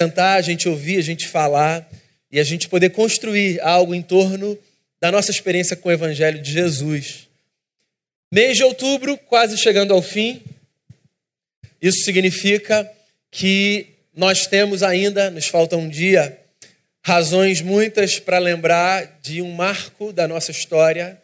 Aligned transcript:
sentar, 0.00 0.38
a 0.38 0.42
gente 0.42 0.68
ouvir, 0.68 0.98
a 0.98 1.02
gente 1.02 1.26
falar 1.26 1.88
e 2.30 2.38
a 2.38 2.44
gente 2.44 2.68
poder 2.68 2.90
construir 2.90 3.60
algo 3.60 3.94
em 3.94 4.02
torno 4.02 4.58
da 5.00 5.10
nossa 5.10 5.30
experiência 5.30 5.76
com 5.76 5.88
o 5.88 5.92
Evangelho 5.92 6.40
de 6.40 6.52
Jesus. 6.52 7.28
Mês 8.30 8.56
de 8.56 8.64
outubro, 8.64 9.16
quase 9.16 9.56
chegando 9.56 9.94
ao 9.94 10.02
fim. 10.02 10.42
Isso 11.80 12.02
significa 12.02 12.90
que 13.30 13.86
nós 14.14 14.46
temos 14.46 14.82
ainda, 14.82 15.30
nos 15.30 15.46
falta 15.46 15.76
um 15.76 15.88
dia, 15.88 16.38
razões 17.02 17.62
muitas 17.62 18.18
para 18.18 18.38
lembrar 18.38 19.18
de 19.22 19.40
um 19.40 19.52
marco 19.52 20.12
da 20.12 20.28
nossa 20.28 20.50
história, 20.50 21.20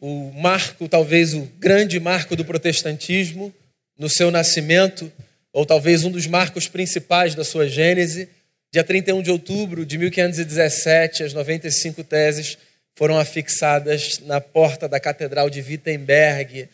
o 0.00 0.30
marco, 0.32 0.88
talvez 0.88 1.34
o 1.34 1.42
grande 1.58 1.98
marco 1.98 2.36
do 2.36 2.44
protestantismo, 2.44 3.54
no 3.98 4.08
seu 4.08 4.30
nascimento, 4.30 5.10
ou 5.52 5.64
talvez 5.64 6.04
um 6.04 6.10
dos 6.10 6.26
marcos 6.26 6.68
principais 6.68 7.34
da 7.34 7.44
sua 7.44 7.68
gênese. 7.68 8.28
Dia 8.72 8.84
31 8.84 9.22
de 9.22 9.30
outubro 9.30 9.86
de 9.86 9.96
1517, 9.96 11.22
as 11.22 11.32
95 11.32 12.04
teses 12.04 12.58
foram 12.94 13.18
afixadas 13.18 14.20
na 14.26 14.40
porta 14.40 14.88
da 14.88 15.00
Catedral 15.00 15.48
de 15.48 15.60
Wittenberg. 15.60 16.68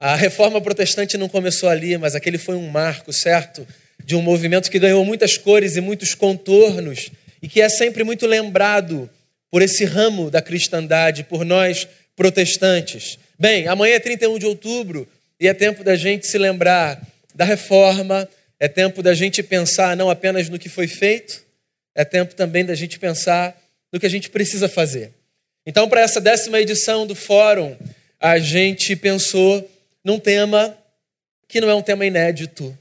A 0.00 0.16
reforma 0.16 0.60
protestante 0.60 1.18
não 1.18 1.28
começou 1.28 1.68
ali, 1.68 1.98
mas 1.98 2.14
aquele 2.14 2.38
foi 2.38 2.56
um 2.56 2.68
marco, 2.68 3.12
certo? 3.12 3.66
De 4.04 4.14
um 4.14 4.22
movimento 4.22 4.70
que 4.70 4.78
ganhou 4.78 5.04
muitas 5.04 5.36
cores 5.36 5.76
e 5.76 5.80
muitos 5.80 6.14
contornos 6.14 7.10
e 7.42 7.48
que 7.48 7.60
é 7.60 7.68
sempre 7.68 8.04
muito 8.04 8.26
lembrado 8.26 9.10
por 9.50 9.62
esse 9.62 9.84
ramo 9.84 10.30
da 10.30 10.40
cristandade, 10.40 11.24
por 11.24 11.44
nós 11.44 11.86
protestantes. 12.16 13.18
Bem, 13.38 13.66
amanhã 13.66 13.94
é 13.94 14.00
31 14.00 14.38
de 14.38 14.46
outubro 14.46 15.06
e 15.38 15.48
é 15.48 15.54
tempo 15.54 15.84
da 15.84 15.96
gente 15.96 16.26
se 16.26 16.38
lembrar 16.38 17.00
da 17.34 17.44
reforma, 17.44 18.28
é 18.60 18.68
tempo 18.68 19.02
da 19.02 19.12
gente 19.12 19.42
pensar 19.42 19.96
não 19.96 20.08
apenas 20.08 20.48
no 20.48 20.58
que 20.58 20.68
foi 20.68 20.86
feito, 20.86 21.44
é 21.94 22.04
tempo 22.04 22.34
também 22.34 22.64
da 22.64 22.74
gente 22.74 22.98
pensar 22.98 23.60
no 23.92 23.98
que 23.98 24.06
a 24.06 24.10
gente 24.10 24.30
precisa 24.30 24.68
fazer. 24.68 25.12
Então, 25.66 25.88
para 25.88 26.00
essa 26.00 26.20
décima 26.20 26.60
edição 26.60 27.06
do 27.06 27.14
Fórum, 27.14 27.76
a 28.20 28.38
gente 28.38 28.94
pensou 28.96 29.68
num 30.04 30.18
tema 30.18 30.76
que 31.48 31.60
não 31.60 31.70
é 31.70 31.74
um 31.74 31.82
tema 31.82 32.04
inédito, 32.04 32.76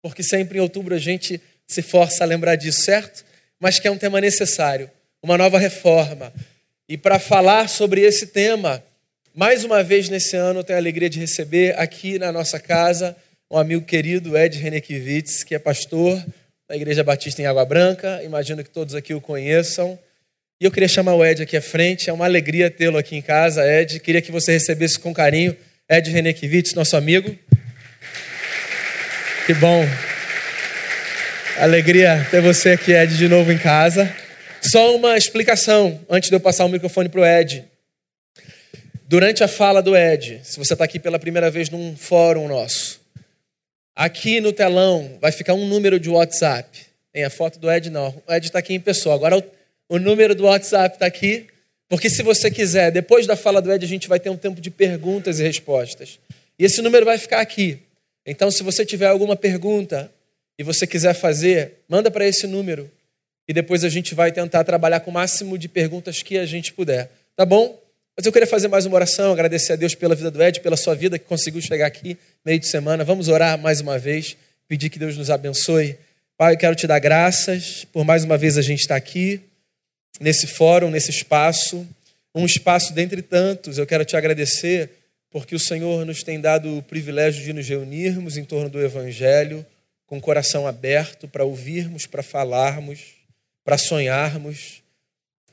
porque 0.00 0.22
sempre 0.22 0.58
em 0.58 0.60
outubro 0.60 0.94
a 0.94 0.98
gente 0.98 1.40
se 1.66 1.82
força 1.82 2.24
a 2.24 2.26
lembrar 2.26 2.56
disso, 2.56 2.82
certo? 2.82 3.24
Mas 3.58 3.78
que 3.78 3.86
é 3.86 3.90
um 3.90 3.98
tema 3.98 4.20
necessário, 4.20 4.90
uma 5.22 5.38
nova 5.38 5.58
reforma. 5.58 6.32
E 6.88 6.96
para 6.98 7.18
falar 7.18 7.68
sobre 7.68 8.02
esse 8.02 8.26
tema, 8.26 8.82
mais 9.34 9.64
uma 9.64 9.82
vez 9.82 10.08
nesse 10.08 10.36
ano 10.36 10.60
eu 10.60 10.64
tenho 10.64 10.78
a 10.78 10.80
alegria 10.82 11.08
de 11.08 11.18
receber 11.18 11.78
aqui 11.78 12.18
na 12.18 12.32
nossa 12.32 12.58
casa 12.58 13.16
um 13.52 13.58
amigo 13.58 13.84
querido, 13.84 14.34
Ed 14.34 14.58
Renekiewicz, 14.58 15.44
que 15.44 15.54
é 15.54 15.58
pastor 15.58 16.24
da 16.66 16.74
Igreja 16.74 17.04
Batista 17.04 17.42
em 17.42 17.44
Água 17.44 17.66
Branca. 17.66 18.22
Imagino 18.24 18.64
que 18.64 18.70
todos 18.70 18.94
aqui 18.94 19.12
o 19.12 19.20
conheçam. 19.20 19.98
E 20.58 20.64
eu 20.64 20.70
queria 20.70 20.88
chamar 20.88 21.14
o 21.14 21.22
Ed 21.22 21.42
aqui 21.42 21.54
à 21.54 21.60
frente. 21.60 22.08
É 22.08 22.12
uma 22.14 22.24
alegria 22.24 22.70
tê-lo 22.70 22.96
aqui 22.96 23.14
em 23.14 23.20
casa, 23.20 23.62
Ed. 23.62 24.00
Queria 24.00 24.22
que 24.22 24.32
você 24.32 24.52
recebesse 24.52 24.98
com 24.98 25.12
carinho 25.12 25.54
Ed 25.86 26.10
Renekiewicz, 26.10 26.72
nosso 26.72 26.96
amigo. 26.96 27.38
Que 29.44 29.52
bom. 29.52 29.86
Alegria 31.58 32.26
ter 32.30 32.40
você 32.40 32.70
aqui, 32.70 32.92
Ed, 32.92 33.18
de 33.18 33.28
novo 33.28 33.52
em 33.52 33.58
casa. 33.58 34.10
Só 34.62 34.96
uma 34.96 35.14
explicação 35.14 36.00
antes 36.08 36.30
de 36.30 36.36
eu 36.36 36.40
passar 36.40 36.64
o 36.64 36.70
microfone 36.70 37.10
para 37.10 37.20
o 37.20 37.26
Ed. 37.26 37.66
Durante 39.06 39.44
a 39.44 39.48
fala 39.48 39.82
do 39.82 39.94
Ed, 39.94 40.40
se 40.42 40.56
você 40.58 40.72
está 40.72 40.86
aqui 40.86 40.98
pela 40.98 41.18
primeira 41.18 41.50
vez 41.50 41.68
num 41.68 41.94
fórum 41.94 42.48
nosso, 42.48 43.01
aqui 43.94 44.40
no 44.40 44.52
telão 44.52 45.18
vai 45.20 45.32
ficar 45.32 45.54
um 45.54 45.66
número 45.66 45.98
de 45.98 46.08
WhatsApp. 46.08 46.86
Tem 47.12 47.24
a 47.24 47.30
foto 47.30 47.58
do 47.58 47.70
Ed, 47.70 47.90
não. 47.90 48.08
O 48.26 48.32
Ed 48.32 48.46
está 48.46 48.58
aqui 48.58 48.74
em 48.74 48.80
pessoa. 48.80 49.14
Agora 49.14 49.36
o 49.36 49.42
o 49.92 49.98
número 49.98 50.34
do 50.34 50.44
WhatsApp 50.44 50.96
está 50.96 51.04
aqui, 51.04 51.48
porque 51.86 52.08
se 52.08 52.22
você 52.22 52.50
quiser, 52.50 52.90
depois 52.90 53.26
da 53.26 53.36
fala 53.36 53.60
do 53.60 53.70
Ed, 53.70 53.84
a 53.84 53.88
gente 53.88 54.08
vai 54.08 54.18
ter 54.18 54.30
um 54.30 54.38
tempo 54.38 54.58
de 54.58 54.70
perguntas 54.70 55.38
e 55.38 55.42
respostas. 55.42 56.18
E 56.58 56.64
esse 56.64 56.80
número 56.80 57.04
vai 57.04 57.18
ficar 57.18 57.42
aqui. 57.42 57.78
Então, 58.24 58.50
se 58.50 58.62
você 58.62 58.86
tiver 58.86 59.08
alguma 59.08 59.36
pergunta 59.36 60.10
e 60.58 60.62
você 60.62 60.86
quiser 60.86 61.12
fazer, 61.12 61.74
manda 61.86 62.10
para 62.10 62.26
esse 62.26 62.46
número. 62.46 62.90
E 63.46 63.52
depois 63.52 63.84
a 63.84 63.90
gente 63.90 64.14
vai 64.14 64.32
tentar 64.32 64.64
trabalhar 64.64 65.00
com 65.00 65.10
o 65.10 65.14
máximo 65.14 65.58
de 65.58 65.68
perguntas 65.68 66.22
que 66.22 66.38
a 66.38 66.46
gente 66.46 66.72
puder. 66.72 67.10
Tá 67.36 67.44
bom? 67.44 67.78
Mas 68.14 68.26
eu 68.26 68.32
queria 68.32 68.46
fazer 68.46 68.68
mais 68.68 68.84
uma 68.84 68.94
oração, 68.94 69.32
agradecer 69.32 69.72
a 69.72 69.76
Deus 69.76 69.94
pela 69.94 70.14
vida 70.14 70.30
do 70.30 70.42
Ed, 70.42 70.60
pela 70.60 70.76
sua 70.76 70.94
vida 70.94 71.18
que 71.18 71.24
conseguiu 71.24 71.62
chegar 71.62 71.86
aqui 71.86 72.18
meio 72.44 72.58
de 72.58 72.68
semana. 72.68 73.04
Vamos 73.04 73.28
orar 73.28 73.58
mais 73.58 73.80
uma 73.80 73.98
vez, 73.98 74.36
pedir 74.68 74.90
que 74.90 74.98
Deus 74.98 75.16
nos 75.16 75.30
abençoe. 75.30 75.96
Pai, 76.36 76.52
eu 76.52 76.58
quero 76.58 76.76
te 76.76 76.86
dar 76.86 76.98
graças 76.98 77.86
por 77.90 78.04
mais 78.04 78.22
uma 78.22 78.36
vez 78.36 78.58
a 78.58 78.62
gente 78.62 78.80
estar 78.80 78.96
aqui 78.96 79.40
nesse 80.20 80.46
fórum, 80.46 80.90
nesse 80.90 81.10
espaço, 81.10 81.86
um 82.34 82.44
espaço 82.44 82.92
dentre 82.92 83.22
tantos. 83.22 83.78
Eu 83.78 83.86
quero 83.86 84.04
te 84.04 84.14
agradecer 84.14 84.90
porque 85.30 85.54
o 85.54 85.58
Senhor 85.58 86.04
nos 86.04 86.22
tem 86.22 86.38
dado 86.38 86.76
o 86.76 86.82
privilégio 86.82 87.42
de 87.42 87.54
nos 87.54 87.66
reunirmos 87.66 88.36
em 88.36 88.44
torno 88.44 88.68
do 88.68 88.78
Evangelho, 88.78 89.64
com 90.06 90.18
o 90.18 90.20
coração 90.20 90.66
aberto 90.66 91.26
para 91.26 91.44
ouvirmos, 91.44 92.04
para 92.04 92.22
falarmos, 92.22 93.00
para 93.64 93.78
sonharmos. 93.78 94.82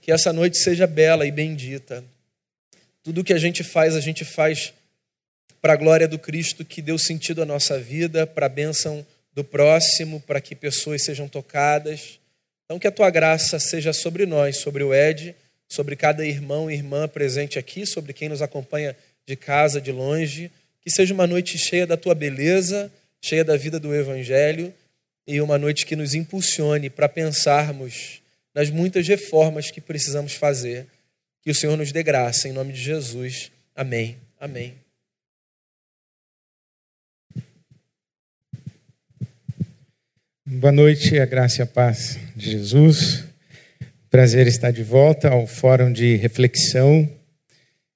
Que 0.02 0.12
essa 0.12 0.34
noite 0.34 0.58
seja 0.58 0.86
bela 0.86 1.26
e 1.26 1.32
bendita. 1.32 2.04
Tudo 3.10 3.24
que 3.24 3.34
a 3.34 3.40
gente 3.40 3.64
faz, 3.64 3.96
a 3.96 4.00
gente 4.00 4.24
faz 4.24 4.72
para 5.60 5.74
a 5.74 5.76
glória 5.76 6.08
do 6.08 6.20
Cristo 6.20 6.64
que 6.64 6.82
deu 6.82 6.98
sentido 6.98 7.42
à 7.42 7.46
nossa 7.46 7.80
vida, 7.80 8.28
para 8.28 8.46
a 8.46 8.50
bênção 8.50 9.06
do 9.34 9.44
próximo, 9.44 10.22
para 10.22 10.40
que 10.40 10.56
pessoas 10.56 11.04
sejam 11.04 11.28
tocadas 11.28 12.20
então, 12.70 12.78
que 12.78 12.86
a 12.88 12.92
tua 12.92 13.10
graça 13.10 13.58
seja 13.58 13.92
sobre 13.92 14.28
nós, 14.28 14.58
sobre 14.58 14.84
o 14.84 14.94
Ed, 14.94 15.36
sobre 15.68 15.96
cada 15.96 16.24
irmão 16.24 16.70
e 16.70 16.76
irmã 16.76 17.08
presente 17.08 17.58
aqui, 17.58 17.84
sobre 17.84 18.14
quem 18.14 18.30
nos 18.30 18.44
acompanha 18.44 18.96
de 19.26 19.36
casa, 19.36 19.82
de 19.82 19.92
longe. 19.92 20.52
Que 20.80 20.92
seja 20.92 21.12
uma 21.12 21.26
noite 21.26 21.58
cheia 21.58 21.88
da 21.88 21.98
tua 21.98 22.14
beleza, 22.14 22.92
cheia 23.20 23.44
da 23.44 23.58
vida 23.58 23.80
do 23.80 23.92
Evangelho 23.92 24.72
e 25.26 25.42
uma 25.42 25.58
noite 25.58 25.84
que 25.84 25.96
nos 25.96 26.14
impulsione 26.14 26.92
para 26.92 27.10
pensarmos 27.10 28.22
nas 28.54 28.70
muitas 28.70 29.08
reformas 29.08 29.72
que 29.72 29.82
precisamos 29.82 30.34
fazer. 30.34 30.86
Que 31.42 31.52
o 31.52 31.56
Senhor 31.56 31.78
nos 31.78 31.92
dê 31.92 32.04
graça, 32.04 32.48
em 32.48 32.52
nome 32.52 32.74
de 32.74 32.82
Jesus. 32.82 33.52
Amém. 33.76 34.18
Amém. 34.40 34.76
Boa 40.46 40.74
noite, 40.74 41.18
a 41.20 41.26
graça 41.26 41.62
e 41.62 41.64
a 41.64 41.66
paz 41.66 42.20
de 42.36 42.52
Jesus. 42.52 43.24
Prazer 44.10 44.48
estar 44.48 44.72
de 44.72 44.84
volta 44.84 45.30
ao 45.30 45.46
Fórum 45.46 45.94
de 45.94 46.16
Reflexão 46.16 47.08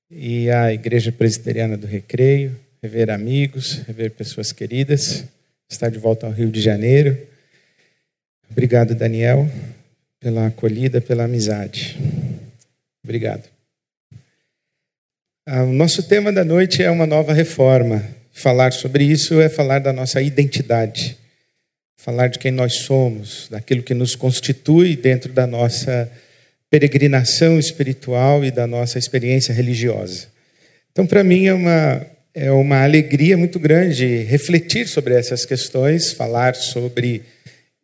e 0.09 0.50
à 0.50 0.72
Igreja 0.72 1.12
Presbiteriana 1.12 1.76
do 1.76 1.88
Recreio, 1.88 2.56
rever 2.82 3.09
amigos, 3.09 3.82
rever 3.88 4.12
pessoas 4.12 4.52
queridas, 4.52 5.26
estar 5.68 5.90
de 5.90 5.98
volta 5.98 6.28
ao 6.28 6.32
Rio 6.32 6.52
de 6.52 6.62
Janeiro. 6.62 7.18
Obrigado, 8.50 8.94
Daniel, 8.94 9.50
pela 10.20 10.48
acolhida, 10.48 11.02
pela 11.02 11.24
amizade. 11.24 11.98
Obrigado. 13.03 13.50
Ah, 15.46 15.64
o 15.64 15.74
nosso 15.74 16.03
tema 16.03 16.31
da 16.31 16.46
noite 16.46 16.81
é 16.81 16.90
uma 16.90 17.06
nova 17.06 17.34
reforma. 17.34 18.03
Falar 18.31 18.72
sobre 18.74 19.03
isso 19.03 19.41
é 19.41 19.50
falar 19.50 19.80
da 19.80 19.91
nossa 19.91 20.22
identidade 20.22 21.18
falar 22.03 22.28
de 22.28 22.38
quem 22.38 22.52
nós 22.52 22.80
somos, 22.80 23.47
daquilo 23.50 23.81
que 23.81 23.94
nos 23.94 24.14
constitui 24.14 24.94
dentro 24.94 25.31
da 25.31 25.47
nossa 25.47 26.12
peregrinação 26.69 27.58
espiritual 27.58 28.44
e 28.44 28.52
da 28.52 28.68
nossa 28.68 29.00
experiência 29.00 29.53
religiosa. 29.53 30.28
Então, 30.91 31.08
para 31.08 31.24
mim, 31.24 31.46
é 31.46 31.53
uma, 31.53 32.06
é 32.34 32.52
uma 32.52 32.84
alegria 32.84 33.38
muito 33.38 33.58
grande 33.58 34.18
refletir 34.24 34.85
sobre 34.85 35.14
essas 35.14 35.46
questões, 35.46 36.12
falar 36.12 36.56
sobre 36.56 37.22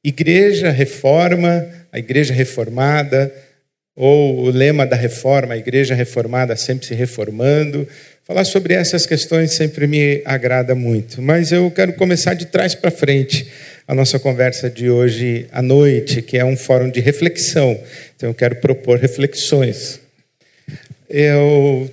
igreja, 0.03 0.69
reforma, 0.69 1.65
a 1.89 1.97
igreja 1.97 2.33
reformada, 2.33 3.33
ou 4.01 4.45
o 4.45 4.49
lema 4.49 4.87
da 4.87 4.95
reforma, 4.95 5.53
a 5.53 5.57
igreja 5.57 5.93
reformada 5.93 6.55
sempre 6.55 6.87
se 6.87 6.93
reformando. 6.93 7.85
Falar 8.23 8.45
sobre 8.45 8.73
essas 8.73 9.05
questões 9.05 9.51
sempre 9.51 9.87
me 9.87 10.21
agrada 10.23 10.73
muito, 10.73 11.21
mas 11.21 11.51
eu 11.51 11.69
quero 11.69 11.91
começar 11.91 12.33
de 12.33 12.45
trás 12.45 12.73
para 12.73 12.89
frente 12.89 13.45
a 13.85 13.93
nossa 13.93 14.17
conversa 14.17 14.69
de 14.69 14.89
hoje 14.89 15.47
à 15.51 15.61
noite, 15.61 16.21
que 16.21 16.37
é 16.37 16.45
um 16.45 16.55
fórum 16.55 16.89
de 16.89 17.01
reflexão. 17.01 17.77
Então, 18.15 18.29
eu 18.29 18.33
quero 18.33 18.55
propor 18.55 18.99
reflexões. 18.99 19.99
Eu 21.09 21.91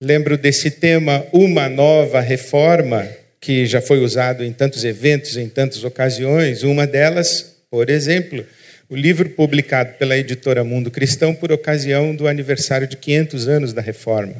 lembro 0.00 0.38
desse 0.38 0.70
tema, 0.70 1.26
uma 1.30 1.68
nova 1.68 2.20
reforma, 2.20 3.06
que 3.38 3.66
já 3.66 3.82
foi 3.82 3.98
usado 3.98 4.42
em 4.42 4.52
tantos 4.52 4.82
eventos, 4.82 5.36
em 5.36 5.48
tantas 5.48 5.84
ocasiões. 5.84 6.62
Uma 6.62 6.86
delas, 6.86 7.56
por 7.70 7.90
exemplo, 7.90 8.46
o 8.88 8.96
livro 8.96 9.28
publicado 9.30 9.94
pela 9.94 10.16
editora 10.16 10.62
Mundo 10.64 10.90
Cristão 10.90 11.34
por 11.34 11.52
ocasião 11.52 12.14
do 12.14 12.26
aniversário 12.26 12.86
de 12.86 12.96
500 12.96 13.48
anos 13.48 13.72
da 13.72 13.82
reforma. 13.82 14.34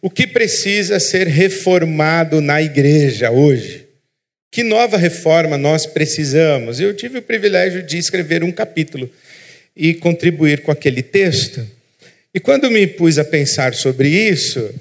o 0.00 0.08
que 0.08 0.26
precisa 0.26 1.00
ser 1.00 1.26
reformado 1.26 2.40
na 2.40 2.62
igreja 2.62 3.30
hoje. 3.30 3.86
Que 4.50 4.62
nova 4.62 4.96
reforma 4.96 5.58
nós 5.58 5.86
precisamos? 5.86 6.80
Eu 6.80 6.94
tive 6.94 7.18
o 7.18 7.22
privilégio 7.22 7.82
de 7.82 7.98
escrever 7.98 8.42
um 8.42 8.52
capítulo 8.52 9.10
e 9.76 9.94
contribuir 9.94 10.62
com 10.62 10.70
aquele 10.70 11.02
texto. 11.02 11.66
E 12.34 12.40
quando 12.40 12.70
me 12.70 12.86
pus 12.86 13.18
a 13.18 13.24
pensar 13.24 13.74
sobre 13.74 14.08
isso, 14.08 14.72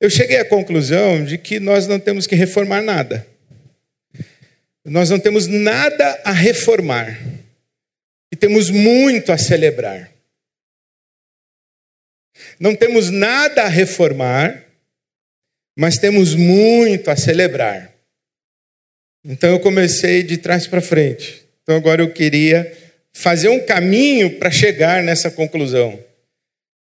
eu 0.00 0.08
cheguei 0.08 0.38
à 0.38 0.44
conclusão 0.44 1.24
de 1.24 1.36
que 1.36 1.58
nós 1.58 1.86
não 1.86 1.98
temos 1.98 2.26
que 2.26 2.36
reformar 2.36 2.82
nada. 2.82 3.26
Nós 4.84 5.10
não 5.10 5.18
temos 5.18 5.46
nada 5.46 6.20
a 6.24 6.32
reformar. 6.32 7.18
E 8.30 8.36
temos 8.36 8.70
muito 8.70 9.32
a 9.32 9.38
celebrar. 9.38 10.10
Não 12.58 12.74
temos 12.74 13.10
nada 13.10 13.62
a 13.62 13.68
reformar, 13.68 14.64
mas 15.76 15.98
temos 15.98 16.34
muito 16.34 17.10
a 17.10 17.16
celebrar. 17.16 17.92
Então 19.24 19.50
eu 19.50 19.60
comecei 19.60 20.22
de 20.22 20.38
trás 20.38 20.66
para 20.66 20.80
frente. 20.80 21.44
Então 21.62 21.76
agora 21.76 22.02
eu 22.02 22.12
queria 22.12 22.72
fazer 23.12 23.48
um 23.48 23.60
caminho 23.60 24.38
para 24.38 24.50
chegar 24.50 25.02
nessa 25.02 25.30
conclusão. 25.30 26.02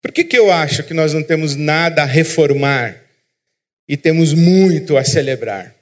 Por 0.03 0.13
que, 0.13 0.25
que 0.25 0.39
eu 0.39 0.51
acho 0.51 0.83
que 0.83 0.95
nós 0.95 1.13
não 1.13 1.23
temos 1.23 1.55
nada 1.55 2.03
a 2.03 2.07
reformar 2.07 2.97
e 3.89 3.97
temos 3.97 4.33
muito 4.33 4.97
a 4.97 5.05
celebrar? 5.05 5.75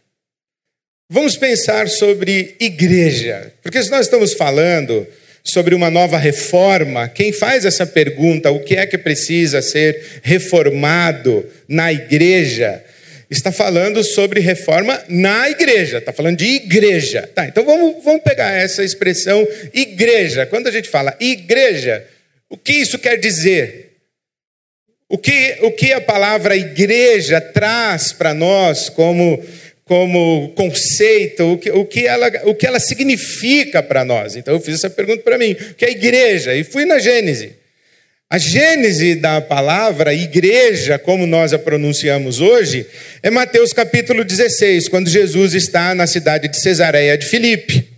Vamos 1.10 1.36
pensar 1.36 1.88
sobre 1.88 2.56
igreja, 2.60 3.54
porque 3.62 3.82
se 3.82 3.90
nós 3.90 4.06
estamos 4.06 4.34
falando 4.34 5.06
sobre 5.42 5.74
uma 5.74 5.90
nova 5.90 6.18
reforma, 6.18 7.08
quem 7.08 7.32
faz 7.32 7.64
essa 7.64 7.86
pergunta, 7.86 8.50
o 8.50 8.60
que 8.60 8.76
é 8.76 8.86
que 8.86 8.98
precisa 8.98 9.62
ser 9.62 10.20
reformado 10.22 11.46
na 11.66 11.92
igreja, 11.92 12.84
está 13.30 13.52
falando 13.52 14.02
sobre 14.02 14.40
reforma 14.40 15.02
na 15.08 15.48
igreja, 15.50 15.98
está 15.98 16.12
falando 16.12 16.38
de 16.38 16.46
igreja. 16.46 17.28
Tá, 17.34 17.46
então 17.46 17.64
vamos, 17.64 18.02
vamos 18.02 18.22
pegar 18.22 18.52
essa 18.52 18.82
expressão 18.82 19.46
igreja. 19.72 20.46
Quando 20.46 20.66
a 20.66 20.72
gente 20.72 20.88
fala 20.88 21.16
igreja, 21.20 22.04
o 22.48 22.56
que 22.56 22.72
isso 22.72 22.98
quer 22.98 23.18
dizer? 23.18 23.88
O 25.10 25.16
que, 25.16 25.56
o 25.62 25.70
que 25.70 25.92
a 25.92 26.00
palavra 26.02 26.54
igreja 26.54 27.40
traz 27.40 28.12
para 28.12 28.34
nós 28.34 28.90
como, 28.90 29.42
como 29.88 30.52
conceito, 30.54 31.54
o 31.54 31.58
que, 31.58 31.70
o, 31.70 31.84
que 31.86 32.06
ela, 32.06 32.30
o 32.44 32.54
que 32.54 32.66
ela 32.66 32.78
significa 32.78 33.82
para 33.82 34.04
nós? 34.04 34.36
Então 34.36 34.54
eu 34.54 34.60
fiz 34.60 34.74
essa 34.74 34.90
pergunta 34.90 35.22
para 35.22 35.38
mim: 35.38 35.52
o 35.52 35.74
que 35.74 35.84
é 35.84 35.90
igreja? 35.90 36.54
E 36.54 36.62
fui 36.62 36.84
na 36.84 36.98
Gênese. 36.98 37.56
A 38.30 38.36
gênese 38.36 39.14
da 39.14 39.40
palavra 39.40 40.12
igreja, 40.12 40.98
como 40.98 41.26
nós 41.26 41.54
a 41.54 41.58
pronunciamos 41.58 42.42
hoje, 42.42 42.84
é 43.22 43.30
Mateus 43.30 43.72
capítulo 43.72 44.22
16, 44.22 44.86
quando 44.88 45.08
Jesus 45.08 45.54
está 45.54 45.94
na 45.94 46.06
cidade 46.06 46.46
de 46.46 46.60
Cesareia 46.60 47.16
de 47.16 47.24
Filipe. 47.24 47.88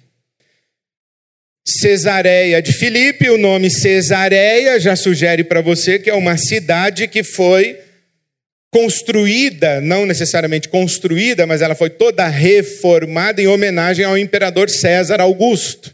Cesareia 1.67 2.63
de 2.63 2.73
Filipe, 2.73 3.29
o 3.29 3.37
nome 3.37 3.71
Cesareia 3.71 4.79
já 4.79 4.95
sugere 4.95 5.43
para 5.43 5.61
você 5.61 5.99
que 5.99 6.09
é 6.09 6.15
uma 6.15 6.37
cidade 6.37 7.09
que 7.09 7.25
foi 7.25 7.77
construída, 8.71 9.81
não 9.81 10.07
necessariamente 10.07 10.69
construída, 10.69 11.47
mas 11.47 11.61
ela 11.61 11.75
foi 11.75 11.91
toda 11.91 12.27
reformada 12.29 13.43
em 13.43 13.47
homenagem 13.47 14.05
ao 14.05 14.17
imperador 14.17 14.71
César 14.71 15.21
Augusto. 15.21 15.93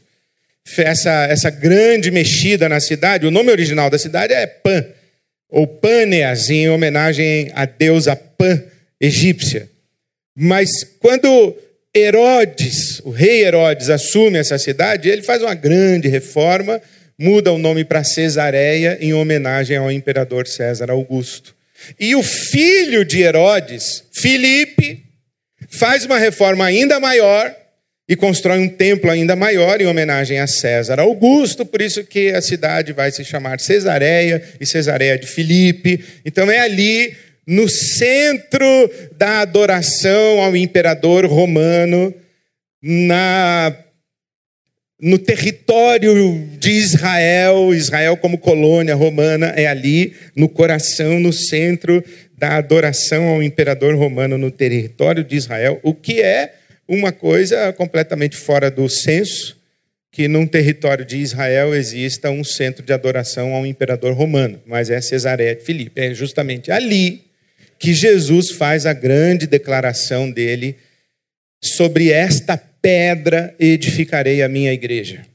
Essa, 0.78 1.26
essa 1.26 1.49
grande 1.49 2.11
mexida 2.11 2.69
na 2.69 2.81
cidade, 2.81 3.26
o 3.26 3.31
nome 3.31 3.50
original 3.50 3.88
da 3.88 3.99
cidade 3.99 4.34
é 4.34 4.46
Pan, 4.46 4.84
ou 5.49 5.67
Pâneas, 5.67 6.50
em 6.50 6.69
homenagem 6.69 7.50
à 7.55 7.64
deusa 7.64 8.14
Pan 8.17 8.62
egípcia. 9.00 9.70
Mas 10.34 10.84
quando 11.00 11.56
Herodes, 11.94 13.00
o 13.05 13.11
rei 13.11 13.43
Herodes, 13.44 13.88
assume 13.88 14.38
essa 14.38 14.58
cidade, 14.58 15.08
ele 15.08 15.22
faz 15.22 15.40
uma 15.40 15.55
grande 15.55 16.08
reforma, 16.08 16.81
muda 17.19 17.50
o 17.52 17.58
nome 17.58 17.84
para 17.84 18.05
Cesareia 18.05 18.99
em 19.00 19.14
homenagem 19.14 19.79
ao 19.79 19.90
imperador 19.90 20.46
César 20.46 20.90
Augusto. 20.90 21.56
E 21.99 22.14
o 22.14 22.23
filho 22.23 23.05
de 23.05 23.20
Herodes, 23.20 24.05
Filipe, 24.12 25.05
faz 25.69 26.05
uma 26.05 26.19
reforma 26.19 26.64
ainda 26.64 26.99
maior 27.00 27.55
e 28.08 28.14
constrói 28.14 28.58
um 28.58 28.69
templo 28.69 29.11
ainda 29.11 29.34
maior 29.34 29.81
em 29.81 29.87
homenagem 29.87 30.38
a 30.38 30.46
César 30.46 31.00
Augusto, 31.00 31.67
por 31.67 31.82
isso 31.82 32.05
que 32.05 32.31
a 32.31 32.40
cidade 32.40 32.93
vai 32.93 33.11
se 33.11 33.25
chamar 33.25 33.58
Cesareia 33.58 34.43
e 34.61 34.67
Cesareia 34.67 35.19
de 35.19 35.26
Filipe. 35.26 36.05
Então 36.25 36.49
é 36.50 36.61
ali 36.61 37.17
no 37.46 37.69
centro 37.69 38.90
da 39.17 39.40
adoração 39.40 40.40
ao 40.40 40.56
imperador 40.56 41.26
romano, 41.26 42.14
na, 42.82 43.76
no 45.00 45.19
território 45.19 46.48
de 46.58 46.70
Israel, 46.70 47.75
Israel 47.75 48.16
como 48.16 48.38
colônia 48.38 48.94
romana, 48.94 49.48
é 49.48 49.66
ali, 49.66 50.14
no 50.34 50.48
coração, 50.48 51.20
no 51.20 51.32
centro 51.32 52.02
da 52.37 52.56
adoração 52.56 53.28
ao 53.28 53.43
imperador 53.43 53.94
romano 53.94 54.38
no 54.38 54.50
território 54.50 55.22
de 55.22 55.37
Israel, 55.37 55.78
o 55.82 55.94
que 55.94 56.22
é 56.22 56.54
uma 56.88 57.12
coisa 57.12 57.72
completamente 57.72 58.37
fora 58.37 58.70
do 58.70 58.88
senso, 58.88 59.56
que 60.10 60.28
num 60.28 60.46
território 60.46 61.04
de 61.04 61.19
Israel 61.19 61.75
exista 61.75 62.31
um 62.31 62.43
centro 62.43 62.82
de 62.82 62.93
adoração 62.93 63.54
ao 63.54 63.66
imperador 63.66 64.14
romano, 64.14 64.62
mas 64.66 64.88
é 64.88 65.00
Cesareia 65.00 65.54
de 65.54 65.62
Filipe. 65.62 66.00
É 66.00 66.14
justamente 66.14 66.70
ali 66.70 67.26
que 67.78 67.93
Jesus 67.93 68.50
faz 68.50 68.87
a 68.87 68.94
grande 68.94 69.46
declaração 69.46 70.31
dele 70.31 70.76
sobre 71.62 72.10
esta 72.10 72.56
pedra 72.86 73.52
edificarei 73.58 74.42
a 74.42 74.48
minha 74.48 74.72
igreja. 74.72 75.26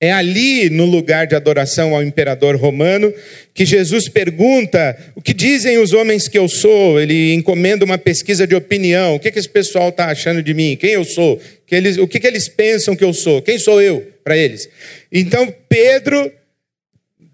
É 0.00 0.12
ali, 0.12 0.70
no 0.70 0.84
lugar 0.84 1.26
de 1.26 1.34
adoração 1.34 1.92
ao 1.92 2.04
imperador 2.04 2.54
romano, 2.54 3.12
que 3.52 3.64
Jesus 3.64 4.08
pergunta: 4.08 4.96
o 5.16 5.20
que 5.20 5.34
dizem 5.34 5.78
os 5.78 5.92
homens 5.92 6.28
que 6.28 6.38
eu 6.38 6.48
sou? 6.48 7.00
Ele 7.00 7.34
encomenda 7.34 7.84
uma 7.84 7.98
pesquisa 7.98 8.46
de 8.46 8.54
opinião. 8.54 9.16
O 9.16 9.18
que, 9.18 9.32
que 9.32 9.40
esse 9.40 9.48
pessoal 9.48 9.88
está 9.88 10.06
achando 10.06 10.40
de 10.40 10.54
mim? 10.54 10.76
Quem 10.76 10.90
eu 10.90 11.04
sou? 11.04 11.40
Que 11.66 11.74
eles, 11.74 11.98
o 11.98 12.06
que, 12.06 12.20
que 12.20 12.28
eles 12.28 12.48
pensam 12.48 12.94
que 12.94 13.02
eu 13.02 13.12
sou? 13.12 13.42
Quem 13.42 13.58
sou 13.58 13.82
eu 13.82 14.06
para 14.22 14.36
eles? 14.36 14.68
Então, 15.10 15.52
Pedro, 15.68 16.30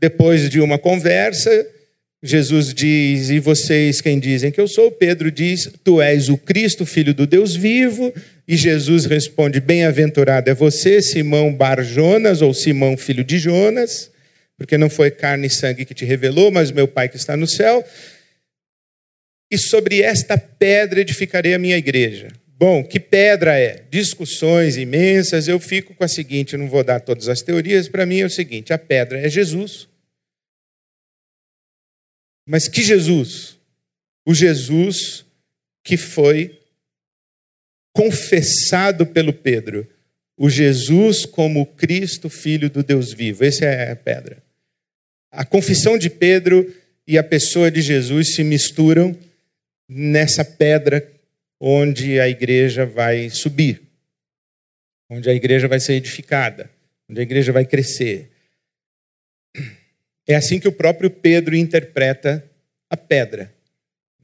depois 0.00 0.48
de 0.48 0.58
uma 0.58 0.78
conversa, 0.78 1.50
Jesus 2.22 2.72
diz: 2.72 3.28
E 3.28 3.38
vocês 3.38 4.00
quem 4.00 4.18
dizem 4.18 4.50
que 4.50 4.60
eu 4.60 4.68
sou? 4.68 4.90
Pedro 4.90 5.30
diz: 5.30 5.70
Tu 5.84 6.00
és 6.00 6.30
o 6.30 6.38
Cristo, 6.38 6.86
filho 6.86 7.12
do 7.12 7.26
Deus 7.26 7.54
vivo. 7.54 8.10
E 8.50 8.56
Jesus 8.56 9.04
responde: 9.04 9.60
Bem-aventurado 9.60 10.50
é 10.50 10.54
você, 10.54 11.00
Simão 11.00 11.54
Barjonas, 11.54 12.42
ou 12.42 12.52
Simão, 12.52 12.96
filho 12.96 13.22
de 13.22 13.38
Jonas, 13.38 14.10
porque 14.56 14.76
não 14.76 14.90
foi 14.90 15.08
carne 15.08 15.46
e 15.46 15.50
sangue 15.50 15.84
que 15.84 15.94
te 15.94 16.04
revelou, 16.04 16.50
mas 16.50 16.72
meu 16.72 16.88
Pai 16.88 17.08
que 17.08 17.14
está 17.14 17.36
no 17.36 17.46
céu. 17.46 17.88
E 19.48 19.56
sobre 19.56 20.02
esta 20.02 20.36
pedra 20.36 21.00
edificarei 21.00 21.54
a 21.54 21.60
minha 21.60 21.76
igreja. 21.76 22.26
Bom, 22.48 22.82
que 22.82 22.98
pedra 22.98 23.56
é? 23.56 23.84
Discussões 23.88 24.76
imensas. 24.76 25.46
Eu 25.46 25.60
fico 25.60 25.94
com 25.94 26.02
a 26.02 26.08
seguinte: 26.08 26.56
não 26.56 26.68
vou 26.68 26.82
dar 26.82 26.98
todas 26.98 27.28
as 27.28 27.42
teorias. 27.42 27.86
Para 27.86 28.04
mim 28.04 28.18
é 28.18 28.26
o 28.26 28.30
seguinte: 28.30 28.72
a 28.72 28.78
pedra 28.78 29.20
é 29.20 29.28
Jesus. 29.28 29.86
Mas 32.44 32.66
que 32.66 32.82
Jesus? 32.82 33.56
O 34.26 34.34
Jesus 34.34 35.24
que 35.84 35.96
foi 35.96 36.59
confessado 37.92 39.06
pelo 39.06 39.32
Pedro. 39.32 39.86
O 40.36 40.48
Jesus 40.48 41.26
como 41.26 41.66
Cristo, 41.66 42.28
Filho 42.28 42.70
do 42.70 42.82
Deus 42.82 43.12
vivo. 43.12 43.44
Essa 43.44 43.66
é 43.66 43.92
a 43.92 43.96
pedra. 43.96 44.42
A 45.30 45.44
confissão 45.44 45.98
de 45.98 46.10
Pedro 46.10 46.74
e 47.06 47.18
a 47.18 47.22
pessoa 47.22 47.70
de 47.70 47.82
Jesus 47.82 48.34
se 48.34 48.42
misturam 48.42 49.16
nessa 49.88 50.44
pedra 50.44 51.06
onde 51.60 52.18
a 52.18 52.28
igreja 52.28 52.86
vai 52.86 53.28
subir, 53.28 53.82
onde 55.08 55.28
a 55.28 55.34
igreja 55.34 55.68
vai 55.68 55.78
ser 55.78 55.94
edificada, 55.94 56.70
onde 57.08 57.20
a 57.20 57.22
igreja 57.22 57.52
vai 57.52 57.64
crescer. 57.64 58.30
É 60.26 60.36
assim 60.36 60.58
que 60.58 60.68
o 60.68 60.72
próprio 60.72 61.10
Pedro 61.10 61.54
interpreta 61.54 62.44
a 62.88 62.96
pedra. 62.96 63.52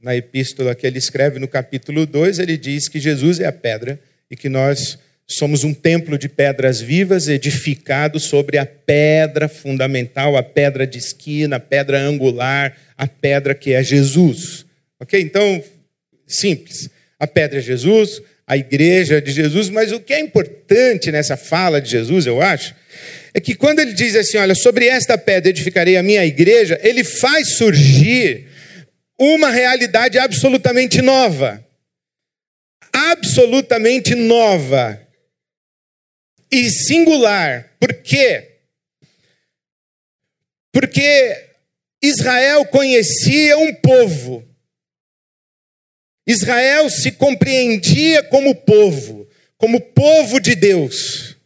Na 0.01 0.15
epístola 0.15 0.75
que 0.75 0.85
ele 0.85 0.97
escreve 0.97 1.39
no 1.39 1.47
capítulo 1.47 2.05
2, 2.05 2.39
ele 2.39 2.57
diz 2.57 2.87
que 2.87 2.99
Jesus 2.99 3.39
é 3.39 3.45
a 3.45 3.51
pedra 3.51 3.99
e 4.29 4.35
que 4.35 4.49
nós 4.49 4.97
Somos 5.29 5.65
um 5.65 5.73
templo 5.73 6.17
de 6.17 6.29
pedras 6.29 6.79
vivas 6.79 7.27
edificado 7.27 8.17
sobre 8.17 8.57
a 8.57 8.65
pedra 8.65 9.49
fundamental, 9.49 10.37
a 10.37 10.43
pedra 10.43 10.87
de 10.87 10.97
esquina, 10.97 11.57
a 11.57 11.59
pedra 11.59 11.99
angular, 11.99 12.77
a 12.97 13.05
pedra 13.05 13.53
que 13.53 13.73
é 13.73 13.83
Jesus. 13.83 14.65
Ok? 14.97 15.19
Então, 15.19 15.61
simples. 16.25 16.89
A 17.19 17.27
pedra 17.27 17.59
é 17.59 17.61
Jesus, 17.61 18.21
a 18.47 18.55
igreja 18.55 19.21
de 19.21 19.33
Jesus, 19.33 19.69
mas 19.69 19.91
o 19.91 19.99
que 19.99 20.13
é 20.13 20.19
importante 20.21 21.11
nessa 21.11 21.35
fala 21.35 21.81
de 21.81 21.89
Jesus, 21.89 22.25
eu 22.25 22.41
acho, 22.41 22.73
é 23.33 23.41
que 23.41 23.53
quando 23.53 23.79
ele 23.79 23.91
diz 23.91 24.15
assim: 24.15 24.37
Olha, 24.37 24.55
sobre 24.55 24.87
esta 24.87 25.17
pedra 25.17 25.49
edificarei 25.49 25.97
a 25.97 26.03
minha 26.03 26.25
igreja, 26.25 26.79
ele 26.81 27.03
faz 27.03 27.49
surgir 27.49 28.47
uma 29.19 29.49
realidade 29.49 30.17
absolutamente 30.17 31.01
nova. 31.01 31.65
Absolutamente 32.93 34.15
nova 34.15 35.07
e 36.51 36.69
singular. 36.69 37.75
Por 37.79 37.93
quê? 38.01 38.59
Porque 40.71 41.49
Israel 42.01 42.65
conhecia 42.65 43.57
um 43.57 43.73
povo. 43.75 44.47
Israel 46.25 46.89
se 46.89 47.11
compreendia 47.11 48.23
como 48.23 48.53
povo, 48.53 49.27
como 49.57 49.79
povo 49.79 50.39
de 50.39 50.55
Deus. 50.55 51.37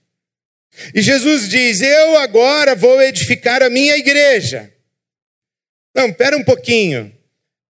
E 0.93 1.01
Jesus 1.01 1.47
diz: 1.47 1.81
Eu 1.81 2.17
agora 2.17 2.75
vou 2.75 3.01
edificar 3.01 3.61
a 3.61 3.69
minha 3.69 3.95
igreja. 3.95 4.73
Não, 5.95 6.11
pera 6.11 6.35
um 6.37 6.43
pouquinho. 6.43 7.15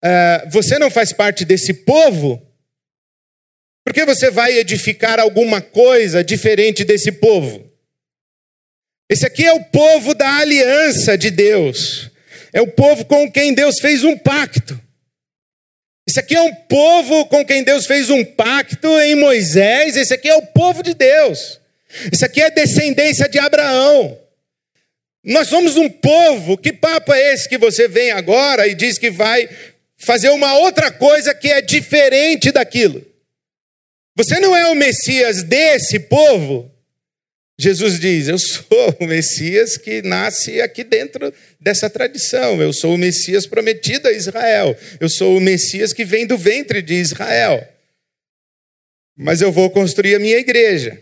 Uh, 0.03 0.49
você 0.49 0.77
não 0.77 0.89
faz 0.89 1.11
parte 1.11 1.43
desse 1.43 1.73
povo? 1.73 2.41
Por 3.83 3.93
que 3.93 4.05
você 4.05 4.29
vai 4.29 4.57
edificar 4.57 5.19
alguma 5.19 5.61
coisa 5.61 6.23
diferente 6.23 6.83
desse 6.83 7.11
povo? 7.11 7.71
Esse 9.09 9.25
aqui 9.25 9.45
é 9.45 9.53
o 9.53 9.63
povo 9.63 10.13
da 10.13 10.39
aliança 10.39 11.17
de 11.17 11.31
Deus. 11.31 12.11
É 12.51 12.61
o 12.61 12.67
povo 12.67 13.05
com 13.05 13.31
quem 13.31 13.53
Deus 13.53 13.79
fez 13.79 14.03
um 14.03 14.17
pacto. 14.17 14.79
Esse 16.07 16.19
aqui 16.19 16.35
é 16.35 16.41
um 16.41 16.53
povo 16.53 17.25
com 17.27 17.45
quem 17.45 17.63
Deus 17.63 17.85
fez 17.85 18.09
um 18.09 18.23
pacto 18.23 18.87
em 18.99 19.15
Moisés. 19.15 19.95
Esse 19.95 20.13
aqui 20.13 20.29
é 20.29 20.35
o 20.35 20.45
povo 20.47 20.83
de 20.83 20.93
Deus. 20.93 21.59
Esse 22.11 22.25
aqui 22.25 22.41
é 22.41 22.49
descendência 22.49 23.27
de 23.29 23.39
Abraão. 23.39 24.17
Nós 25.23 25.47
somos 25.47 25.77
um 25.77 25.89
povo. 25.89 26.57
Que 26.57 26.73
papo 26.73 27.13
é 27.13 27.33
esse 27.33 27.47
que 27.47 27.57
você 27.57 27.87
vem 27.87 28.11
agora 28.11 28.67
e 28.67 28.75
diz 28.75 28.97
que 28.97 29.09
vai 29.09 29.49
fazer 29.97 30.29
uma 30.29 30.57
outra 30.59 30.91
coisa 30.91 31.33
que 31.33 31.49
é 31.49 31.61
diferente 31.61 32.51
daquilo? 32.51 33.05
Você 34.15 34.39
não 34.39 34.55
é 34.55 34.67
o 34.67 34.75
Messias 34.75 35.43
desse 35.43 35.99
povo? 35.99 36.71
Jesus 37.59 37.99
diz: 37.99 38.27
Eu 38.27 38.37
sou 38.37 38.95
o 38.99 39.05
Messias 39.05 39.77
que 39.77 40.01
nasce 40.03 40.61
aqui 40.61 40.83
dentro 40.83 41.33
dessa 41.59 41.89
tradição. 41.89 42.61
Eu 42.61 42.71
sou 42.71 42.93
o 42.93 42.97
Messias 42.97 43.47
prometido 43.47 44.07
a 44.07 44.11
Israel. 44.11 44.77
Eu 44.99 45.09
sou 45.09 45.37
o 45.37 45.41
Messias 45.41 45.91
que 45.91 46.05
vem 46.05 46.27
do 46.27 46.37
ventre 46.37 46.81
de 46.81 46.93
Israel. 46.93 47.67
Mas 49.15 49.41
eu 49.41 49.51
vou 49.51 49.69
construir 49.71 50.15
a 50.15 50.19
minha 50.19 50.37
igreja. 50.37 51.01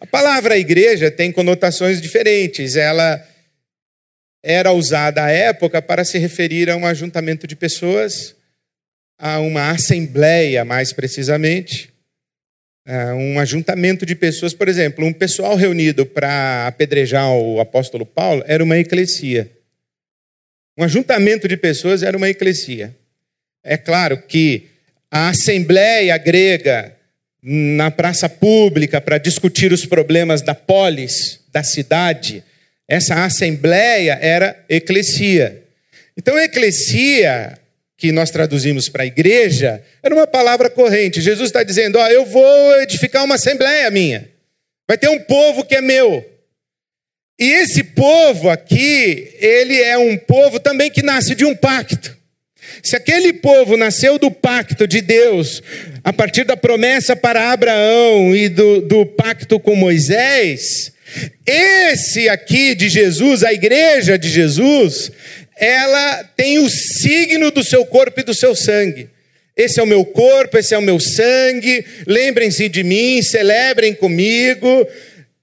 A 0.00 0.06
palavra 0.06 0.58
igreja 0.58 1.10
tem 1.10 1.30
conotações 1.30 2.00
diferentes. 2.00 2.74
Ela 2.74 3.24
era 4.48 4.72
usada 4.72 5.24
à 5.24 5.30
época 5.30 5.82
para 5.82 6.04
se 6.04 6.18
referir 6.18 6.70
a 6.70 6.76
um 6.76 6.86
ajuntamento 6.86 7.48
de 7.48 7.56
pessoas 7.56 8.36
a 9.18 9.40
uma 9.40 9.70
assembleia, 9.70 10.64
mais 10.64 10.92
precisamente, 10.92 11.92
um 13.16 13.40
ajuntamento 13.40 14.06
de 14.06 14.14
pessoas, 14.14 14.54
por 14.54 14.68
exemplo, 14.68 15.04
um 15.04 15.12
pessoal 15.12 15.56
reunido 15.56 16.06
para 16.06 16.68
apedrejar 16.68 17.28
o 17.32 17.58
apóstolo 17.58 18.06
Paulo 18.06 18.44
era 18.46 18.62
uma 18.62 18.78
eclesia. 18.78 19.50
Um 20.78 20.84
ajuntamento 20.84 21.48
de 21.48 21.56
pessoas 21.56 22.04
era 22.04 22.16
uma 22.16 22.28
eclesia. 22.28 22.94
É 23.64 23.76
claro 23.76 24.22
que 24.22 24.68
a 25.10 25.30
assembleia 25.30 26.16
grega 26.18 26.94
na 27.42 27.90
praça 27.90 28.28
pública 28.28 29.00
para 29.00 29.18
discutir 29.18 29.72
os 29.72 29.84
problemas 29.84 30.40
da 30.40 30.54
polis, 30.54 31.40
da 31.50 31.64
cidade, 31.64 32.44
essa 32.88 33.24
assembleia 33.24 34.18
era 34.20 34.64
eclesia. 34.68 35.64
Então, 36.16 36.38
eclesia 36.38 37.58
que 37.96 38.12
nós 38.12 38.30
traduzimos 38.30 38.88
para 38.88 39.06
igreja, 39.06 39.82
era 40.02 40.14
uma 40.14 40.26
palavra 40.26 40.68
corrente. 40.68 41.20
Jesus 41.20 41.48
está 41.48 41.62
dizendo: 41.62 41.98
Ó, 41.98 42.06
eu 42.08 42.24
vou 42.24 42.80
edificar 42.80 43.24
uma 43.24 43.36
assembleia 43.36 43.90
minha. 43.90 44.28
Vai 44.86 44.98
ter 44.98 45.08
um 45.08 45.18
povo 45.20 45.64
que 45.64 45.74
é 45.74 45.80
meu. 45.80 46.24
E 47.38 47.50
esse 47.50 47.82
povo 47.82 48.48
aqui, 48.48 49.34
ele 49.38 49.80
é 49.82 49.98
um 49.98 50.16
povo 50.16 50.58
também 50.58 50.90
que 50.90 51.02
nasce 51.02 51.34
de 51.34 51.44
um 51.44 51.54
pacto. 51.54 52.16
Se 52.82 52.96
aquele 52.96 53.32
povo 53.32 53.76
nasceu 53.76 54.18
do 54.18 54.30
pacto 54.30 54.86
de 54.86 55.00
Deus, 55.00 55.62
a 56.02 56.12
partir 56.12 56.44
da 56.44 56.56
promessa 56.56 57.14
para 57.14 57.52
Abraão 57.52 58.34
e 58.34 58.48
do, 58.48 58.80
do 58.82 59.06
pacto 59.06 59.58
com 59.60 59.74
Moisés, 59.74 60.92
esse 61.46 62.28
aqui 62.28 62.74
de 62.74 62.88
Jesus, 62.88 63.42
a 63.42 63.52
igreja 63.52 64.18
de 64.18 64.28
Jesus, 64.28 65.10
ela 65.56 66.24
tem 66.36 66.58
o 66.58 66.68
signo 66.68 67.50
do 67.50 67.62
seu 67.64 67.86
corpo 67.86 68.20
e 68.20 68.24
do 68.24 68.34
seu 68.34 68.54
sangue. 68.54 69.08
Esse 69.56 69.80
é 69.80 69.82
o 69.82 69.86
meu 69.86 70.04
corpo, 70.04 70.58
esse 70.58 70.74
é 70.74 70.78
o 70.78 70.82
meu 70.82 71.00
sangue. 71.00 71.84
Lembrem-se 72.06 72.68
de 72.68 72.84
mim, 72.84 73.22
celebrem 73.22 73.94
comigo. 73.94 74.86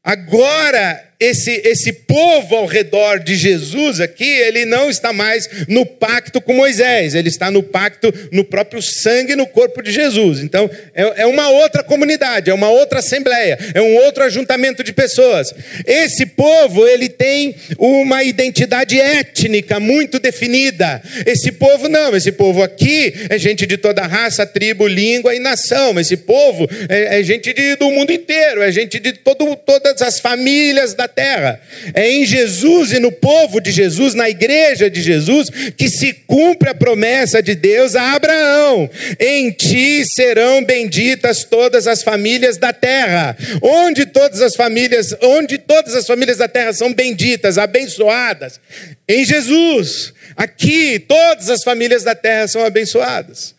Agora 0.03 1.03
esse, 1.24 1.62
esse 1.63 1.94
povo 1.94 2.56
ao 2.56 2.65
redor 2.65 3.20
de 3.20 3.36
Jesus 3.36 4.00
aqui, 4.00 4.27
ele 4.27 4.65
não 4.65 4.89
está 4.89 5.13
mais 5.13 5.50
no 5.68 5.86
pacto 5.86 6.42
com 6.42 6.53
Moisés, 6.53 7.15
ele 7.15 7.30
está 7.30 7.50
no 7.50 7.63
pacto 7.63 8.13
no 8.32 8.44
próprio 8.44 8.82
sangue 8.82 9.36
no 9.36 9.48
corpo 9.48 9.82
de 9.82 9.92
Jesus. 9.92 10.39
Então, 10.39 10.70
é, 10.94 11.22
é 11.24 11.25
uma 11.25 11.50
outra 11.50 11.84
comunidade, 11.84 12.50
é 12.50 12.53
uma 12.53 12.70
outra 12.70 13.00
assembleia, 13.00 13.58
é 13.74 13.82
um 13.82 13.96
outro 13.98 14.24
ajuntamento 14.24 14.84
de 14.84 14.92
pessoas. 14.92 15.53
Esse 15.86 16.25
povo, 16.25 16.88
ele 16.88 17.08
tem 17.08 17.56
uma 17.77 18.24
identidade 18.24 19.00
étnica 19.00 19.80
muito 19.80 20.20
definida. 20.20 21.01
Esse 21.25 21.51
povo 21.51 21.88
não, 21.88 22.15
esse 22.15 22.32
povo 22.32 22.62
aqui 22.62 23.13
é 23.30 23.38
gente 23.38 23.65
de 23.65 23.77
toda 23.77 24.06
raça, 24.06 24.46
tribo, 24.46 24.88
língua 24.88 25.34
e 25.34 25.39
nação. 25.39 26.00
Esse 26.00 26.18
povo 26.18 26.68
é, 26.89 27.20
é 27.20 27.24
gente 27.24 27.53
de, 27.53 27.75
do 27.75 27.89
mundo 27.89 28.12
inteiro, 28.12 28.62
é 28.62 28.72
gente 28.72 29.00
de 29.00 29.13
todo, 29.13 29.56
todas 29.56 30.01
as 30.01 30.20
famílias 30.20 30.94
da 30.94 31.08
terra. 31.13 31.62
É 31.93 32.10
em 32.10 32.25
Jesus 32.25 32.91
e 32.91 33.00
no 33.00 33.12
povo 33.12 33.62
de 33.62 33.72
Jesus, 33.72 34.13
na 34.13 34.29
igreja 34.29 34.89
de 34.89 35.01
Jesus, 35.01 35.50
que 35.77 35.89
se 35.89 36.13
cumpre 36.13 36.70
a 36.70 36.75
promessa 36.75 37.41
de 37.41 37.55
Deus 37.55 37.96
a 37.96 38.13
Abraão: 38.13 38.89
em 39.20 39.51
ti 39.51 40.03
serão 40.05 40.63
benditas 40.63 41.43
todas 41.43 41.88
as 41.88 42.03
famílias 42.03 42.58
da 42.58 42.74
terra. 42.74 43.38
Onde 43.62 44.05
todas 44.05 44.41
as 44.41 44.55
famílias, 44.55 45.15
onde 45.22 45.58
todas 45.58 45.96
as 45.96 46.05
famílias 46.05 46.38
da 46.38 46.48
terra 46.48 46.74
são 46.74 46.93
benditas, 46.93 47.58
abençoadas? 47.58 48.60
Em 49.08 49.24
Jesus. 49.24 50.13
Aqui 50.36 51.00
todas 51.00 51.50
as 51.50 51.63
famílias 51.63 52.03
da 52.03 52.15
terra 52.15 52.48
são 52.48 52.65
abençoadas. 52.65 53.55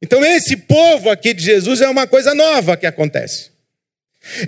Então, 0.00 0.24
esse 0.24 0.56
povo 0.56 1.10
aqui 1.10 1.34
de 1.34 1.42
Jesus 1.42 1.80
é 1.80 1.88
uma 1.88 2.06
coisa 2.06 2.34
nova 2.34 2.76
que 2.76 2.86
acontece. 2.86 3.50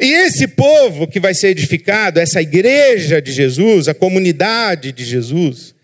E 0.00 0.12
esse 0.12 0.48
povo 0.48 1.06
que 1.06 1.20
vai 1.20 1.34
ser 1.34 1.48
edificado, 1.48 2.20
essa 2.20 2.42
igreja 2.42 3.20
de 3.20 3.32
Jesus, 3.32 3.88
a 3.88 3.94
comunidade 3.94 4.92
de 4.92 5.04
Jesus, 5.04 5.74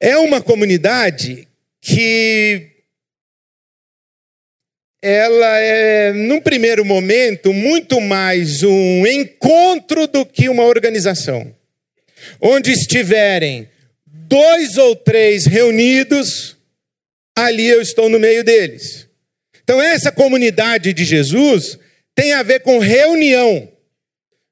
é 0.00 0.16
uma 0.16 0.40
comunidade 0.40 1.46
que 1.80 2.68
ela 5.02 5.58
é, 5.58 6.12
num 6.12 6.40
primeiro 6.40 6.84
momento, 6.84 7.52
muito 7.52 8.00
mais 8.00 8.62
um 8.62 9.06
encontro 9.06 10.06
do 10.06 10.26
que 10.26 10.48
uma 10.48 10.64
organização. 10.64 11.54
Onde 12.40 12.70
estiverem 12.70 13.68
dois 14.06 14.76
ou 14.76 14.94
três 14.94 15.46
reunidos, 15.46 16.56
ali 17.34 17.66
eu 17.66 17.80
estou 17.80 18.08
no 18.08 18.18
meio 18.18 18.44
deles. 18.44 19.06
Então, 19.62 19.80
essa 19.80 20.12
comunidade 20.12 20.92
de 20.92 21.04
Jesus 21.04 21.78
tem 22.20 22.34
a 22.34 22.42
ver 22.42 22.60
com 22.60 22.78
reunião. 22.78 23.66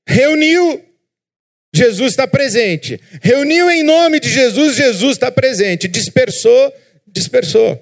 Reuniu, 0.08 0.82
Jesus 1.74 2.12
está 2.12 2.26
presente. 2.26 2.98
Reuniu 3.20 3.70
em 3.70 3.82
nome 3.82 4.18
de 4.18 4.30
Jesus, 4.30 4.74
Jesus 4.74 5.12
está 5.12 5.30
presente. 5.30 5.86
Dispersou, 5.86 6.72
dispersou. 7.06 7.78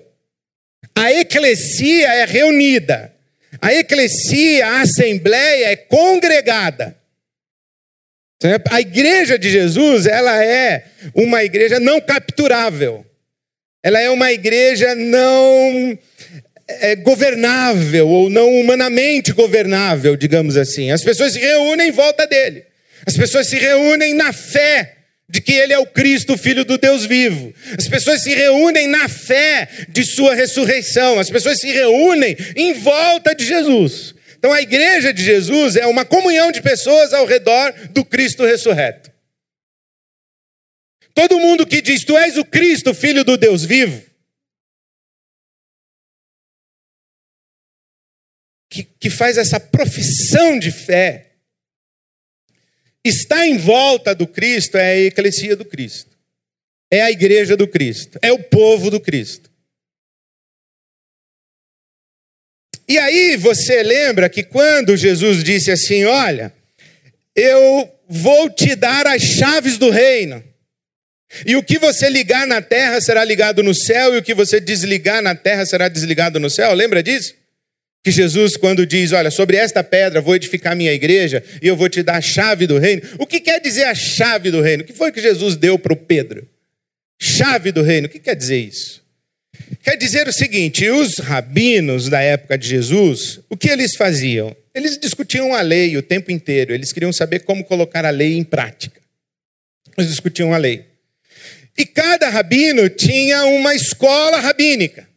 A 0.93 1.13
eclesia 1.13 2.13
é 2.15 2.25
reunida. 2.25 3.15
A 3.63 3.73
eclesia, 3.75 4.67
a 4.67 4.81
assembleia 4.81 5.67
é 5.69 5.77
congregada. 5.77 6.97
A 8.69 8.81
igreja 8.81 9.39
de 9.39 9.49
Jesus, 9.49 10.05
ela 10.05 10.45
é 10.45 10.85
uma 11.15 11.45
igreja 11.45 11.79
não 11.79 12.01
capturável. 12.01 13.07
Ela 13.85 14.01
é 14.01 14.11
uma 14.11 14.33
igreja 14.33 14.97
não 14.97 15.97
é, 16.69 16.97
governável 16.97 18.09
ou 18.09 18.29
não 18.29 18.49
humanamente 18.61 19.33
governável, 19.33 20.17
digamos 20.17 20.57
assim. 20.57 20.91
As 20.91 21.03
pessoas 21.03 21.33
se 21.33 21.39
reúnem 21.39 21.89
em 21.89 21.93
volta 21.93 22.27
dele. 22.27 22.65
As 23.07 23.17
pessoas 23.17 23.47
se 23.47 23.57
reúnem 23.57 24.15
na 24.15 24.33
fé 24.33 24.97
de 25.29 25.41
que 25.41 25.53
ele 25.53 25.73
é 25.73 25.79
o 25.79 25.87
Cristo, 25.87 26.37
filho 26.37 26.65
do 26.65 26.79
Deus 26.79 27.05
vivo. 27.05 27.53
As 27.77 27.89
pessoas 27.89 28.23
se 28.23 28.35
reúnem 28.35 28.87
na 28.87 29.09
fé 29.09 29.69
de 29.89 30.05
sua 30.05 30.35
ressurreição. 30.35 31.19
As 31.19 31.31
pessoas 31.31 31.61
se 31.61 31.71
reúnem 31.71 32.37
em 32.57 32.73
volta 32.75 33.35
de 33.35 33.45
Jesus. 33.45 34.15
Então 34.39 34.53
a 34.53 34.63
igreja 34.63 35.13
de 35.13 35.23
Jesus 35.23 35.77
é 35.77 35.87
uma 35.87 36.05
comunhão 36.05 36.53
de 36.53 36.61
pessoas 36.61 37.13
ao 37.13 37.27
redor 37.27 37.73
do 37.91 38.05
Cristo 38.05 38.45
ressurreto. 38.45 39.11
Todo 41.15 41.41
mundo 41.41 41.67
que 41.67 41.81
diz, 41.81 42.05
Tu 42.05 42.17
és 42.17 42.37
o 42.37 42.45
Cristo, 42.45 42.93
filho 42.93 43.25
do 43.25 43.37
Deus 43.37 43.65
vivo, 43.65 44.03
que, 48.77 48.85
que 48.99 49.11
faz 49.11 49.39
essa 49.39 49.59
profissão 49.59 50.59
de 50.59 50.71
fé, 50.71 51.33
está 53.05 53.47
em 53.47 53.57
volta 53.57 54.15
do 54.15 54.27
Cristo, 54.27 54.77
é 54.77 54.91
a 54.91 54.99
eclesia 54.99 55.57
do 55.57 55.65
Cristo, 55.65 56.17
é 56.91 57.03
a 57.03 57.11
igreja 57.11 57.57
do 57.57 57.67
Cristo, 57.67 58.19
é 58.21 58.33
o 58.33 58.43
povo 58.43 58.91
do 58.91 59.01
Cristo. 59.01 59.51
E 62.89 62.99
aí 62.99 63.37
você 63.37 63.83
lembra 63.83 64.29
que 64.29 64.45
quando 64.45 64.97
Jesus 64.97 65.43
disse 65.43 65.73
assim: 65.73 66.05
Olha, 66.05 66.55
eu 67.35 67.93
vou 68.09 68.49
te 68.49 68.77
dar 68.77 69.07
as 69.07 69.23
chaves 69.23 69.77
do 69.77 69.91
reino. 69.91 70.43
E 71.45 71.57
o 71.57 71.63
que 71.63 71.79
você 71.79 72.09
ligar 72.09 72.47
na 72.47 72.63
terra 72.63 73.01
será 73.01 73.25
ligado 73.25 73.61
no 73.61 73.75
céu, 73.75 74.15
e 74.15 74.19
o 74.19 74.23
que 74.23 74.35
você 74.35 74.61
desligar 74.61 75.21
na 75.21 75.35
terra 75.35 75.67
será 75.67 75.89
desligado 75.89 76.39
no 76.39 76.49
céu. 76.49 76.73
Lembra 76.73 77.03
disso? 77.03 77.35
Que 78.05 78.11
Jesus, 78.11 78.57
quando 78.57 78.87
diz: 78.87 79.13
Olha, 79.13 79.31
sobre 79.31 79.57
esta 79.57 79.83
pedra 79.83 80.21
vou 80.21 80.37
edificar 80.37 80.77
minha 80.77 80.93
igreja 80.93 81.43
e 81.61 81.67
eu 81.67 81.77
vou 81.77 81.89
te 81.89 82.03
dar 82.03 82.17
a 82.17 82.21
chave 82.21 82.67
do 82.67 82.79
reino. 82.79 83.03
O 83.19 83.27
que 83.27 83.41
quer 83.41 83.61
dizer 83.61 83.85
a 83.85 83.95
chave 83.95 84.51
do 84.51 84.61
reino? 84.61 84.83
O 84.83 84.87
que 84.87 84.93
foi 84.93 85.11
que 85.11 85.21
Jesus 85.21 85.57
deu 85.57 85.79
para 85.79 85.93
o 85.93 85.97
Pedro? 85.97 86.47
Chave 87.21 87.73
do 87.73 87.83
reino. 87.83 88.07
O 88.07 88.11
que 88.11 88.19
quer 88.19 88.37
dizer 88.37 88.59
isso? 88.59 89.03
Quer 89.83 89.97
dizer 89.97 90.29
o 90.29 90.33
seguinte: 90.33 90.89
os 90.89 91.19
rabinos 91.19 92.09
da 92.09 92.21
época 92.21 92.57
de 92.57 92.69
Jesus, 92.69 93.41
o 93.49 93.57
que 93.57 93.69
eles 93.69 93.97
faziam? 93.97 94.55
Eles 94.75 94.99
discutiam 94.99 95.55
a 95.55 95.63
lei 95.63 95.97
o 95.97 96.03
tempo 96.03 96.31
inteiro, 96.31 96.75
eles 96.75 96.93
queriam 96.93 97.13
saber 97.13 97.41
como 97.41 97.65
colocar 97.65 98.05
a 98.05 98.11
lei 98.11 98.37
em 98.37 98.45
prática. 98.45 99.01
Eles 99.97 100.11
discutiam 100.11 100.53
a 100.53 100.59
lei. 100.59 100.85
E 101.79 101.85
cada 101.85 102.29
rabino 102.29 102.89
tinha 102.89 103.45
uma 103.47 103.75
escola 103.75 104.39
rabínica. 104.39 105.09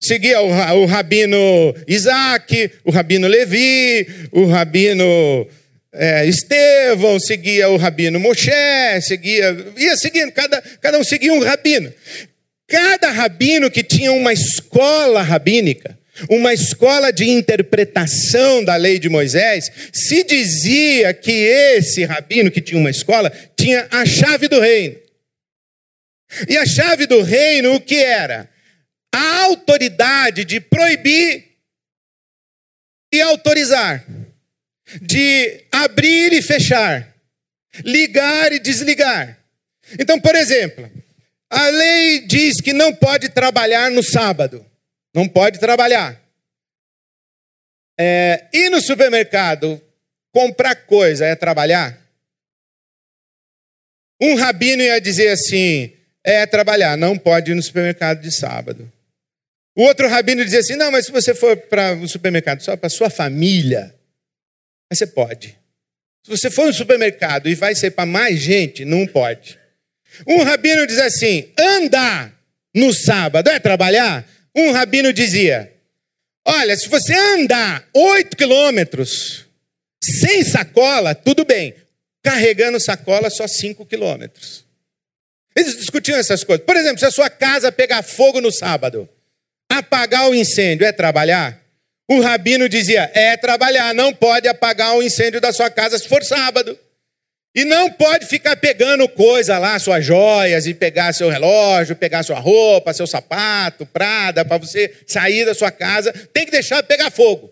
Seguia 0.00 0.40
o, 0.40 0.86
rabino 0.86 1.74
Isaac, 1.88 2.70
o 2.84 2.90
rabino 2.92 3.26
Levi, 3.26 4.06
o 4.30 4.46
rabino 4.46 5.48
é, 5.92 6.24
Estevão, 6.24 7.18
seguia 7.18 7.68
o 7.68 7.76
rabino 7.76 8.20
Moshe, 8.20 8.50
seguia, 9.02 9.56
ia 9.76 9.96
seguindo, 9.96 10.30
cada, 10.30 10.62
cada 10.80 10.98
um 10.98 11.04
seguia 11.04 11.32
um 11.32 11.42
rabino. 11.42 11.92
Cada 12.68 13.10
rabino 13.10 13.68
que 13.70 13.82
tinha 13.82 14.12
uma 14.12 14.32
escola 14.32 15.20
rabínica, 15.20 15.98
uma 16.30 16.54
escola 16.54 17.12
de 17.12 17.28
interpretação 17.28 18.62
da 18.62 18.76
lei 18.76 19.00
de 19.00 19.08
Moisés, 19.08 19.68
se 19.92 20.22
dizia 20.22 21.12
que 21.12 21.32
esse 21.32 22.04
rabino 22.04 22.52
que 22.52 22.60
tinha 22.60 22.78
uma 22.78 22.90
escola 22.90 23.32
tinha 23.56 23.88
a 23.90 24.06
chave 24.06 24.46
do 24.46 24.60
reino. 24.60 24.96
E 26.48 26.56
a 26.56 26.66
chave 26.66 27.06
do 27.06 27.22
reino, 27.22 27.74
o 27.74 27.80
que 27.80 27.96
era? 27.96 28.48
A 29.14 29.44
autoridade 29.44 30.44
de 30.44 30.60
proibir 30.60 31.48
e 33.12 33.20
autorizar, 33.20 34.04
de 35.00 35.64
abrir 35.72 36.32
e 36.32 36.42
fechar, 36.42 37.14
ligar 37.84 38.52
e 38.52 38.58
desligar. 38.58 39.38
Então, 39.98 40.20
por 40.20 40.34
exemplo, 40.34 40.90
a 41.50 41.66
lei 41.68 42.26
diz 42.26 42.60
que 42.60 42.72
não 42.72 42.94
pode 42.94 43.30
trabalhar 43.30 43.90
no 43.90 44.02
sábado, 44.02 44.64
não 45.14 45.26
pode 45.26 45.58
trabalhar. 45.58 46.20
É, 47.98 48.48
ir 48.52 48.70
no 48.70 48.80
supermercado, 48.80 49.82
comprar 50.30 50.74
coisa 50.86 51.24
é 51.24 51.34
trabalhar? 51.34 51.98
Um 54.20 54.34
rabino 54.36 54.82
ia 54.82 55.00
dizer 55.00 55.28
assim: 55.28 55.96
é 56.22 56.44
trabalhar, 56.46 56.96
não 56.96 57.16
pode 57.16 57.50
ir 57.50 57.54
no 57.54 57.62
supermercado 57.62 58.20
de 58.20 58.30
sábado. 58.30 58.92
O 59.78 59.82
outro 59.84 60.08
rabino 60.08 60.44
dizia 60.44 60.58
assim: 60.58 60.74
não, 60.74 60.90
mas 60.90 61.06
se 61.06 61.12
você 61.12 61.32
for 61.32 61.56
para 61.56 61.94
o 61.94 62.08
supermercado 62.08 62.60
só 62.60 62.76
para 62.76 62.88
sua 62.88 63.08
família, 63.08 63.94
você 64.92 65.06
pode. 65.06 65.56
Se 66.24 66.30
você 66.30 66.50
for 66.50 66.66
no 66.66 66.72
supermercado 66.72 67.48
e 67.48 67.54
vai 67.54 67.76
ser 67.76 67.92
para 67.92 68.04
mais 68.04 68.40
gente, 68.40 68.84
não 68.84 69.06
pode. 69.06 69.56
Um 70.26 70.42
rabino 70.42 70.84
diz 70.84 70.98
assim: 70.98 71.52
andar 71.56 72.36
no 72.74 72.92
sábado 72.92 73.48
é 73.50 73.60
trabalhar? 73.60 74.28
Um 74.52 74.72
rabino 74.72 75.12
dizia: 75.12 75.72
olha, 76.44 76.76
se 76.76 76.88
você 76.88 77.14
andar 77.14 77.88
oito 77.94 78.36
quilômetros 78.36 79.46
sem 80.02 80.42
sacola, 80.42 81.14
tudo 81.14 81.44
bem. 81.44 81.72
Carregando 82.20 82.80
sacola, 82.80 83.30
só 83.30 83.46
cinco 83.46 83.86
quilômetros. 83.86 84.66
Eles 85.54 85.76
discutiam 85.76 86.18
essas 86.18 86.42
coisas. 86.42 86.66
Por 86.66 86.76
exemplo, 86.76 86.98
se 86.98 87.06
a 87.06 87.12
sua 87.12 87.30
casa 87.30 87.70
pegar 87.70 88.02
fogo 88.02 88.40
no 88.40 88.50
sábado, 88.50 89.08
apagar 89.70 90.28
o 90.28 90.34
incêndio 90.34 90.86
é 90.86 90.92
trabalhar? 90.92 91.60
O 92.08 92.20
rabino 92.20 92.68
dizia: 92.68 93.10
é 93.14 93.36
trabalhar, 93.36 93.94
não 93.94 94.12
pode 94.14 94.48
apagar 94.48 94.96
o 94.96 95.02
incêndio 95.02 95.40
da 95.40 95.52
sua 95.52 95.70
casa 95.70 95.98
se 95.98 96.08
for 96.08 96.24
sábado. 96.24 96.78
E 97.54 97.64
não 97.64 97.90
pode 97.90 98.26
ficar 98.26 98.56
pegando 98.56 99.08
coisa 99.08 99.58
lá, 99.58 99.78
suas 99.78 100.04
joias, 100.04 100.66
e 100.66 100.74
pegar 100.74 101.12
seu 101.12 101.28
relógio, 101.28 101.96
pegar 101.96 102.22
sua 102.22 102.38
roupa, 102.38 102.92
seu 102.92 103.06
sapato, 103.06 103.84
prada, 103.86 104.44
para 104.44 104.58
você 104.58 104.94
sair 105.06 105.44
da 105.44 105.54
sua 105.54 105.70
casa. 105.70 106.12
Tem 106.32 106.44
que 106.44 106.52
deixar 106.52 106.82
pegar 106.82 107.10
fogo. 107.10 107.50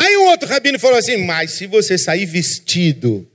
Aí 0.00 0.16
um 0.16 0.26
outro 0.26 0.48
rabino 0.48 0.78
falou 0.78 0.98
assim: 0.98 1.16
Mas 1.24 1.52
se 1.52 1.66
você 1.66 1.96
sair 1.96 2.26
vestido 2.26 3.28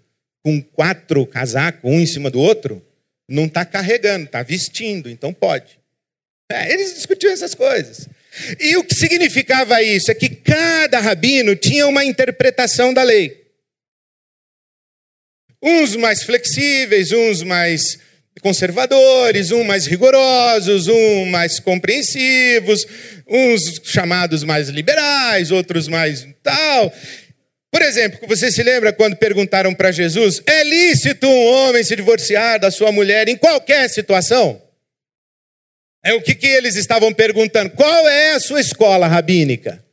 com 0.43 0.61
quatro 0.61 1.25
casacos, 1.25 1.89
um 1.89 1.99
em 1.99 2.05
cima 2.05 2.29
do 2.29 2.39
outro, 2.39 2.85
não 3.27 3.45
está 3.45 3.65
carregando, 3.65 4.25
está 4.25 4.43
vestindo, 4.43 5.09
então 5.09 5.33
pode. 5.33 5.79
É, 6.53 6.71
eles 6.71 6.93
discutiam 6.93 7.33
essas 7.33 7.55
coisas. 7.55 8.07
E 8.59 8.77
o 8.77 8.83
que 8.83 8.93
significava 8.95 9.81
isso? 9.81 10.11
É 10.11 10.15
que 10.15 10.29
cada 10.29 10.99
rabino 10.99 11.55
tinha 11.55 11.87
uma 11.87 12.05
interpretação 12.05 12.93
da 12.93 13.01
lei. 13.01 13.43
Uns 15.61 15.95
mais 15.95 16.23
flexíveis, 16.23 17.11
uns 17.11 17.41
mais 17.41 17.97
conservadores, 18.41 19.51
uns 19.51 19.65
mais 19.65 19.85
rigorosos, 19.85 20.87
uns 20.87 21.27
mais 21.29 21.59
compreensivos, 21.59 22.85
uns 23.27 23.81
chamados 23.85 24.43
mais 24.43 24.69
liberais, 24.69 25.51
outros 25.51 25.87
mais 25.87 26.27
tal. 26.43 26.93
Por 27.71 27.81
exemplo, 27.81 28.27
você 28.27 28.51
se 28.51 28.61
lembra 28.61 28.93
quando 28.93 29.15
perguntaram 29.15 29.73
para 29.73 29.91
Jesus: 29.91 30.41
é 30.45 30.63
lícito 30.63 31.27
um 31.27 31.45
homem 31.45 31.83
se 31.83 31.95
divorciar 31.95 32.59
da 32.59 32.69
sua 32.69 32.91
mulher 32.91 33.27
em 33.27 33.37
qualquer 33.37 33.89
situação? 33.89 34.61
É 36.03 36.13
o 36.13 36.21
que, 36.21 36.35
que 36.35 36.47
eles 36.47 36.75
estavam 36.75 37.13
perguntando. 37.13 37.69
Qual 37.69 38.07
é 38.07 38.31
a 38.33 38.39
sua 38.39 38.59
escola 38.59 39.07
rabínica? 39.07 39.83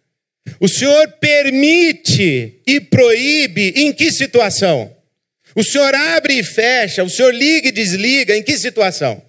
O 0.58 0.66
senhor 0.66 1.06
permite 1.20 2.60
e 2.66 2.80
proíbe 2.80 3.72
em 3.76 3.92
que 3.92 4.10
situação? 4.10 4.94
O 5.54 5.62
senhor 5.62 5.94
abre 5.94 6.34
e 6.34 6.42
fecha, 6.42 7.04
o 7.04 7.10
senhor 7.10 7.32
liga 7.32 7.68
e 7.68 7.72
desliga 7.72 8.36
em 8.36 8.42
que 8.42 8.58
situação? 8.58 9.22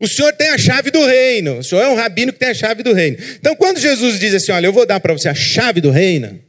O 0.00 0.08
senhor 0.08 0.32
tem 0.32 0.48
a 0.48 0.58
chave 0.58 0.90
do 0.90 1.04
reino, 1.06 1.58
o 1.58 1.64
senhor 1.64 1.82
é 1.82 1.88
um 1.88 1.94
rabino 1.94 2.32
que 2.32 2.38
tem 2.38 2.48
a 2.48 2.54
chave 2.54 2.82
do 2.82 2.92
reino. 2.92 3.18
Então, 3.38 3.54
quando 3.54 3.78
Jesus 3.78 4.18
diz 4.18 4.34
assim: 4.34 4.52
Olha, 4.52 4.66
eu 4.66 4.72
vou 4.72 4.84
dar 4.84 4.98
para 5.00 5.12
você 5.12 5.28
a 5.28 5.34
chave 5.34 5.80
do 5.80 5.90
reino, 5.90 6.40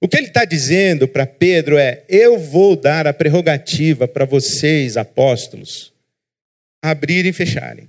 o 0.00 0.08
que 0.08 0.16
ele 0.16 0.26
está 0.26 0.44
dizendo 0.44 1.06
para 1.06 1.26
Pedro 1.26 1.78
é: 1.78 2.02
eu 2.08 2.38
vou 2.38 2.74
dar 2.74 3.06
a 3.06 3.12
prerrogativa 3.12 4.08
para 4.08 4.24
vocês, 4.24 4.96
apóstolos, 4.96 5.92
abrirem 6.82 7.30
e 7.30 7.32
fecharem. 7.32 7.88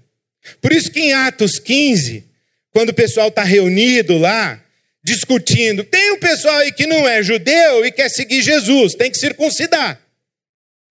Por 0.61 0.71
isso 0.71 0.91
que 0.91 0.99
em 0.99 1.13
Atos 1.13 1.59
15, 1.59 2.23
quando 2.71 2.89
o 2.89 2.93
pessoal 2.93 3.29
está 3.29 3.43
reunido 3.43 4.17
lá, 4.17 4.61
discutindo, 5.03 5.83
tem 5.83 6.11
um 6.11 6.19
pessoal 6.19 6.57
aí 6.57 6.71
que 6.71 6.85
não 6.85 7.07
é 7.07 7.23
judeu 7.23 7.85
e 7.85 7.91
quer 7.91 8.09
seguir 8.09 8.41
Jesus, 8.41 8.93
tem 8.93 9.09
que 9.09 9.17
circuncidar. 9.17 9.99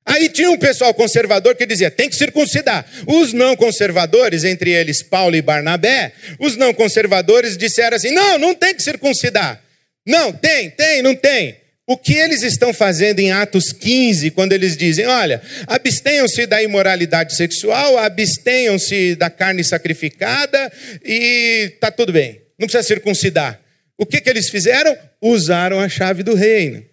Aí 0.06 0.28
tinha 0.28 0.50
um 0.50 0.56
pessoal 0.56 0.94
conservador 0.94 1.56
que 1.56 1.66
dizia: 1.66 1.90
tem 1.90 2.08
que 2.08 2.14
circuncidar. 2.14 2.86
Os 3.08 3.32
não 3.32 3.56
conservadores, 3.56 4.44
entre 4.44 4.70
eles 4.70 5.02
Paulo 5.02 5.34
e 5.34 5.42
Barnabé, 5.42 6.12
os 6.38 6.56
não 6.56 6.72
conservadores 6.72 7.56
disseram 7.56 7.96
assim: 7.96 8.12
não, 8.12 8.38
não 8.38 8.54
tem 8.54 8.72
que 8.72 8.82
circuncidar. 8.82 9.60
Não, 10.06 10.32
tem, 10.32 10.70
tem, 10.70 11.02
não 11.02 11.16
tem. 11.16 11.56
O 11.88 11.96
que 11.96 12.14
eles 12.14 12.42
estão 12.42 12.74
fazendo 12.74 13.20
em 13.20 13.30
Atos 13.30 13.72
15, 13.72 14.32
quando 14.32 14.52
eles 14.52 14.76
dizem: 14.76 15.06
olha, 15.06 15.40
abstenham-se 15.68 16.44
da 16.44 16.60
imoralidade 16.60 17.36
sexual, 17.36 17.96
abstenham-se 17.96 19.14
da 19.14 19.30
carne 19.30 19.62
sacrificada 19.62 20.72
e 21.04 21.70
está 21.74 21.92
tudo 21.92 22.12
bem. 22.12 22.42
não 22.58 22.66
precisa 22.66 22.82
circuncidar. 22.82 23.60
O 23.96 24.04
que, 24.04 24.20
que 24.20 24.28
eles 24.28 24.50
fizeram? 24.50 24.96
Usaram 25.22 25.78
a 25.78 25.88
chave 25.88 26.24
do 26.24 26.34
reino. 26.34 26.84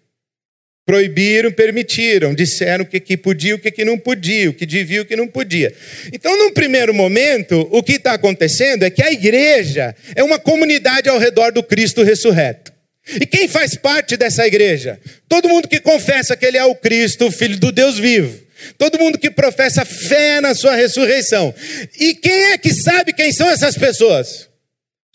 Proibiram, 0.85 1.51
permitiram, 1.51 2.35
disseram 2.35 2.83
o 2.83 2.87
que, 2.87 2.99
que 2.99 3.17
podia, 3.17 3.55
o 3.55 3.59
que, 3.59 3.71
que 3.71 3.85
não 3.85 3.97
podia, 3.97 4.49
o 4.49 4.53
que 4.53 4.65
devia, 4.65 5.01
o 5.01 5.05
que 5.05 5.15
não 5.15 5.27
podia. 5.27 5.73
Então, 6.11 6.37
num 6.37 6.51
primeiro 6.51 6.93
momento, 6.93 7.67
o 7.71 7.81
que 7.81 7.93
está 7.93 8.13
acontecendo 8.13 8.83
é 8.83 8.89
que 8.89 9.01
a 9.01 9.11
igreja 9.11 9.95
é 10.13 10.23
uma 10.23 10.37
comunidade 10.37 11.09
ao 11.09 11.17
redor 11.17 11.51
do 11.51 11.63
Cristo 11.63 12.03
ressurreto. 12.03 12.72
E 13.05 13.25
quem 13.25 13.47
faz 13.47 13.75
parte 13.75 14.15
dessa 14.15 14.47
igreja? 14.47 14.99
Todo 15.27 15.49
mundo 15.49 15.67
que 15.67 15.79
confessa 15.79 16.37
que 16.37 16.45
ele 16.45 16.57
é 16.57 16.63
o 16.63 16.75
Cristo, 16.75 17.27
o 17.27 17.31
Filho 17.31 17.57
do 17.57 17.71
Deus 17.71 17.97
vivo. 17.97 18.41
Todo 18.77 18.97
mundo 18.97 19.19
que 19.19 19.29
professa 19.29 19.83
fé 19.83 20.39
na 20.39 20.55
sua 20.55 20.75
ressurreição. 20.75 21.53
E 21.99 22.15
quem 22.15 22.51
é 22.51 22.57
que 22.57 22.73
sabe 22.73 23.11
quem 23.11 23.31
são 23.31 23.49
essas 23.49 23.77
pessoas? 23.77 24.49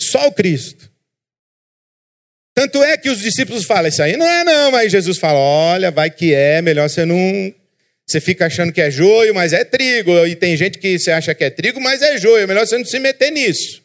Só 0.00 0.28
o 0.28 0.32
Cristo. 0.32 0.88
Tanto 2.54 2.82
é 2.82 2.96
que 2.96 3.08
os 3.08 3.20
discípulos 3.20 3.64
falam, 3.64 3.88
isso 3.88 4.02
aí 4.02 4.16
não 4.16 4.26
é 4.26 4.42
não, 4.44 4.72
mas 4.72 4.90
Jesus 4.90 5.16
fala, 5.16 5.38
olha, 5.38 5.90
vai 5.90 6.10
que 6.10 6.34
é, 6.34 6.60
melhor 6.60 6.90
você 6.90 7.04
não... 7.04 7.54
Você 8.04 8.20
fica 8.20 8.46
achando 8.46 8.72
que 8.72 8.80
é 8.80 8.90
joio, 8.90 9.34
mas 9.34 9.52
é 9.52 9.64
trigo, 9.64 10.26
e 10.26 10.34
tem 10.34 10.56
gente 10.56 10.78
que 10.78 10.98
você 10.98 11.10
acha 11.10 11.34
que 11.34 11.44
é 11.44 11.50
trigo, 11.50 11.80
mas 11.80 12.02
é 12.02 12.16
joio, 12.16 12.48
melhor 12.48 12.66
você 12.66 12.76
não 12.76 12.84
se 12.84 12.98
meter 12.98 13.30
nisso. 13.30 13.82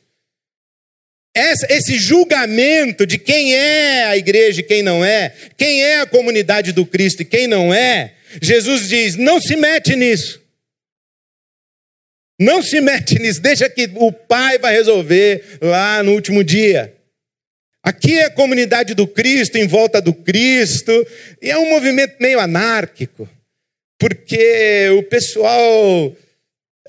Esse 1.36 1.98
julgamento 1.98 3.06
de 3.06 3.18
quem 3.18 3.56
é 3.56 4.04
a 4.06 4.18
igreja 4.18 4.62
e 4.62 4.64
quem 4.64 4.84
não 4.84 5.04
é, 5.04 5.34
quem 5.58 5.84
é 5.84 6.02
a 6.02 6.06
comunidade 6.06 6.72
do 6.72 6.86
Cristo 6.86 7.22
e 7.22 7.26
quem 7.26 7.48
não 7.48 7.74
é, 7.74 8.14
Jesus 8.42 8.90
diz: 8.90 9.16
não 9.16 9.42
se 9.42 9.56
mete 9.56 9.96
nisso. 9.96 10.42
Não 12.40 12.62
se 12.62 12.82
mete 12.82 13.20
nisso, 13.20 13.42
deixa 13.42 13.70
que 13.70 13.90
o 13.96 14.12
Pai 14.12 14.58
vai 14.58 14.74
resolver 14.74 15.60
lá 15.62 16.02
no 16.04 16.14
último 16.14 16.44
dia. 16.44 16.94
Aqui 17.84 18.18
é 18.18 18.26
a 18.26 18.32
comunidade 18.32 18.94
do 18.94 19.06
Cristo, 19.06 19.58
em 19.58 19.68
volta 19.68 20.02
do 20.02 20.14
Cristo, 20.14 20.92
e 21.42 21.52
é 21.52 21.58
um 21.58 21.70
movimento 21.70 22.16
meio 22.20 22.40
anárquico, 22.40 23.30
porque 24.00 24.90
o 24.98 25.04
pessoal 25.04 26.16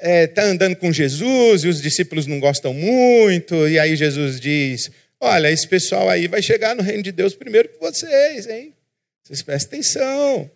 está 0.04 0.10
é, 0.10 0.26
tá 0.26 0.44
andando 0.44 0.76
com 0.76 0.92
Jesus 0.92 1.64
e 1.64 1.68
os 1.68 1.80
discípulos 1.80 2.26
não 2.26 2.38
gostam 2.38 2.74
muito, 2.74 3.66
e 3.66 3.78
aí 3.78 3.96
Jesus 3.96 4.38
diz: 4.38 4.90
Olha, 5.18 5.50
esse 5.50 5.66
pessoal 5.66 6.10
aí 6.10 6.28
vai 6.28 6.42
chegar 6.42 6.76
no 6.76 6.82
reino 6.82 7.02
de 7.02 7.10
Deus 7.10 7.34
primeiro 7.34 7.70
que 7.70 7.80
vocês, 7.80 8.46
hein? 8.46 8.74
Vocês 9.22 9.40
prestem 9.40 9.80
atenção. 9.80 10.50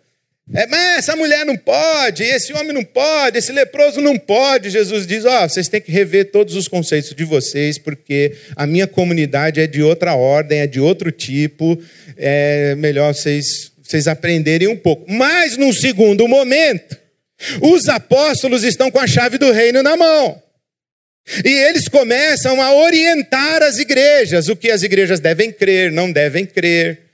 É, 0.53 0.65
mas 0.65 0.99
essa 0.99 1.15
mulher 1.15 1.45
não 1.45 1.55
pode, 1.55 2.23
esse 2.23 2.53
homem 2.53 2.73
não 2.73 2.83
pode, 2.83 3.37
esse 3.37 3.51
leproso 3.51 4.01
não 4.01 4.17
pode. 4.17 4.69
Jesus 4.69 5.07
diz: 5.07 5.25
Ó, 5.25 5.45
oh, 5.45 5.49
vocês 5.49 5.67
têm 5.67 5.81
que 5.81 5.91
rever 5.91 6.31
todos 6.31 6.55
os 6.55 6.67
conceitos 6.67 7.15
de 7.15 7.23
vocês, 7.23 7.79
porque 7.79 8.35
a 8.55 8.67
minha 8.67 8.85
comunidade 8.85 9.59
é 9.59 9.65
de 9.65 9.81
outra 9.81 10.13
ordem, 10.13 10.59
é 10.59 10.67
de 10.67 10.79
outro 10.79 11.11
tipo. 11.11 11.79
É 12.15 12.75
melhor 12.75 13.13
vocês, 13.13 13.71
vocês 13.81 14.07
aprenderem 14.07 14.67
um 14.67 14.77
pouco. 14.77 15.11
Mas, 15.11 15.57
num 15.57 15.73
segundo 15.73 16.27
momento, 16.27 16.99
os 17.61 17.87
apóstolos 17.89 18.63
estão 18.63 18.91
com 18.91 18.99
a 18.99 19.07
chave 19.07 19.37
do 19.37 19.51
reino 19.51 19.81
na 19.83 19.95
mão. 19.95 20.41
E 21.45 21.49
eles 21.49 21.87
começam 21.87 22.61
a 22.61 22.73
orientar 22.73 23.61
as 23.61 23.77
igrejas, 23.77 24.47
o 24.47 24.55
que 24.55 24.71
as 24.71 24.83
igrejas 24.83 25.19
devem 25.19 25.51
crer, 25.51 25.91
não 25.91 26.11
devem 26.11 26.45
crer 26.45 27.09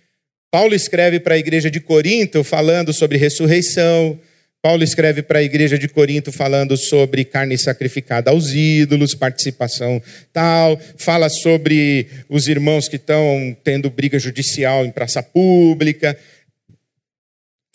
Paulo 0.56 0.74
escreve 0.74 1.20
para 1.20 1.36
a 1.36 1.38
igreja 1.38 1.70
de 1.70 1.82
Corinto 1.82 2.42
falando 2.42 2.94
sobre 2.94 3.18
ressurreição. 3.18 4.18
Paulo 4.62 4.86
escreve 4.86 5.22
para 5.22 5.40
a 5.40 5.44
igreja 5.44 5.78
de 5.78 5.90
Corinto 5.90 6.32
falando 6.32 6.78
sobre 6.78 7.26
carne 7.26 7.58
sacrificada 7.58 8.32
aos 8.32 8.54
ídolos, 8.54 9.14
participação 9.14 10.02
tal. 10.32 10.80
Fala 10.96 11.28
sobre 11.28 12.08
os 12.30 12.48
irmãos 12.48 12.88
que 12.88 12.96
estão 12.96 13.54
tendo 13.66 13.90
briga 13.90 14.18
judicial 14.18 14.86
em 14.86 14.92
praça 14.92 15.22
pública. 15.22 16.18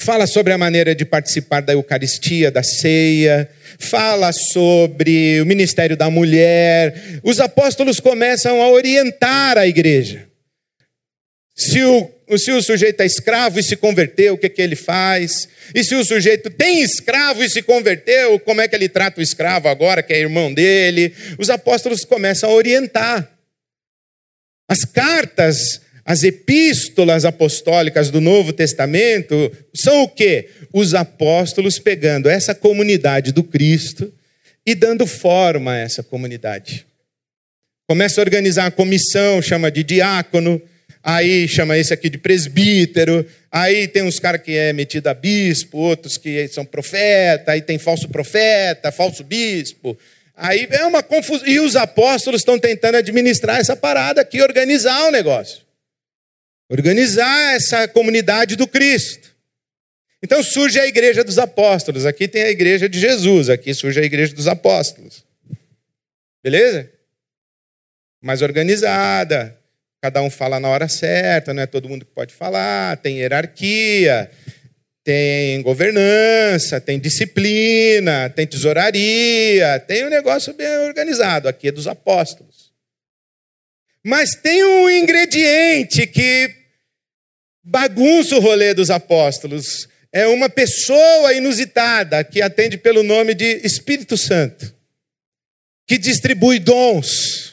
Fala 0.03 0.27
sobre 0.27 0.51
a 0.51 0.57
maneira 0.57 0.95
de 0.95 1.05
participar 1.05 1.61
da 1.61 1.75
Eucaristia, 1.75 2.51
da 2.51 2.63
ceia. 2.63 3.47
Fala 3.79 4.33
sobre 4.33 5.39
o 5.43 5.45
ministério 5.45 5.95
da 5.95 6.09
mulher. 6.09 7.21
Os 7.23 7.39
apóstolos 7.39 8.01
começam 8.01 8.63
a 8.63 8.71
orientar 8.71 9.59
a 9.59 9.67
igreja. 9.67 10.27
Se 11.55 11.83
o 11.83 12.11
se 12.39 12.53
o 12.53 12.63
sujeito 12.63 13.01
é 13.01 13.07
escravo 13.07 13.59
e 13.59 13.63
se 13.63 13.77
converteu, 13.77 14.35
o 14.35 14.39
que, 14.39 14.49
que 14.49 14.63
ele 14.63 14.77
faz? 14.77 15.49
E 15.75 15.83
se 15.83 15.97
o 15.97 16.05
sujeito 16.05 16.49
tem 16.49 16.81
escravo 16.81 17.43
e 17.43 17.51
se 17.51 17.61
converteu, 17.61 18.39
como 18.39 18.61
é 18.61 18.69
que 18.69 18.77
ele 18.77 18.89
trata 18.89 19.21
o 19.21 19.23
escravo 19.23 19.67
agora, 19.67 20.01
que 20.01 20.13
é 20.13 20.21
irmão 20.21 20.55
dele? 20.55 21.13
Os 21.39 21.51
apóstolos 21.51 22.05
começam 22.05 22.49
a 22.49 22.55
orientar. 22.55 23.29
As 24.69 24.85
cartas, 24.85 25.81
as 26.11 26.25
epístolas 26.25 27.25
apostólicas 27.25 28.11
do 28.11 28.21
Novo 28.21 28.53
Testamento 28.53 29.53
são 29.73 30.03
o 30.03 30.09
quê? 30.09 30.49
Os 30.73 30.93
apóstolos 30.93 31.79
pegando 31.79 32.29
essa 32.29 32.53
comunidade 32.53 33.31
do 33.31 33.45
Cristo 33.45 34.13
e 34.67 34.75
dando 34.75 35.07
forma 35.07 35.71
a 35.71 35.79
essa 35.79 36.03
comunidade. 36.03 36.85
Começa 37.89 38.21
a 38.21 38.25
organizar 38.25 38.67
a 38.67 38.71
comissão, 38.73 39.41
chama 39.41 39.71
de 39.71 39.85
diácono 39.85 40.61
aí 41.01 41.47
chama 41.47 41.79
esse 41.79 41.95
aqui 41.95 42.11
de 42.11 42.19
presbítero, 42.19 43.25
aí 43.51 43.87
tem 43.87 44.03
uns 44.03 44.19
caras 44.19 44.43
que 44.43 44.57
é 44.57 44.73
metido 44.73 45.07
a 45.07 45.15
bispo, 45.15 45.79
outros 45.79 46.19
que 46.19 46.49
são 46.49 46.65
profeta, 46.65 47.53
aí 47.53 47.63
tem 47.63 47.79
falso 47.79 48.09
profeta, 48.09 48.91
falso 48.91 49.23
bispo. 49.23 49.97
Aí 50.37 50.67
é 50.71 50.85
uma 50.85 51.05
confusão. 51.05 51.47
E 51.47 51.61
os 51.61 51.77
apóstolos 51.77 52.41
estão 52.41 52.59
tentando 52.59 52.97
administrar 52.97 53.61
essa 53.61 53.77
parada 53.77 54.21
aqui, 54.21 54.43
organizar 54.43 55.07
o 55.07 55.13
negócio. 55.13 55.70
Organizar 56.71 57.55
essa 57.55 57.87
comunidade 57.89 58.57
do 58.57 58.67
Cristo. 58.67 59.29
Então 60.23 60.43
surge 60.43 60.79
a 60.79 60.87
igreja 60.87 61.23
dos 61.25 61.39
apóstolos. 61.39 62.07
Aqui 62.07 62.29
tem 62.29 62.43
a 62.43 62.51
igreja 62.51 62.89
de 62.89 62.99
Jesus, 62.99 63.51
aqui 63.51 63.75
surge 63.75 64.01
a 64.01 64.05
igreja 64.05 64.35
dos 64.35 64.47
apóstolos. 64.47 65.25
Beleza? 66.43 66.91
Mais 68.23 68.41
organizada, 68.41 69.61
Cada 70.03 70.23
um 70.23 70.31
fala 70.31 70.59
na 70.59 70.69
hora 70.69 70.89
certa, 70.89 71.53
não 71.53 71.63
é 71.63 71.67
todo 71.67 71.89
mundo 71.89 72.07
que 72.07 72.13
pode 72.13 72.33
falar, 72.33 72.97
tem 72.97 73.19
hierarquia, 73.19 74.31
tem 75.05 75.61
governança, 75.61 76.81
tem 76.81 76.99
disciplina, 76.99 78.31
tem 78.31 78.47
tesouraria, 78.47 79.79
tem 79.81 80.07
um 80.07 80.09
negócio 80.09 80.55
bem 80.55 80.67
organizado. 80.87 81.49
Aqui 81.49 81.69
é 81.69 81.73
dos 81.73 81.87
apóstolos. 81.87 82.73
Mas 84.03 84.35
tem 84.35 84.65
um 84.65 84.89
ingrediente 84.89 86.07
que 86.07 86.49
bagunça 87.63 88.37
o 88.37 88.41
rolê 88.41 88.75
dos 88.75 88.91
apóstolos. 88.91 89.89
É 90.13 90.27
uma 90.27 90.49
pessoa 90.49 91.33
inusitada 91.33 92.25
que 92.25 92.43
atende 92.43 92.77
pelo 92.77 93.03
nome 93.03 93.35
de 93.35 93.61
Espírito 93.65 94.17
Santo, 94.17 94.75
que 95.87 95.97
distribui 95.97 96.59
dons 96.59 97.51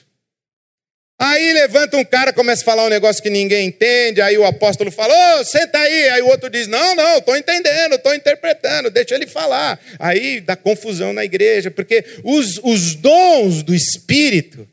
Aí 1.20 1.52
levanta 1.52 1.98
um 1.98 2.06
cara, 2.06 2.32
começa 2.32 2.62
a 2.62 2.66
falar 2.66 2.86
um 2.86 2.90
negócio 2.90 3.24
que 3.24 3.30
ninguém 3.30 3.68
entende, 3.68 4.22
aí 4.22 4.38
o 4.38 4.46
apóstolo 4.46 4.92
fala, 4.92 5.12
ô, 5.14 5.40
oh, 5.40 5.44
senta 5.44 5.80
aí. 5.80 6.10
Aí 6.10 6.22
o 6.22 6.28
outro 6.28 6.48
diz, 6.48 6.68
não, 6.68 6.94
não, 6.94 7.18
estou 7.18 7.36
entendendo, 7.36 7.96
estou 7.96 8.14
interpretando, 8.14 8.92
deixa 8.92 9.16
ele 9.16 9.26
falar. 9.26 9.80
Aí 9.98 10.40
dá 10.40 10.56
confusão 10.56 11.14
na 11.14 11.26
igreja, 11.26 11.72
porque 11.72 12.06
os, 12.24 12.60
os 12.62 12.94
dons 12.94 13.64
do 13.64 13.74
Espírito, 13.74 14.68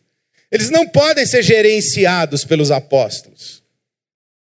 eles 0.52 0.68
não 0.68 0.86
podem 0.86 1.24
ser 1.24 1.42
gerenciados 1.42 2.44
pelos 2.44 2.70
apóstolos. 2.70 3.53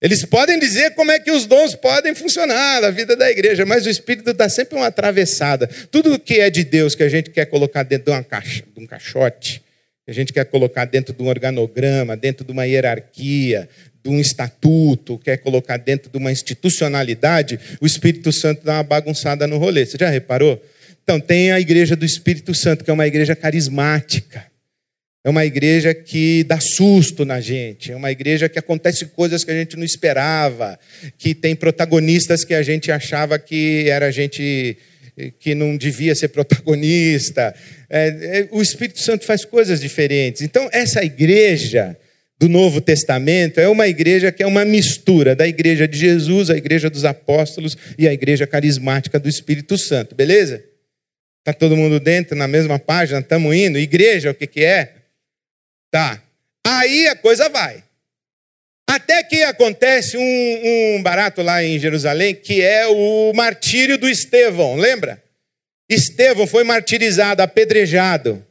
Eles 0.00 0.24
podem 0.24 0.58
dizer 0.60 0.94
como 0.94 1.10
é 1.10 1.18
que 1.18 1.30
os 1.30 1.44
dons 1.44 1.74
podem 1.74 2.14
funcionar 2.14 2.80
na 2.80 2.90
vida 2.90 3.16
da 3.16 3.28
igreja, 3.30 3.66
mas 3.66 3.84
o 3.84 3.90
Espírito 3.90 4.32
dá 4.32 4.48
sempre 4.48 4.76
uma 4.76 4.86
atravessada. 4.86 5.66
Tudo 5.90 6.18
que 6.20 6.34
é 6.34 6.48
de 6.48 6.62
Deus 6.62 6.94
que 6.94 7.02
a 7.02 7.08
gente 7.08 7.30
quer 7.30 7.46
colocar 7.46 7.82
dentro 7.82 8.06
de 8.06 8.10
uma 8.12 8.22
caixa, 8.22 8.62
de 8.74 8.82
um 8.82 8.86
caixote, 8.86 9.60
que 10.04 10.10
a 10.10 10.14
gente 10.14 10.32
quer 10.32 10.44
colocar 10.44 10.84
dentro 10.84 11.12
de 11.12 11.20
um 11.20 11.26
organograma, 11.26 12.16
dentro 12.16 12.44
de 12.44 12.52
uma 12.52 12.64
hierarquia, 12.64 13.68
de 14.02 14.08
um 14.08 14.20
estatuto, 14.20 15.18
quer 15.18 15.38
colocar 15.38 15.76
dentro 15.76 16.08
de 16.10 16.16
uma 16.16 16.30
institucionalidade, 16.30 17.58
o 17.80 17.86
Espírito 17.86 18.32
Santo 18.32 18.64
dá 18.64 18.74
uma 18.74 18.84
bagunçada 18.84 19.48
no 19.48 19.58
rolê. 19.58 19.84
Você 19.84 19.98
já 19.98 20.08
reparou? 20.08 20.62
Então, 21.02 21.18
tem 21.18 21.50
a 21.50 21.58
igreja 21.58 21.96
do 21.96 22.04
Espírito 22.04 22.54
Santo, 22.54 22.84
que 22.84 22.90
é 22.90 22.94
uma 22.94 23.06
igreja 23.06 23.34
carismática. 23.34 24.46
É 25.28 25.30
uma 25.30 25.44
igreja 25.44 25.92
que 25.92 26.42
dá 26.44 26.58
susto 26.58 27.22
na 27.22 27.38
gente, 27.38 27.92
é 27.92 27.94
uma 27.94 28.10
igreja 28.10 28.48
que 28.48 28.58
acontece 28.58 29.04
coisas 29.04 29.44
que 29.44 29.50
a 29.50 29.54
gente 29.54 29.76
não 29.76 29.84
esperava, 29.84 30.80
que 31.18 31.34
tem 31.34 31.54
protagonistas 31.54 32.46
que 32.46 32.54
a 32.54 32.62
gente 32.62 32.90
achava 32.90 33.38
que 33.38 33.90
era 33.90 34.10
gente 34.10 34.78
que 35.38 35.54
não 35.54 35.76
devia 35.76 36.14
ser 36.14 36.28
protagonista. 36.28 37.54
É, 37.90 38.08
é, 38.08 38.48
o 38.50 38.62
Espírito 38.62 39.02
Santo 39.02 39.26
faz 39.26 39.44
coisas 39.44 39.82
diferentes. 39.82 40.40
Então, 40.40 40.66
essa 40.72 41.04
igreja 41.04 41.94
do 42.40 42.48
Novo 42.48 42.80
Testamento 42.80 43.60
é 43.60 43.68
uma 43.68 43.86
igreja 43.86 44.32
que 44.32 44.42
é 44.42 44.46
uma 44.46 44.64
mistura 44.64 45.36
da 45.36 45.46
igreja 45.46 45.86
de 45.86 45.98
Jesus, 45.98 46.48
a 46.48 46.56
igreja 46.56 46.88
dos 46.88 47.04
apóstolos 47.04 47.76
e 47.98 48.08
a 48.08 48.14
igreja 48.14 48.46
carismática 48.46 49.20
do 49.20 49.28
Espírito 49.28 49.76
Santo, 49.76 50.14
beleza? 50.14 50.64
Está 51.40 51.52
todo 51.52 51.76
mundo 51.76 52.00
dentro, 52.00 52.34
na 52.34 52.48
mesma 52.48 52.78
página? 52.78 53.20
Estamos 53.20 53.54
indo? 53.54 53.78
Igreja, 53.78 54.30
o 54.30 54.34
que, 54.34 54.46
que 54.46 54.64
é? 54.64 54.94
Tá. 55.90 56.22
Aí 56.64 57.08
a 57.08 57.16
coisa 57.16 57.48
vai. 57.48 57.82
Até 58.88 59.22
que 59.22 59.42
acontece 59.42 60.16
um, 60.16 60.96
um, 60.96 61.02
barato 61.02 61.42
lá 61.42 61.62
em 61.62 61.78
Jerusalém, 61.78 62.34
que 62.34 62.62
é 62.62 62.86
o 62.86 63.32
martírio 63.34 63.98
do 63.98 64.08
Estevão, 64.08 64.76
lembra? 64.76 65.22
Estevão 65.88 66.46
foi 66.46 66.64
martirizado, 66.64 67.42
apedrejado. 67.42 68.42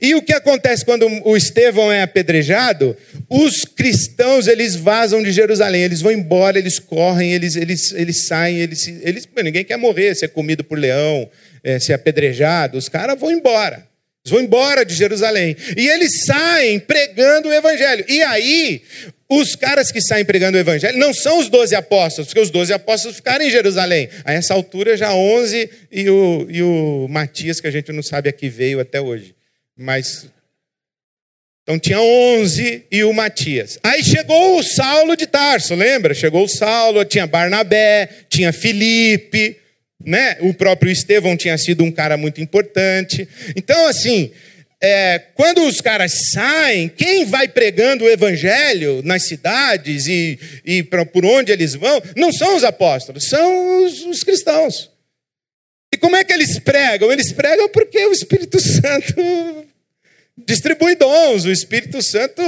E 0.00 0.14
o 0.14 0.22
que 0.22 0.32
acontece 0.32 0.84
quando 0.84 1.06
o 1.24 1.36
Estevão 1.36 1.90
é 1.90 2.02
apedrejado? 2.02 2.96
Os 3.28 3.64
cristãos, 3.64 4.46
eles 4.46 4.76
vazam 4.76 5.22
de 5.22 5.32
Jerusalém, 5.32 5.82
eles 5.82 6.00
vão 6.00 6.12
embora, 6.12 6.58
eles 6.58 6.78
correm, 6.78 7.32
eles, 7.32 7.56
eles, 7.56 7.92
eles 7.92 8.26
saem, 8.26 8.58
eles, 8.58 8.86
eles, 8.86 9.28
ninguém 9.42 9.64
quer 9.64 9.76
morrer, 9.76 10.14
ser 10.14 10.28
comido 10.28 10.62
por 10.62 10.78
leão, 10.78 11.28
é, 11.64 11.78
ser 11.78 11.92
apedrejado, 11.92 12.78
os 12.78 12.88
caras 12.88 13.18
vão 13.18 13.30
embora. 13.30 13.86
Eles 14.24 14.30
vão 14.30 14.40
embora 14.40 14.84
de 14.84 14.94
Jerusalém. 14.94 15.56
E 15.76 15.88
eles 15.88 16.24
saem 16.24 16.78
pregando 16.78 17.48
o 17.48 17.52
evangelho. 17.52 18.04
E 18.08 18.22
aí, 18.22 18.82
os 19.28 19.56
caras 19.56 19.90
que 19.90 20.00
saem 20.00 20.24
pregando 20.24 20.56
o 20.56 20.60
evangelho 20.60 20.96
não 20.96 21.12
são 21.12 21.38
os 21.38 21.48
doze 21.48 21.74
apóstolos, 21.74 22.28
porque 22.28 22.40
os 22.40 22.50
doze 22.50 22.72
apóstolos 22.72 23.16
ficaram 23.16 23.44
em 23.44 23.50
Jerusalém. 23.50 24.08
A 24.24 24.32
essa 24.32 24.54
altura, 24.54 24.96
já 24.96 25.12
onze 25.12 25.68
e 25.90 26.08
o, 26.08 26.46
e 26.48 26.62
o 26.62 27.08
Matias, 27.10 27.60
que 27.60 27.66
a 27.66 27.70
gente 27.70 27.90
não 27.90 28.02
sabe 28.02 28.28
a 28.28 28.32
que 28.32 28.48
veio 28.48 28.78
até 28.78 29.00
hoje. 29.00 29.34
Mas. 29.76 30.26
Então 31.64 31.78
tinha 31.78 32.00
onze 32.00 32.84
e 32.90 33.02
o 33.02 33.12
Matias. 33.12 33.78
Aí 33.82 34.04
chegou 34.04 34.58
o 34.58 34.62
Saulo 34.62 35.16
de 35.16 35.26
Tarso, 35.26 35.74
lembra? 35.74 36.14
Chegou 36.14 36.44
o 36.44 36.48
Saulo, 36.48 37.04
tinha 37.04 37.26
Barnabé, 37.26 38.08
tinha 38.28 38.52
Filipe 38.52 39.61
né? 40.04 40.36
O 40.40 40.54
próprio 40.54 40.90
Estevão 40.90 41.36
tinha 41.36 41.56
sido 41.58 41.84
um 41.84 41.92
cara 41.92 42.16
muito 42.16 42.40
importante. 42.40 43.28
Então, 43.56 43.86
assim, 43.86 44.30
é, 44.80 45.20
quando 45.34 45.64
os 45.64 45.80
caras 45.80 46.12
saem, 46.32 46.88
quem 46.88 47.24
vai 47.24 47.46
pregando 47.46 48.04
o 48.04 48.10
evangelho 48.10 49.00
nas 49.04 49.26
cidades 49.28 50.06
e, 50.08 50.38
e 50.64 50.82
pra, 50.82 51.06
por 51.06 51.24
onde 51.24 51.52
eles 51.52 51.74
vão, 51.74 52.02
não 52.16 52.32
são 52.32 52.56
os 52.56 52.64
apóstolos, 52.64 53.24
são 53.24 53.84
os, 53.84 54.04
os 54.04 54.24
cristãos. 54.24 54.90
E 55.92 55.96
como 55.96 56.16
é 56.16 56.24
que 56.24 56.32
eles 56.32 56.58
pregam? 56.58 57.12
Eles 57.12 57.32
pregam 57.32 57.68
porque 57.68 58.04
o 58.06 58.12
Espírito 58.12 58.58
Santo 58.60 59.14
distribui 60.36 60.94
dons. 60.94 61.44
O 61.44 61.50
Espírito 61.50 62.02
Santo 62.02 62.42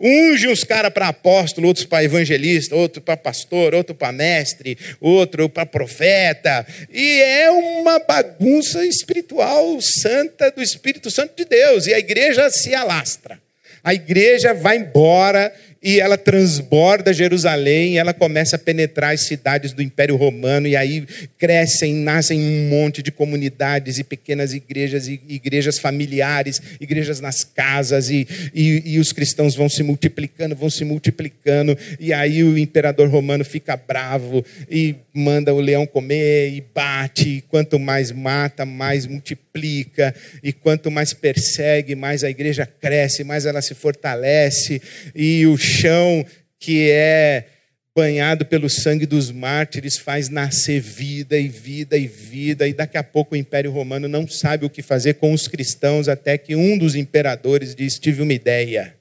unge 0.00 0.48
uns 0.48 0.64
caras 0.64 0.92
para 0.92 1.08
apóstolo, 1.08 1.68
outros 1.68 1.86
para 1.86 2.04
evangelista, 2.04 2.74
outro 2.74 3.02
para 3.02 3.16
pastor, 3.16 3.74
outro 3.74 3.94
para 3.94 4.12
mestre, 4.12 4.78
outro 5.00 5.48
para 5.48 5.66
profeta. 5.66 6.66
E 6.92 7.20
é 7.20 7.50
uma 7.50 7.98
bagunça 7.98 8.84
espiritual 8.84 9.78
santa 9.80 10.50
do 10.50 10.62
Espírito 10.62 11.10
Santo 11.10 11.36
de 11.36 11.44
Deus. 11.44 11.86
E 11.86 11.94
a 11.94 11.98
igreja 11.98 12.48
se 12.50 12.74
alastra. 12.74 13.40
A 13.82 13.94
igreja 13.94 14.52
vai 14.52 14.76
embora 14.76 15.52
e 15.82 16.00
ela 16.00 16.18
transborda 16.18 17.12
Jerusalém, 17.12 17.94
e 17.94 17.98
ela 17.98 18.12
começa 18.12 18.56
a 18.56 18.58
penetrar 18.58 19.14
as 19.14 19.22
cidades 19.22 19.72
do 19.72 19.82
Império 19.82 20.16
Romano, 20.16 20.66
e 20.66 20.74
aí 20.74 21.06
crescem, 21.38 21.94
nascem 21.94 22.40
um 22.40 22.68
monte 22.68 23.02
de 23.02 23.12
comunidades 23.12 23.98
e 23.98 24.04
pequenas 24.04 24.52
igrejas, 24.52 25.06
e 25.06 25.20
igrejas 25.28 25.78
familiares, 25.78 26.60
igrejas 26.80 27.20
nas 27.20 27.44
casas, 27.44 28.10
e, 28.10 28.26
e, 28.52 28.94
e 28.94 28.98
os 28.98 29.12
cristãos 29.12 29.54
vão 29.54 29.68
se 29.68 29.82
multiplicando, 29.82 30.56
vão 30.56 30.68
se 30.68 30.84
multiplicando, 30.84 31.78
e 32.00 32.12
aí 32.12 32.42
o 32.42 32.58
imperador 32.58 33.08
romano 33.08 33.44
fica 33.44 33.76
bravo 33.76 34.44
e 34.68 34.96
manda 35.14 35.54
o 35.54 35.60
leão 35.60 35.86
comer 35.86 36.52
e 36.52 36.60
bate, 36.60 37.28
e 37.28 37.40
quanto 37.42 37.78
mais 37.78 38.10
mata, 38.10 38.64
mais 38.64 39.06
multiplica, 39.06 40.14
e 40.42 40.52
quanto 40.52 40.90
mais 40.90 41.12
persegue, 41.12 41.94
mais 41.94 42.24
a 42.24 42.30
igreja 42.30 42.66
cresce, 42.66 43.22
mais 43.22 43.46
ela 43.46 43.62
se 43.62 43.74
fortalece, 43.74 44.82
e 45.14 45.46
o 45.46 45.56
chão 45.68 46.24
que 46.58 46.90
é 46.90 47.46
banhado 47.94 48.46
pelo 48.46 48.70
sangue 48.70 49.06
dos 49.06 49.30
mártires 49.30 49.98
faz 49.98 50.28
nascer 50.28 50.80
vida 50.80 51.36
e 51.36 51.48
vida 51.48 51.96
e 51.96 52.06
vida, 52.06 52.68
e 52.68 52.72
daqui 52.72 52.96
a 52.96 53.02
pouco 53.02 53.34
o 53.34 53.36
Império 53.36 53.72
Romano 53.72 54.06
não 54.06 54.26
sabe 54.28 54.64
o 54.64 54.70
que 54.70 54.82
fazer 54.82 55.14
com 55.14 55.32
os 55.32 55.48
cristãos, 55.48 56.08
até 56.08 56.38
que 56.38 56.54
um 56.54 56.78
dos 56.78 56.94
imperadores 56.94 57.74
diz: 57.74 57.98
Tive 57.98 58.22
uma 58.22 58.32
ideia. 58.32 58.94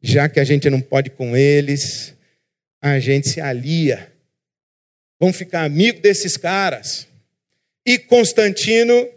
Já 0.00 0.28
que 0.28 0.40
a 0.40 0.44
gente 0.44 0.70
não 0.70 0.80
pode 0.80 1.10
com 1.10 1.36
eles, 1.36 2.14
a 2.80 2.98
gente 2.98 3.28
se 3.28 3.40
alia. 3.40 4.10
Vamos 5.20 5.36
ficar 5.36 5.64
amigo 5.64 6.00
desses 6.00 6.36
caras. 6.36 7.06
E 7.86 7.98
Constantino 7.98 9.08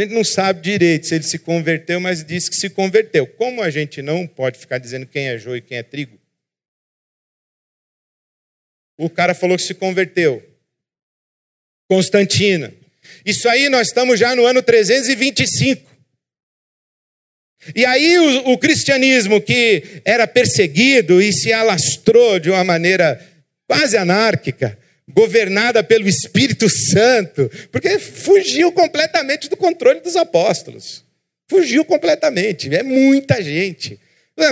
a 0.00 0.04
gente 0.04 0.14
não 0.14 0.24
sabe 0.24 0.60
direito 0.60 1.06
se 1.06 1.14
ele 1.14 1.24
se 1.24 1.38
converteu, 1.38 1.98
mas 2.00 2.24
disse 2.24 2.50
que 2.50 2.56
se 2.56 2.70
converteu. 2.70 3.26
Como 3.26 3.62
a 3.62 3.70
gente 3.70 4.00
não 4.00 4.26
pode 4.26 4.58
ficar 4.58 4.78
dizendo 4.78 5.06
quem 5.06 5.28
é 5.28 5.38
joio 5.38 5.56
e 5.56 5.62
quem 5.62 5.78
é 5.78 5.82
trigo, 5.82 6.18
o 8.96 9.08
cara 9.08 9.34
falou 9.34 9.56
que 9.56 9.62
se 9.62 9.74
converteu. 9.74 10.44
Constantino. 11.88 12.72
Isso 13.24 13.48
aí 13.48 13.68
nós 13.68 13.88
estamos 13.88 14.18
já 14.18 14.34
no 14.34 14.44
ano 14.44 14.62
325. 14.62 15.88
E 17.74 17.84
aí 17.84 18.18
o, 18.18 18.52
o, 18.52 18.58
cristianismo 18.58 19.40
que 19.40 20.00
era 20.04 20.26
perseguido 20.26 21.20
e 21.20 21.32
se 21.32 21.52
alastrou 21.52 22.38
de 22.38 22.50
uma 22.50 22.62
maneira 22.62 23.20
quase 23.66 23.96
anárquica, 23.96 24.78
governada 25.08 25.82
pelo 25.82 26.08
Espírito 26.08 26.68
Santo, 26.68 27.50
porque 27.72 27.98
fugiu 27.98 28.70
completamente 28.72 29.48
do 29.48 29.56
controle 29.56 30.00
dos 30.00 30.16
apóstolos. 30.16 31.04
Fugiu 31.48 31.84
completamente, 31.84 32.74
é 32.74 32.82
muita 32.82 33.42
gente. 33.42 33.98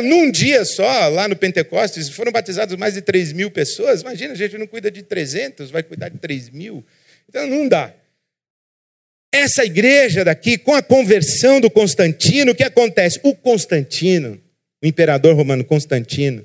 Num 0.03 0.31
dia 0.31 0.65
só, 0.65 1.09
lá 1.09 1.29
no 1.29 1.37
Pentecostes, 1.37 2.09
foram 2.09 2.33
batizados 2.33 2.77
mais 2.77 2.95
de 2.95 3.03
3 3.03 3.33
mil 3.33 3.51
pessoas. 3.51 4.01
Imagina, 4.01 4.33
a 4.33 4.37
gente 4.37 4.59
não 4.59 4.67
cuida 4.67 4.91
de 4.91 5.03
300, 5.03 5.71
vai 5.71 5.83
cuidar 5.83 6.09
de 6.09 6.19
3 6.19 6.51
mil. 6.51 6.85
Então 7.29 7.47
não 7.47 7.69
dá. 7.69 7.95
Essa 9.33 9.65
igreja 9.65 10.25
daqui, 10.25 10.57
com 10.57 10.75
a 10.75 10.83
conversão 10.83 11.61
do 11.61 11.71
Constantino, 11.71 12.53
o 12.53 12.55
que 12.55 12.65
acontece? 12.65 13.21
O 13.23 13.35
Constantino, 13.35 14.41
o 14.83 14.87
imperador 14.87 15.37
romano 15.37 15.65
Constantino, 15.65 16.45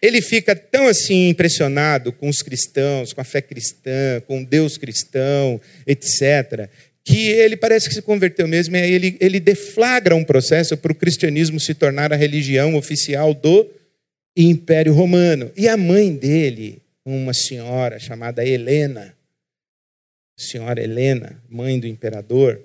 ele 0.00 0.20
fica 0.20 0.54
tão 0.54 0.86
assim 0.86 1.28
impressionado 1.28 2.12
com 2.12 2.28
os 2.28 2.42
cristãos, 2.42 3.12
com 3.12 3.20
a 3.20 3.24
fé 3.24 3.40
cristã, 3.40 4.20
com 4.26 4.42
Deus 4.42 4.76
cristão, 4.76 5.60
etc., 5.86 6.68
que 7.04 7.28
ele 7.28 7.56
parece 7.56 7.88
que 7.88 7.94
se 7.94 8.02
converteu 8.02 8.48
mesmo, 8.48 8.76
e 8.76 8.80
aí 8.80 8.92
ele, 8.92 9.16
ele 9.20 9.38
deflagra 9.38 10.16
um 10.16 10.24
processo 10.24 10.76
para 10.76 10.90
o 10.90 10.94
cristianismo 10.94 11.60
se 11.60 11.72
tornar 11.72 12.12
a 12.12 12.16
religião 12.16 12.74
oficial 12.74 13.32
do 13.32 13.70
Império 14.36 14.92
Romano. 14.92 15.52
E 15.56 15.68
a 15.68 15.76
mãe 15.76 16.12
dele, 16.12 16.82
uma 17.04 17.32
senhora 17.32 18.00
chamada 18.00 18.44
Helena, 18.44 19.16
senhora 20.36 20.82
Helena, 20.82 21.40
mãe 21.48 21.78
do 21.78 21.86
imperador, 21.86 22.60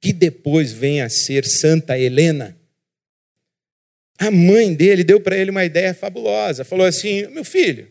que 0.00 0.14
depois 0.14 0.72
vem 0.72 1.02
a 1.02 1.10
ser 1.10 1.44
Santa 1.44 1.98
Helena, 1.98 2.55
a 4.18 4.30
mãe 4.30 4.74
dele 4.74 5.04
deu 5.04 5.20
para 5.20 5.36
ele 5.36 5.50
uma 5.50 5.64
ideia 5.64 5.94
fabulosa. 5.94 6.64
Falou 6.64 6.86
assim: 6.86 7.26
meu 7.28 7.44
filho, 7.44 7.90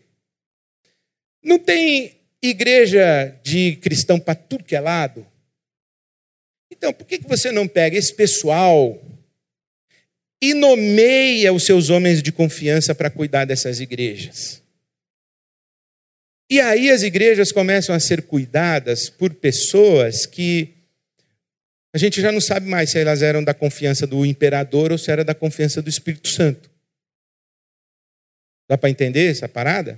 não 1.43 1.59
tem 1.59 2.19
igreja 2.41 3.35
de 3.43 3.75
cristão 3.77 4.19
para 4.19 4.35
tudo 4.35 4.63
que 4.63 4.75
é 4.75 4.79
lado? 4.79 5.25
Então, 6.71 6.91
por 6.91 7.05
que 7.05 7.19
você 7.19 7.51
não 7.51 7.67
pega 7.67 7.97
esse 7.97 8.13
pessoal 8.13 9.01
e 10.41 10.53
nomeia 10.53 11.53
os 11.53 11.65
seus 11.65 11.89
homens 11.89 12.21
de 12.21 12.31
confiança 12.31 12.93
para 12.93 13.09
cuidar 13.09 13.45
dessas 13.45 13.79
igrejas? 13.79 14.61
E 16.49 16.59
aí 16.59 16.91
as 16.91 17.01
igrejas 17.01 17.51
começam 17.51 17.95
a 17.95 17.99
ser 17.99 18.23
cuidadas 18.23 19.09
por 19.09 19.33
pessoas 19.33 20.25
que 20.25 20.74
a 21.95 21.97
gente 21.97 22.19
já 22.19 22.29
não 22.29 22.41
sabe 22.41 22.67
mais 22.67 22.89
se 22.89 22.99
elas 22.99 23.21
eram 23.21 23.41
da 23.41 23.53
confiança 23.53 24.05
do 24.05 24.25
imperador 24.25 24.91
ou 24.91 24.97
se 24.97 25.09
era 25.09 25.23
da 25.23 25.33
confiança 25.33 25.81
do 25.81 25.89
Espírito 25.89 26.27
Santo. 26.27 26.69
Dá 28.67 28.77
para 28.77 28.89
entender 28.89 29.31
essa 29.31 29.47
parada? 29.47 29.97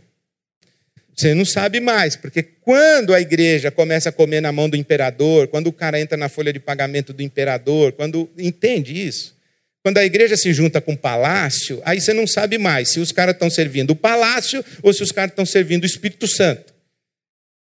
Você 1.16 1.34
não 1.34 1.44
sabe 1.44 1.80
mais, 1.80 2.16
porque 2.16 2.44
quando 2.44 3.16
a 3.16 3.20
igreja 3.20 3.72
começa 3.72 4.10
a 4.10 4.12
comer 4.12 4.42
na 4.42 4.52
mão 4.52 4.70
do 4.70 4.78
imperador, 4.78 5.48
quando 5.48 5.68
o 5.68 5.74
cara 5.74 6.00
entra 6.00 6.16
na 6.16 6.30
folha 6.30 6.54
de 6.54 6.60
pagamento 6.60 7.14
do 7.14 7.24
imperador, 7.24 7.92
quando 7.94 8.30
entende 8.38 8.94
isso, 8.94 9.36
quando 9.82 9.98
a 9.98 10.06
igreja 10.06 10.38
se 10.38 10.54
junta 10.54 10.80
com 10.80 10.94
o 10.94 10.98
palácio, 10.98 11.82
aí 11.84 12.00
você 12.00 12.14
não 12.14 12.28
sabe 12.28 12.60
mais 12.60 12.92
se 12.92 13.00
os 13.00 13.12
caras 13.12 13.34
estão 13.34 13.50
servindo 13.50 13.90
o 13.90 13.96
palácio 13.96 14.64
ou 14.84 14.94
se 14.94 15.02
os 15.02 15.12
caras 15.12 15.32
estão 15.32 15.48
servindo 15.48 15.82
o 15.82 15.88
Espírito 15.88 16.28
Santo. 16.28 16.77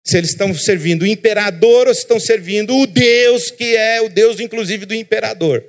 Se 0.04 0.18
eles 0.18 0.30
estão 0.30 0.54
servindo 0.54 1.02
o 1.02 1.06
imperador 1.06 1.88
ou 1.88 1.94
se 1.94 2.00
estão 2.00 2.20
servindo 2.20 2.76
o 2.76 2.86
Deus, 2.86 3.50
que 3.50 3.74
é 3.74 4.02
o 4.02 4.08
Deus, 4.08 4.38
inclusive, 4.38 4.84
do 4.84 4.94
imperador. 4.94 5.64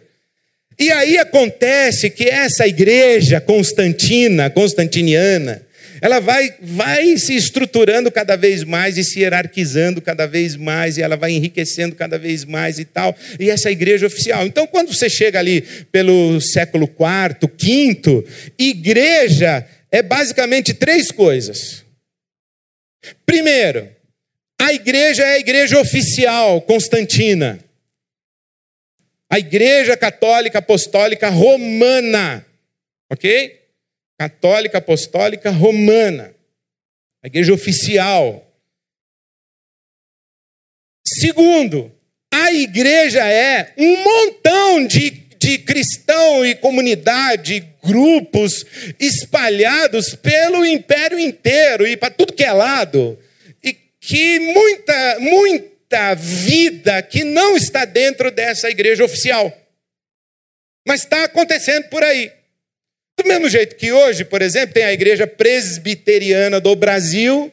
E 0.78 0.92
aí 0.92 1.18
acontece 1.18 2.10
que 2.10 2.26
essa 2.26 2.68
igreja 2.68 3.40
constantina, 3.40 4.50
constantiniana, 4.50 5.66
ela 6.02 6.20
vai, 6.20 6.54
vai 6.62 7.18
se 7.18 7.34
estruturando 7.34 8.12
cada 8.12 8.36
vez 8.36 8.64
mais 8.64 8.98
e 8.98 9.04
se 9.04 9.22
hierarquizando 9.22 10.02
cada 10.02 10.28
vez 10.28 10.58
mais, 10.58 10.98
e 10.98 11.02
ela 11.02 11.16
vai 11.16 11.32
enriquecendo 11.32 11.96
cada 11.96 12.20
vez 12.20 12.44
mais 12.44 12.78
e 12.78 12.86
tal. 12.86 13.16
E 13.40 13.50
essa 13.50 13.70
é 13.70 13.72
igreja 13.72 14.06
oficial. 14.06 14.46
Então, 14.46 14.68
quando 14.68 14.94
você 14.94 15.10
chega 15.10 15.40
ali 15.40 15.62
pelo 15.92 16.42
século 16.42 16.86
IV, 16.86 17.48
V, 17.58 18.26
igreja 18.60 19.66
é 19.90 20.02
basicamente 20.02 20.74
três 20.74 21.10
coisas. 21.10 21.86
Primeiro, 23.26 23.95
a 24.60 24.74
igreja 24.74 25.24
é 25.24 25.34
a 25.34 25.40
igreja 25.40 25.80
oficial, 25.80 26.62
Constantina. 26.62 27.60
A 29.30 29.38
igreja 29.38 29.98
católica 29.98 30.60
apostólica 30.60 31.30
romana. 31.30 32.46
Ok? 33.10 33.62
Católica 34.18 34.78
apostólica 34.78 35.50
romana. 35.50 36.34
A 37.22 37.28
igreja 37.28 37.54
oficial. 37.54 38.42
Segundo, 41.06 41.92
a 42.34 42.52
igreja 42.52 43.28
é 43.28 43.74
um 43.78 44.04
montão 44.04 44.88
de, 44.88 45.10
de 45.38 45.60
cristão 45.60 46.46
e 46.46 46.56
comunidade, 46.56 47.68
grupos 47.84 48.66
espalhados 49.00 50.16
pelo 50.16 50.66
império 50.66 51.20
inteiro 51.20 51.86
e 51.86 51.98
para 51.98 52.10
tudo 52.10 52.34
que 52.34 52.44
é 52.44 52.52
lado 52.52 53.20
que 54.06 54.40
muita, 54.40 55.20
muita 55.20 56.14
vida 56.14 57.02
que 57.02 57.24
não 57.24 57.58
está 57.58 57.86
dentro 57.86 58.30
dessa 58.30 58.70
igreja 58.70 59.04
oficial. 59.04 59.52
Mas 60.88 61.02
está 61.02 61.24
acontecendo 61.24 61.90
por 61.90 62.04
aí. 62.04 62.32
Do 63.18 63.28
mesmo 63.28 63.50
jeito 63.50 63.76
que 63.76 63.92
hoje, 63.92 64.24
por 64.24 64.42
exemplo, 64.42 64.76
tem 64.76 64.84
a 64.84 64.94
igreja 64.94 65.26
presbiteriana 65.26 66.60
do 66.60 66.76
Brasil, 66.76 67.52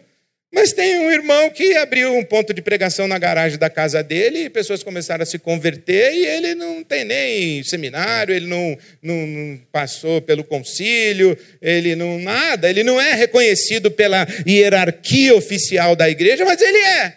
mas 0.52 0.72
tem 0.72 0.98
um 0.98 1.10
irmão 1.10 1.48
que 1.48 1.74
abriu 1.76 2.14
um 2.14 2.22
ponto 2.22 2.52
de 2.52 2.60
pregação 2.60 3.08
na 3.08 3.18
garagem 3.18 3.58
da 3.58 3.70
casa 3.70 4.02
dele 4.02 4.44
e 4.44 4.50
pessoas 4.50 4.82
começaram 4.82 5.22
a 5.22 5.26
se 5.26 5.38
converter 5.38 6.12
e 6.12 6.26
ele 6.26 6.54
não 6.54 6.84
tem 6.84 7.04
nem 7.04 7.62
seminário, 7.64 8.34
ele 8.34 8.46
não, 8.46 8.76
não, 9.00 9.58
passou 9.72 10.20
pelo 10.20 10.44
concílio, 10.44 11.36
ele 11.60 11.96
não 11.96 12.18
nada, 12.18 12.68
ele 12.68 12.84
não 12.84 13.00
é 13.00 13.14
reconhecido 13.14 13.90
pela 13.90 14.26
hierarquia 14.46 15.34
oficial 15.34 15.96
da 15.96 16.10
igreja, 16.10 16.44
mas 16.44 16.60
ele 16.60 16.78
é. 16.78 17.16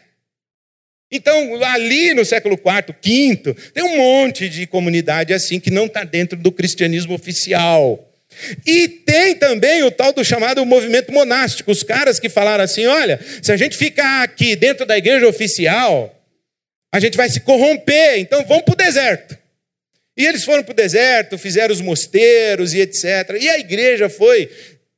Então, 1.12 1.64
ali 1.64 2.14
no 2.14 2.24
século 2.24 2.56
IV, 2.56 2.96
V, 3.04 3.54
tem 3.74 3.84
um 3.84 3.98
monte 3.98 4.48
de 4.48 4.66
comunidade 4.66 5.34
assim 5.34 5.60
que 5.60 5.70
não 5.70 5.88
está 5.88 6.04
dentro 6.04 6.38
do 6.38 6.52
cristianismo 6.52 7.14
oficial. 7.14 8.15
E 8.66 8.88
tem 8.88 9.36
também 9.36 9.84
o 9.84 9.92
tal 9.92 10.14
do 10.14 10.24
chamado 10.24 10.66
movimento 10.66 11.12
monástico, 11.12 11.72
os 11.72 11.84
caras 11.84 12.20
que 12.20 12.30
falaram 12.30 12.64
assim: 12.64 12.86
olha, 12.86 13.20
se 13.42 13.52
a 13.52 13.58
gente 13.58 13.78
ficar 13.78 14.24
aqui 14.24 14.56
dentro 14.56 14.86
da 14.86 14.98
igreja 14.98 15.28
oficial, 15.28 16.16
a 16.92 17.00
gente 17.00 17.18
vai 17.18 17.30
se 17.30 17.42
corromper, 17.42 18.20
então 18.20 18.44
vamos 18.46 18.64
para 18.64 18.74
o 18.74 18.78
deserto. 18.78 19.38
E 20.18 20.26
eles 20.26 20.44
foram 20.46 20.64
para 20.64 20.72
o 20.72 20.76
deserto, 20.76 21.38
fizeram 21.38 21.74
os 21.74 21.82
mosteiros 21.82 22.74
e 22.74 22.80
etc. 22.80 23.38
E 23.40 23.50
a 23.50 23.60
igreja 23.60 24.08
foi 24.08 24.50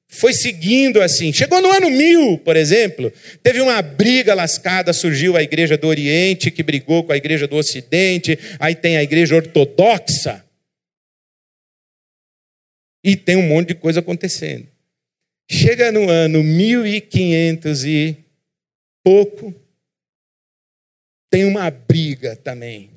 foi 0.09 0.33
seguindo 0.33 1.01
assim. 1.01 1.33
Chegou 1.33 1.61
no 1.61 1.69
ano 1.71 1.89
mil, 1.89 2.37
por 2.37 2.55
exemplo, 2.55 3.11
teve 3.43 3.59
uma 3.59 3.81
briga 3.81 4.33
lascada, 4.33 4.93
surgiu 4.93 5.35
a 5.35 5.43
igreja 5.43 5.77
do 5.77 5.87
Oriente 5.87 6.49
que 6.49 6.63
brigou 6.63 7.03
com 7.03 7.11
a 7.11 7.17
igreja 7.17 7.47
do 7.47 7.57
Ocidente, 7.57 8.37
aí 8.59 8.73
tem 8.73 8.97
a 8.97 9.03
igreja 9.03 9.35
ortodoxa 9.35 10.46
e 13.07 13.15
tem 13.15 13.37
um 13.37 13.47
monte 13.47 13.69
de 13.69 13.75
coisa 13.75 14.01
acontecendo. 14.01 14.67
Chega 15.49 15.93
no 15.93 16.09
ano 16.09 16.43
1500 16.43 17.85
e 17.85 18.17
pouco, 19.01 19.55
tem 21.29 21.45
uma 21.45 21.71
briga 21.71 22.35
também. 22.35 22.91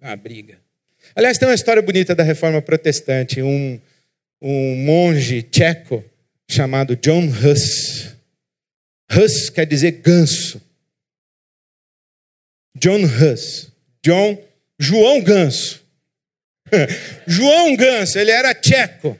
Uma 0.00 0.14
briga. 0.14 0.60
Aliás, 1.12 1.38
tem 1.38 1.48
uma 1.48 1.56
história 1.56 1.82
bonita 1.82 2.14
da 2.14 2.22
reforma 2.22 2.62
protestante. 2.62 3.42
Um, 3.42 3.80
um 4.40 4.76
monge 4.76 5.42
tcheco 5.42 6.04
chamado 6.48 6.94
John 6.94 7.26
Hus. 7.26 8.14
Hus 9.10 9.50
quer 9.50 9.66
dizer 9.66 9.90
ganso. 10.02 10.62
John 12.76 13.00
Hus. 13.02 13.72
John, 14.04 14.40
João 14.78 15.20
Ganso. 15.20 15.79
João 17.26 17.74
Ganso, 17.76 18.18
ele 18.18 18.30
era 18.30 18.54
tcheco. 18.54 19.18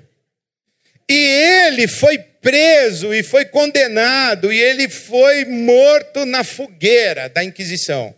E 1.08 1.66
ele 1.66 1.88
foi 1.88 2.18
preso 2.18 3.12
e 3.12 3.22
foi 3.22 3.44
condenado 3.44 4.52
e 4.52 4.60
ele 4.60 4.88
foi 4.88 5.44
morto 5.44 6.24
na 6.24 6.44
fogueira 6.44 7.28
da 7.28 7.44
Inquisição. 7.44 8.14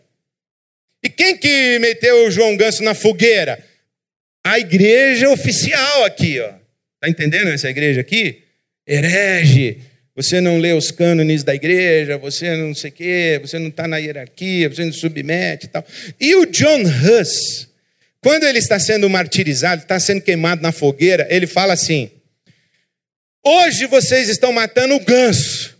E 1.02 1.08
quem 1.08 1.36
que 1.36 1.78
meteu 1.80 2.26
o 2.26 2.30
João 2.30 2.56
Ganso 2.56 2.82
na 2.82 2.94
fogueira? 2.94 3.58
A 4.44 4.58
igreja 4.58 5.28
oficial 5.30 6.04
aqui, 6.04 6.38
ó. 6.40 6.52
Tá 7.00 7.08
entendendo 7.08 7.48
essa 7.48 7.68
igreja 7.68 8.00
aqui? 8.00 8.42
Herege, 8.86 9.80
você 10.14 10.40
não 10.40 10.58
lê 10.58 10.72
os 10.72 10.90
cânones 10.90 11.42
da 11.42 11.54
igreja, 11.54 12.18
você 12.18 12.56
não 12.56 12.74
sei 12.74 12.90
o 12.90 12.92
quê, 12.92 13.40
você 13.42 13.58
não 13.58 13.68
está 13.68 13.88
na 13.88 13.96
hierarquia, 13.96 14.68
você 14.68 14.84
não 14.84 14.92
submete 14.92 15.66
e 15.66 15.68
tal. 15.68 15.84
E 16.20 16.34
o 16.36 16.46
John 16.46 16.82
Huss, 16.82 17.68
quando 18.22 18.44
ele 18.44 18.58
está 18.58 18.78
sendo 18.78 19.10
martirizado, 19.10 19.82
está 19.82 19.98
sendo 19.98 20.22
queimado 20.22 20.62
na 20.62 20.70
fogueira, 20.70 21.26
ele 21.28 21.46
fala 21.46 21.72
assim: 21.72 22.10
Hoje 23.44 23.86
vocês 23.86 24.28
estão 24.28 24.52
matando 24.52 24.94
o 24.94 25.00
ganso, 25.00 25.76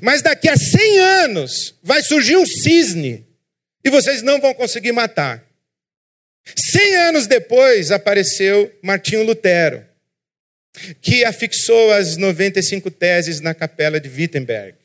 mas 0.00 0.22
daqui 0.22 0.48
a 0.48 0.56
100 0.56 0.98
anos 0.98 1.74
vai 1.82 2.02
surgir 2.02 2.36
um 2.36 2.46
cisne 2.46 3.26
e 3.84 3.90
vocês 3.90 4.22
não 4.22 4.40
vão 4.40 4.54
conseguir 4.54 4.92
matar. 4.92 5.44
100 6.56 6.96
anos 6.96 7.26
depois 7.26 7.90
apareceu 7.90 8.72
Martinho 8.82 9.22
Lutero, 9.22 9.84
que 11.02 11.24
afixou 11.24 11.92
as 11.92 12.16
95 12.16 12.90
teses 12.90 13.40
na 13.40 13.52
capela 13.52 14.00
de 14.00 14.08
Wittenberg 14.08 14.78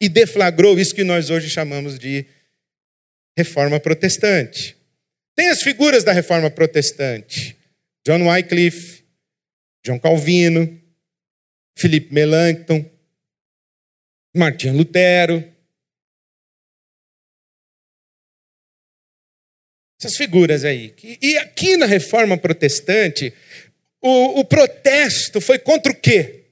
e 0.00 0.08
deflagrou 0.08 0.78
isso 0.78 0.94
que 0.94 1.04
nós 1.04 1.30
hoje 1.30 1.48
chamamos 1.48 1.98
de 1.98 2.26
reforma 3.36 3.78
protestante. 3.78 4.77
Tem 5.38 5.50
as 5.50 5.62
figuras 5.62 6.02
da 6.02 6.10
reforma 6.10 6.50
protestante: 6.50 7.56
John 8.04 8.28
Wycliffe, 8.28 9.04
John 9.86 10.00
Calvino, 10.00 10.82
Felipe 11.78 12.12
Melanchthon, 12.12 12.84
Martinho 14.36 14.76
Lutero. 14.76 15.36
Essas 20.00 20.16
figuras 20.16 20.64
aí. 20.64 20.92
E 21.22 21.38
aqui 21.38 21.76
na 21.76 21.86
reforma 21.86 22.36
protestante, 22.36 23.32
o, 24.00 24.40
o 24.40 24.44
protesto 24.44 25.40
foi 25.40 25.60
contra 25.60 25.92
o 25.92 25.94
quê? 25.94 26.46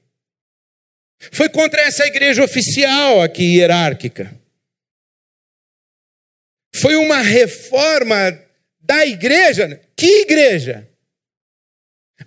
Foi 1.33 1.49
contra 1.49 1.81
essa 1.81 2.07
igreja 2.07 2.41
oficial 2.41 3.21
aqui, 3.21 3.57
hierárquica. 3.57 4.33
Foi 6.73 6.95
uma 6.95 7.21
reforma 7.21 8.46
da 8.87 9.05
igreja. 9.05 9.79
Que 9.95 10.21
igreja? 10.21 10.87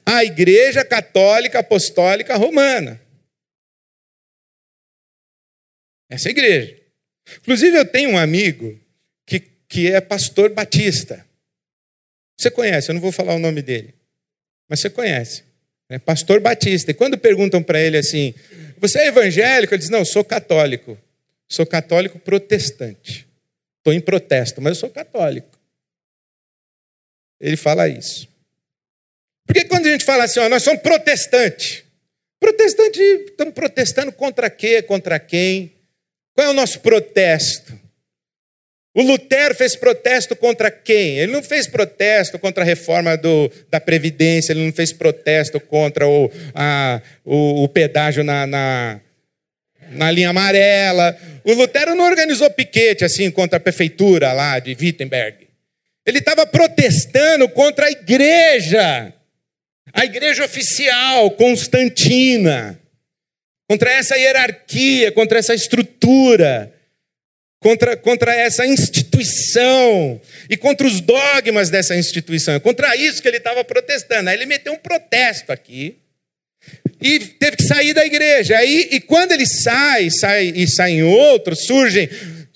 A 0.05 0.23
Igreja 0.23 0.85
Católica 0.85 1.61
Apostólica 1.61 2.37
Romana. 2.37 3.01
Essa 6.09 6.29
é 6.29 6.31
igreja. 6.31 6.79
Inclusive, 7.39 7.77
eu 7.77 7.85
tenho 7.85 8.11
um 8.11 8.19
amigo 8.19 8.79
que, 9.27 9.41
que 9.41 9.91
é 9.91 10.01
pastor 10.01 10.51
batista. 10.51 11.27
Você 12.39 12.51
conhece, 12.51 12.91
eu 12.91 12.95
não 12.95 13.01
vou 13.01 13.13
falar 13.13 13.35
o 13.35 13.39
nome 13.39 13.63
dele, 13.63 13.95
mas 14.69 14.81
você 14.81 14.91
conhece. 14.91 15.45
É 15.89 15.99
pastor 15.99 16.41
batista. 16.41 16.91
E 16.91 16.95
quando 16.95 17.19
perguntam 17.19 17.63
para 17.63 17.81
ele 17.81 17.97
assim: 17.97 18.35
Você 18.79 19.01
é 19.01 19.07
evangélico? 19.09 19.75
Ele 19.75 19.81
diz: 19.81 19.91
Não, 19.91 20.05
sou 20.05 20.25
católico. 20.25 20.97
Sou 21.49 21.67
católico 21.67 22.19
protestante. 22.19 23.27
Estou 23.79 23.93
em 23.93 24.01
protesto, 24.01 24.61
mas 24.61 24.77
eu 24.77 24.81
sou 24.81 24.91
católico. 24.91 25.60
Ele 27.41 27.57
fala 27.57 27.89
isso. 27.89 28.29
Porque 29.47 29.65
quando 29.65 29.87
a 29.87 29.91
gente 29.91 30.05
fala 30.05 30.25
assim, 30.25 30.41
ó, 30.41 30.49
nós 30.49 30.63
somos 30.63 30.83
protestantes. 30.83 31.83
Protestante, 32.39 33.01
estamos 33.01 33.55
protestando 33.55 34.13
contra 34.13 34.49
quê? 34.49 34.83
Contra 34.83 35.19
quem? 35.19 35.73
Qual 36.35 36.47
é 36.47 36.51
o 36.51 36.55
nosso 36.55 36.81
protesto? 36.81 37.79
O 38.95 39.03
Lutero 39.03 39.55
fez 39.55 39.77
protesto 39.77 40.35
contra 40.35 40.71
quem? 40.71 41.19
Ele 41.19 41.31
não 41.31 41.43
fez 41.43 41.67
protesto 41.67 42.39
contra 42.39 42.65
a 42.65 42.67
reforma 42.67 43.17
do, 43.17 43.51
da 43.71 43.81
Previdência, 43.81 44.53
ele 44.53 44.65
não 44.65 44.73
fez 44.73 44.93
protesto 44.93 45.61
contra 45.61 46.09
o, 46.09 46.31
a, 46.55 47.01
o, 47.25 47.65
o 47.65 47.69
pedágio 47.69 48.25
na, 48.25 48.47
na, 48.47 49.01
na, 49.91 50.11
linha 50.11 50.31
amarela. 50.31 51.17
O 51.45 51.53
Lutero 51.53 51.95
não 51.95 52.05
organizou 52.05 52.51
piquete 52.51 53.05
assim 53.05 53.31
contra 53.31 53.59
a 53.59 53.61
prefeitura 53.61 54.33
lá 54.33 54.59
de 54.59 54.77
Wittenberg. 54.81 55.40
Ele 56.11 56.19
estava 56.19 56.45
protestando 56.45 57.49
contra 57.49 57.87
a 57.87 57.91
igreja. 57.91 59.15
A 59.93 60.05
igreja 60.05 60.45
oficial, 60.45 61.31
Constantina, 61.33 62.79
contra 63.69 63.91
essa 63.91 64.17
hierarquia, 64.17 65.11
contra 65.13 65.39
essa 65.39 65.55
estrutura, 65.55 66.73
contra, 67.61 67.97
contra 67.97 68.35
essa 68.35 68.67
instituição 68.67 70.21
e 70.49 70.57
contra 70.57 70.87
os 70.87 71.01
dogmas 71.01 71.71
dessa 71.71 71.97
instituição. 71.97 72.55
É 72.55 72.61
contra 72.61 72.97
isso 72.97 73.23
que 73.23 73.29
ele 73.29 73.37
estava 73.37 73.65
protestando. 73.65 74.31
Aí 74.31 74.37
ele 74.37 74.47
meteu 74.47 74.73
um 74.73 74.79
protesto 74.79 75.53
aqui 75.53 75.97
e 77.01 77.19
teve 77.19 77.57
que 77.57 77.63
sair 77.65 77.95
da 77.95 78.05
igreja. 78.05 78.57
Aí, 78.57 78.89
e 78.91 79.01
quando 79.01 79.33
ele 79.33 79.47
sai, 79.47 80.11
sai 80.11 80.53
e 80.55 80.69
saem 80.69 81.03
outros, 81.03 81.67
surgem 81.67 82.09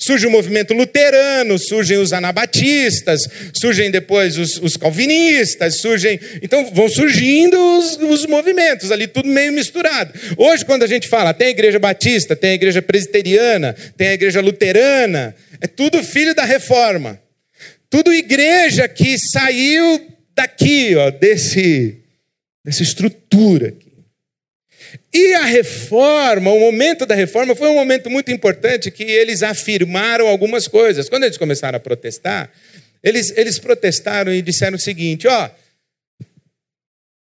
Surge 0.06 0.26
o 0.26 0.30
movimento 0.30 0.74
luterano, 0.74 1.58
surgem 1.58 1.96
os 1.96 2.12
anabatistas, 2.12 3.26
surgem 3.54 3.90
depois 3.90 4.36
os, 4.36 4.58
os 4.58 4.76
calvinistas, 4.76 5.78
surgem. 5.78 6.20
Então 6.42 6.70
vão 6.74 6.90
surgindo 6.90 7.58
os, 7.78 7.96
os, 7.96 8.26
movimentos 8.26 8.92
ali, 8.92 9.06
tudo 9.06 9.26
meio 9.26 9.50
misturado. 9.50 10.12
Hoje, 10.36 10.62
quando 10.62 10.82
a 10.82 10.86
gente 10.86 11.08
fala, 11.08 11.32
tem 11.32 11.46
a 11.46 11.50
igreja 11.50 11.78
batista, 11.78 12.36
tem 12.36 12.50
a 12.50 12.54
igreja 12.54 12.82
presbiteriana, 12.82 13.74
tem 13.96 14.08
a 14.08 14.12
igreja 14.12 14.42
luterana, 14.42 15.34
é 15.58 15.66
tudo 15.66 16.04
filho 16.04 16.34
da 16.34 16.44
reforma. 16.44 17.18
Tudo 17.88 18.12
igreja 18.12 18.86
que 18.86 19.16
saiu 19.18 20.06
daqui, 20.36 20.94
ó, 20.96 21.08
desse, 21.12 22.02
dessa 22.62 22.82
estrutura. 22.82 23.74
E 25.12 25.34
a 25.34 25.44
reforma, 25.44 26.50
o 26.50 26.60
momento 26.60 27.06
da 27.06 27.14
reforma 27.14 27.54
foi 27.54 27.68
um 27.68 27.74
momento 27.74 28.10
muito 28.10 28.30
importante 28.30 28.90
que 28.90 29.02
eles 29.02 29.42
afirmaram 29.42 30.26
algumas 30.26 30.68
coisas. 30.68 31.08
Quando 31.08 31.24
eles 31.24 31.38
começaram 31.38 31.76
a 31.76 31.80
protestar, 31.80 32.52
eles, 33.02 33.32
eles 33.36 33.58
protestaram 33.58 34.32
e 34.32 34.42
disseram 34.42 34.76
o 34.76 34.80
seguinte: 34.80 35.26
ó, 35.26 35.50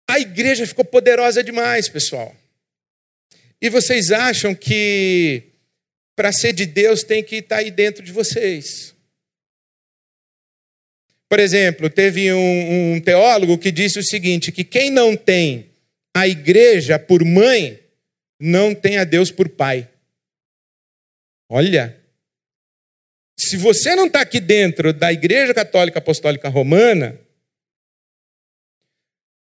a 0.08 0.20
igreja 0.20 0.68
ficou 0.68 0.86
poderosa 0.86 1.44
demais, 1.44 1.90
pessoal. 1.90 2.36
E 3.62 3.70
vocês 3.70 4.12
acham 4.12 4.54
que 4.54 5.44
para 6.16 6.32
ser 6.32 6.54
de 6.54 6.66
Deus 6.66 7.04
tem 7.04 7.24
que 7.24 7.38
estar 7.38 7.56
tá 7.56 7.62
aí 7.62 7.72
dentro 7.72 8.04
de 8.04 8.12
vocês. 8.12 8.94
Por 11.30 11.40
exemplo, 11.40 11.90
teve 11.90 12.32
um, 12.32 12.94
um 12.94 13.02
teólogo 13.02 13.58
que 13.58 13.72
disse 13.72 13.98
o 13.98 14.04
seguinte: 14.04 14.52
que 14.52 14.64
quem 14.64 14.92
não 14.92 15.16
tem 15.16 15.73
a 16.16 16.28
igreja 16.28 17.00
por 17.00 17.24
mãe, 17.24 17.80
não 18.40 18.76
tem 18.76 18.98
a 18.98 19.04
Deus 19.04 19.32
por 19.32 19.50
pai. 19.50 19.90
Olha, 21.50 22.00
se 23.38 23.58
você 23.58 23.96
não 23.96 24.08
está 24.08 24.22
aqui 24.22 24.40
dentro 24.40 24.94
da 24.94 25.12
Igreja 25.12 25.54
Católica 25.54 26.00
Apostólica 26.00 26.50
Romana, 26.50 27.20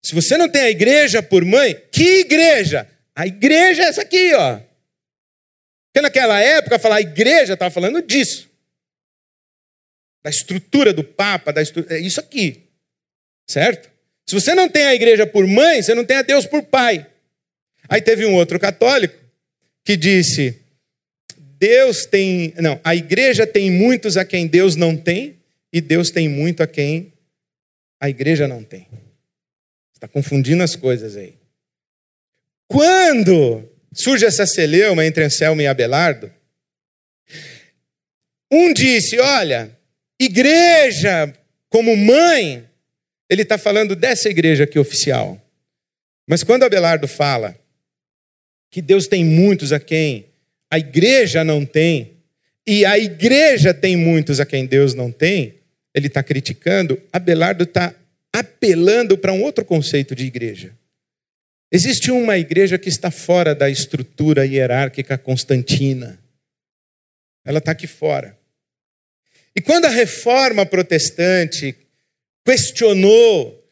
se 0.03 0.15
você 0.15 0.37
não 0.37 0.49
tem 0.49 0.61
a 0.61 0.69
igreja 0.69 1.21
por 1.21 1.45
mãe, 1.45 1.75
que 1.91 2.21
igreja? 2.21 2.89
A 3.15 3.27
igreja 3.27 3.83
é 3.83 3.85
essa 3.85 4.01
aqui, 4.01 4.33
ó. 4.33 4.59
Porque 5.87 6.01
naquela 6.01 6.39
época, 6.39 6.79
falar 6.79 7.01
igreja 7.01 7.53
estava 7.53 7.69
falando 7.69 8.01
disso. 8.01 8.49
Da 10.23 10.29
estrutura 10.29 10.93
do 10.93 11.03
Papa, 11.03 11.51
da 11.51 11.61
estrutura, 11.61 11.97
é 11.97 11.99
isso 11.99 12.19
aqui. 12.19 12.67
Certo? 13.47 13.91
Se 14.31 14.35
você 14.35 14.55
não 14.55 14.69
tem 14.69 14.85
a 14.85 14.95
igreja 14.95 15.27
por 15.27 15.45
mãe, 15.45 15.83
você 15.83 15.93
não 15.93 16.05
tem 16.05 16.15
a 16.15 16.21
Deus 16.21 16.45
por 16.45 16.63
pai. 16.63 17.05
Aí 17.89 18.01
teve 18.01 18.25
um 18.25 18.33
outro 18.33 18.57
católico 18.57 19.13
que 19.83 19.97
disse: 19.97 20.57
Deus 21.59 22.05
tem. 22.05 22.53
Não, 22.55 22.79
a 22.81 22.95
igreja 22.95 23.45
tem 23.45 23.69
muitos 23.69 24.15
a 24.15 24.23
quem 24.23 24.47
Deus 24.47 24.77
não 24.77 24.95
tem, 24.95 25.37
e 25.73 25.81
Deus 25.81 26.11
tem 26.11 26.29
muito 26.29 26.63
a 26.63 26.67
quem 26.67 27.11
a 27.99 28.09
igreja 28.09 28.47
não 28.47 28.63
tem. 28.63 28.87
Está 29.93 30.07
confundindo 30.07 30.63
as 30.63 30.77
coisas 30.77 31.17
aí. 31.17 31.35
Quando 32.69 33.69
surge 33.91 34.25
essa 34.25 34.47
celeuma 34.47 35.05
entre 35.05 35.25
Anselmo 35.25 35.61
e 35.61 35.67
Abelardo, 35.67 36.31
um 38.49 38.71
disse: 38.71 39.19
Olha, 39.19 39.77
igreja 40.17 41.33
como 41.67 41.97
mãe 41.97 42.70
ele 43.31 43.43
está 43.43 43.57
falando 43.57 43.95
dessa 43.95 44.27
igreja 44.27 44.65
aqui 44.65 44.77
oficial. 44.77 45.41
Mas 46.27 46.43
quando 46.43 46.63
Abelardo 46.63 47.07
fala 47.07 47.57
que 48.69 48.81
Deus 48.81 49.07
tem 49.07 49.23
muitos 49.23 49.71
a 49.71 49.79
quem 49.79 50.25
a 50.69 50.77
igreja 50.77 51.41
não 51.41 51.65
tem, 51.65 52.17
e 52.67 52.85
a 52.85 52.99
igreja 52.99 53.73
tem 53.73 53.95
muitos 53.95 54.41
a 54.41 54.45
quem 54.45 54.65
Deus 54.65 54.93
não 54.93 55.11
tem, 55.11 55.55
ele 55.93 56.07
está 56.07 56.21
criticando, 56.21 57.01
Abelardo 57.11 57.63
está 57.63 57.95
apelando 58.33 59.17
para 59.17 59.31
um 59.31 59.41
outro 59.41 59.63
conceito 59.63 60.13
de 60.13 60.25
igreja. 60.25 60.73
Existe 61.71 62.11
uma 62.11 62.37
igreja 62.37 62.77
que 62.77 62.89
está 62.89 63.09
fora 63.09 63.55
da 63.55 63.69
estrutura 63.69 64.45
hierárquica 64.45 65.17
constantina. 65.17 66.19
Ela 67.45 67.59
está 67.59 67.71
aqui 67.71 67.87
fora. 67.87 68.37
E 69.55 69.61
quando 69.61 69.85
a 69.85 69.89
reforma 69.89 70.65
protestante 70.65 71.77
questionou 72.51 73.65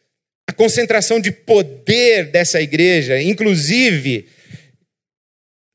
a 0.50 0.54
concentração 0.54 1.20
de 1.20 1.32
poder 1.32 2.32
dessa 2.32 2.62
igreja, 2.62 3.22
inclusive 3.22 4.30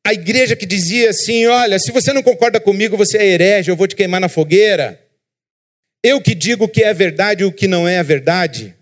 a 0.07 0.15
igreja 0.15 0.57
que 0.57 0.65
dizia 0.65 1.11
assim: 1.11 1.45
olha, 1.47 1.79
se 1.79 1.93
você 1.93 2.15
não 2.15 2.23
concorda 2.23 2.59
comigo, 2.59 2.97
você 2.97 3.19
é 3.19 3.27
herege, 3.27 3.71
eu 3.71 3.77
vou 3.77 3.87
te 3.87 3.95
queimar 3.95 4.21
na 4.23 4.29
fogueira. 4.29 5.01
Eu 6.03 6.21
que 6.21 6.35
digo 6.35 6.65
o 6.65 6.69
que 6.69 6.83
é 6.83 6.95
verdade 6.95 7.43
e 7.43 7.47
o 7.47 7.53
que 7.53 7.69
não 7.69 7.87
é 7.87 7.99
a 7.99 8.03
verdade. 8.03 8.75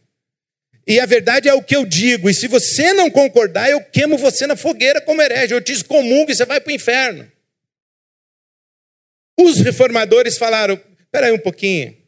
E 0.86 1.00
a 1.00 1.06
verdade 1.06 1.48
é 1.48 1.54
o 1.54 1.62
que 1.62 1.76
eu 1.76 1.84
digo, 1.84 2.28
e 2.28 2.34
se 2.34 2.48
você 2.48 2.92
não 2.92 3.08
concordar, 3.08 3.70
eu 3.70 3.80
queimo 3.80 4.18
você 4.18 4.46
na 4.46 4.56
fogueira 4.56 5.00
como 5.00 5.22
herege, 5.22 5.54
eu 5.54 5.60
te 5.60 5.72
excomungo 5.72 6.30
e 6.30 6.34
você 6.34 6.44
vai 6.44 6.60
para 6.60 6.72
o 6.72 6.74
inferno. 6.74 7.30
Os 9.38 9.60
reformadores 9.60 10.38
falaram: 10.38 10.80
espera 11.00 11.26
aí 11.26 11.32
um 11.32 11.38
pouquinho. 11.38 12.01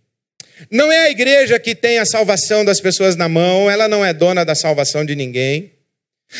Não 0.70 0.90
é 0.90 1.06
a 1.06 1.10
igreja 1.10 1.58
que 1.58 1.74
tem 1.74 1.98
a 1.98 2.06
salvação 2.06 2.64
das 2.64 2.80
pessoas 2.80 3.16
na 3.16 3.28
mão, 3.28 3.70
ela 3.70 3.88
não 3.88 4.04
é 4.04 4.12
dona 4.12 4.44
da 4.44 4.54
salvação 4.54 5.04
de 5.04 5.14
ninguém. 5.14 5.72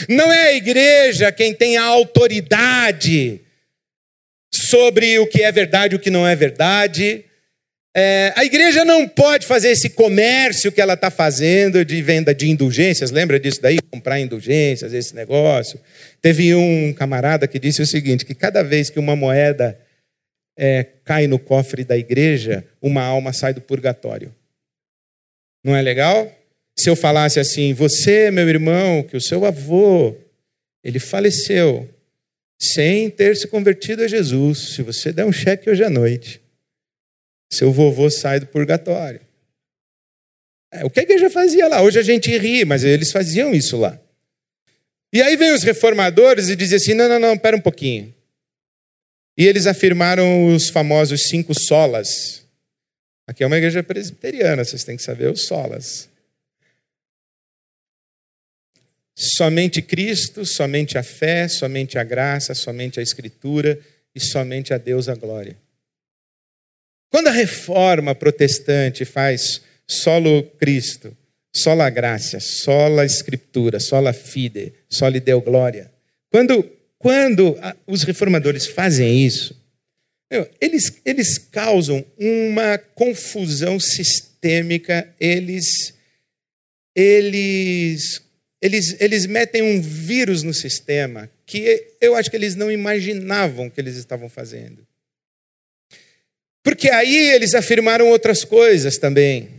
Não 0.09 0.33
é 0.33 0.49
a 0.49 0.55
igreja 0.55 1.33
quem 1.33 1.55
tem 1.55 1.77
a 1.77 1.85
autoridade 1.85 3.41
sobre 4.53 5.19
o 5.19 5.27
que 5.27 5.43
é 5.43 5.51
verdade 5.51 5.95
e 5.95 5.97
o 5.97 6.01
que 6.01 6.11
não 6.11 6.27
é 6.27 6.35
verdade. 6.35 7.25
É, 7.97 8.33
a 8.35 8.45
igreja 8.45 8.85
não 8.85 9.07
pode 9.07 9.47
fazer 9.47 9.69
esse 9.69 9.89
comércio 9.89 10.73
que 10.73 10.81
ela 10.81 10.95
está 10.95 11.11
fazendo 11.11 11.85
de 11.85 12.03
venda 12.03 12.35
de 12.35 12.49
indulgências. 12.49 13.13
Lembra 13.13 13.39
disso 13.39 13.63
daí? 13.63 13.79
Comprar 13.91 14.19
indulgências, 14.19 14.93
esse 14.93 15.15
negócio. 15.15 15.79
Teve 16.21 16.55
um 16.55 16.93
camarada 16.93 17.47
que 17.47 17.59
disse 17.59 17.83
o 17.83 17.87
seguinte: 17.87 18.25
que 18.25 18.35
cada 18.35 18.63
vez 18.65 18.91
que 18.91 18.99
uma 18.99 19.15
moeda 19.15 19.79
é, 20.57 20.85
cai 21.05 21.27
no 21.27 21.39
cofre 21.39 21.85
da 21.85 21.97
igreja, 21.97 22.67
uma 22.81 23.03
alma 23.03 23.33
sai 23.33 23.53
do 23.53 23.61
purgatório. 23.61 24.35
Não 25.63 25.75
é 25.75 25.83
legal? 25.83 26.31
Se 26.79 26.91
eu 26.91 26.97
falasse 26.97 27.39
assim, 27.41 27.73
você, 27.73 28.31
meu 28.31 28.49
irmão, 28.49 29.03
que 29.03 29.17
o 29.17 29.21
seu 29.21 29.45
avô, 29.45 30.15
ele 30.83 30.99
faleceu 30.99 31.89
sem 32.61 33.11
ter 33.11 33.37
se 33.37 33.47
convertido 33.47 34.03
a 34.03 34.09
Jesus. 34.09 34.75
Se 34.75 34.83
você 34.83 35.13
der 35.13 35.25
um 35.25 35.33
cheque 35.33 35.71
hoje 35.71 35.85
à 35.85 35.91
noite, 35.91 36.41
seu 37.53 37.73
vovô 37.73 38.11
sai 38.11 38.41
do 38.41 38.47
purgatório. 38.47 39.21
É, 40.73 40.85
o 40.85 40.91
que 40.91 41.01
a 41.01 41.03
igreja 41.05 41.31
fazia 41.31 41.69
lá? 41.69 41.83
Hoje 41.83 41.99
a 41.99 42.03
gente 42.03 42.37
ri, 42.37 42.65
mas 42.65 42.85
eles 42.85 43.13
faziam 43.13 43.55
isso 43.55 43.77
lá. 43.77 43.99
E 45.13 45.23
aí 45.23 45.37
vem 45.37 45.53
os 45.53 45.63
reformadores 45.63 46.49
e 46.49 46.57
dizem 46.57 46.77
assim: 46.77 46.95
não, 46.95 47.09
não, 47.09 47.21
não, 47.21 47.39
pera 47.39 47.57
um 47.57 47.61
pouquinho. 47.61 48.14
E 49.37 49.47
eles 49.47 49.67
afirmaram 49.67 50.55
os 50.55 50.69
famosos 50.69 51.25
cinco 51.25 51.53
solas. 51.59 52.45
Aqui 53.27 53.43
é 53.43 53.47
uma 53.47 53.57
igreja 53.57 53.83
presbiteriana, 53.83 54.65
vocês 54.65 54.85
têm 54.85 54.97
que 54.97 55.03
saber 55.03 55.31
os 55.31 55.47
solas. 55.47 56.09
Somente 59.17 59.81
Cristo, 59.81 60.45
somente 60.45 60.99
a 60.99 61.03
fé, 61.03 61.49
somente 61.49 61.99
a 61.99 62.05
graça, 62.05 62.55
somente 62.55 62.99
a 62.99 63.03
Escritura 63.03 63.79
e 64.15 64.21
somente 64.21 64.75
a 64.75 64.79
Deus 64.79 65.09
a 65.09 65.15
glória. 65.15 65.57
Quando 67.11 67.29
a 67.29 67.33
reforma 67.33 68.15
protestante 68.15 69.05
faz 69.05 69.63
solo 69.87 70.43
Cristo, 70.59 71.17
sola 71.55 71.89
graça, 71.89 72.41
sola 72.41 73.05
Escritura, 73.05 73.79
sola 73.79 74.13
fide, 74.13 74.73
soli 74.89 75.21
Deo 75.21 75.41
glória. 75.41 75.93
Quando 76.29 76.69
quando 77.05 77.55
os 77.87 78.03
reformadores 78.03 78.67
fazem 78.67 79.27
isso, 79.27 79.55
eles, 80.59 81.03
eles 81.05 81.37
causam 81.37 82.03
uma 82.17 82.79
confusão 82.79 83.79
sistêmica, 83.79 85.15
eles, 85.21 85.93
eles, 86.97 88.23
eles, 88.59 88.99
eles 88.99 89.27
metem 89.27 89.61
um 89.61 89.83
vírus 89.83 90.43
no 90.43 90.55
sistema 90.55 91.31
que 91.45 91.95
eu 92.01 92.17
acho 92.17 92.31
que 92.31 92.37
eles 92.37 92.55
não 92.55 92.73
imaginavam 92.73 93.69
que 93.69 93.83
eles 93.83 93.97
estavam 93.97 94.31
fazendo. 94.31 94.87
Porque 96.63 96.89
aí 96.89 97.33
eles 97.33 97.55
afirmaram 97.55 98.09
outras 98.09 98.45
coisas 98.45 98.97
também. 98.97 99.51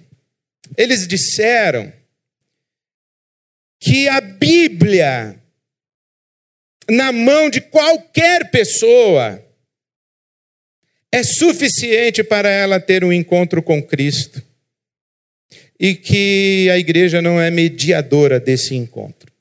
Eles 0.76 1.08
disseram 1.08 1.94
que 3.80 4.10
a 4.10 4.20
Bíblia, 4.20 5.40
na 6.90 7.12
mão 7.12 7.50
de 7.50 7.62
qualquer 7.62 8.52
pessoa, 8.52 9.44
é 11.12 11.24
suficiente 11.24 12.24
para 12.24 12.50
ela 12.50 12.80
ter 12.80 13.04
um 13.04 13.14
encontro 13.14 13.62
com 13.64 13.82
Cristo 13.82 14.44
e 15.80 15.96
que 15.96 16.70
a 16.70 16.78
igreja 16.78 17.22
não 17.22 17.40
é 17.40 17.50
mediadora 17.50 18.40
desse 18.40 18.76
encontro. 18.76 19.32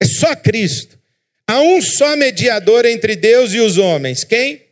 É 0.00 0.06
só 0.06 0.34
Cristo. 0.36 0.98
Há 1.46 1.60
um 1.60 1.80
só 1.80 2.16
mediador 2.16 2.84
entre 2.84 3.16
Deus 3.16 3.52
e 3.52 3.60
os 3.60 3.78
homens. 3.78 4.24
Quem? 4.24 4.62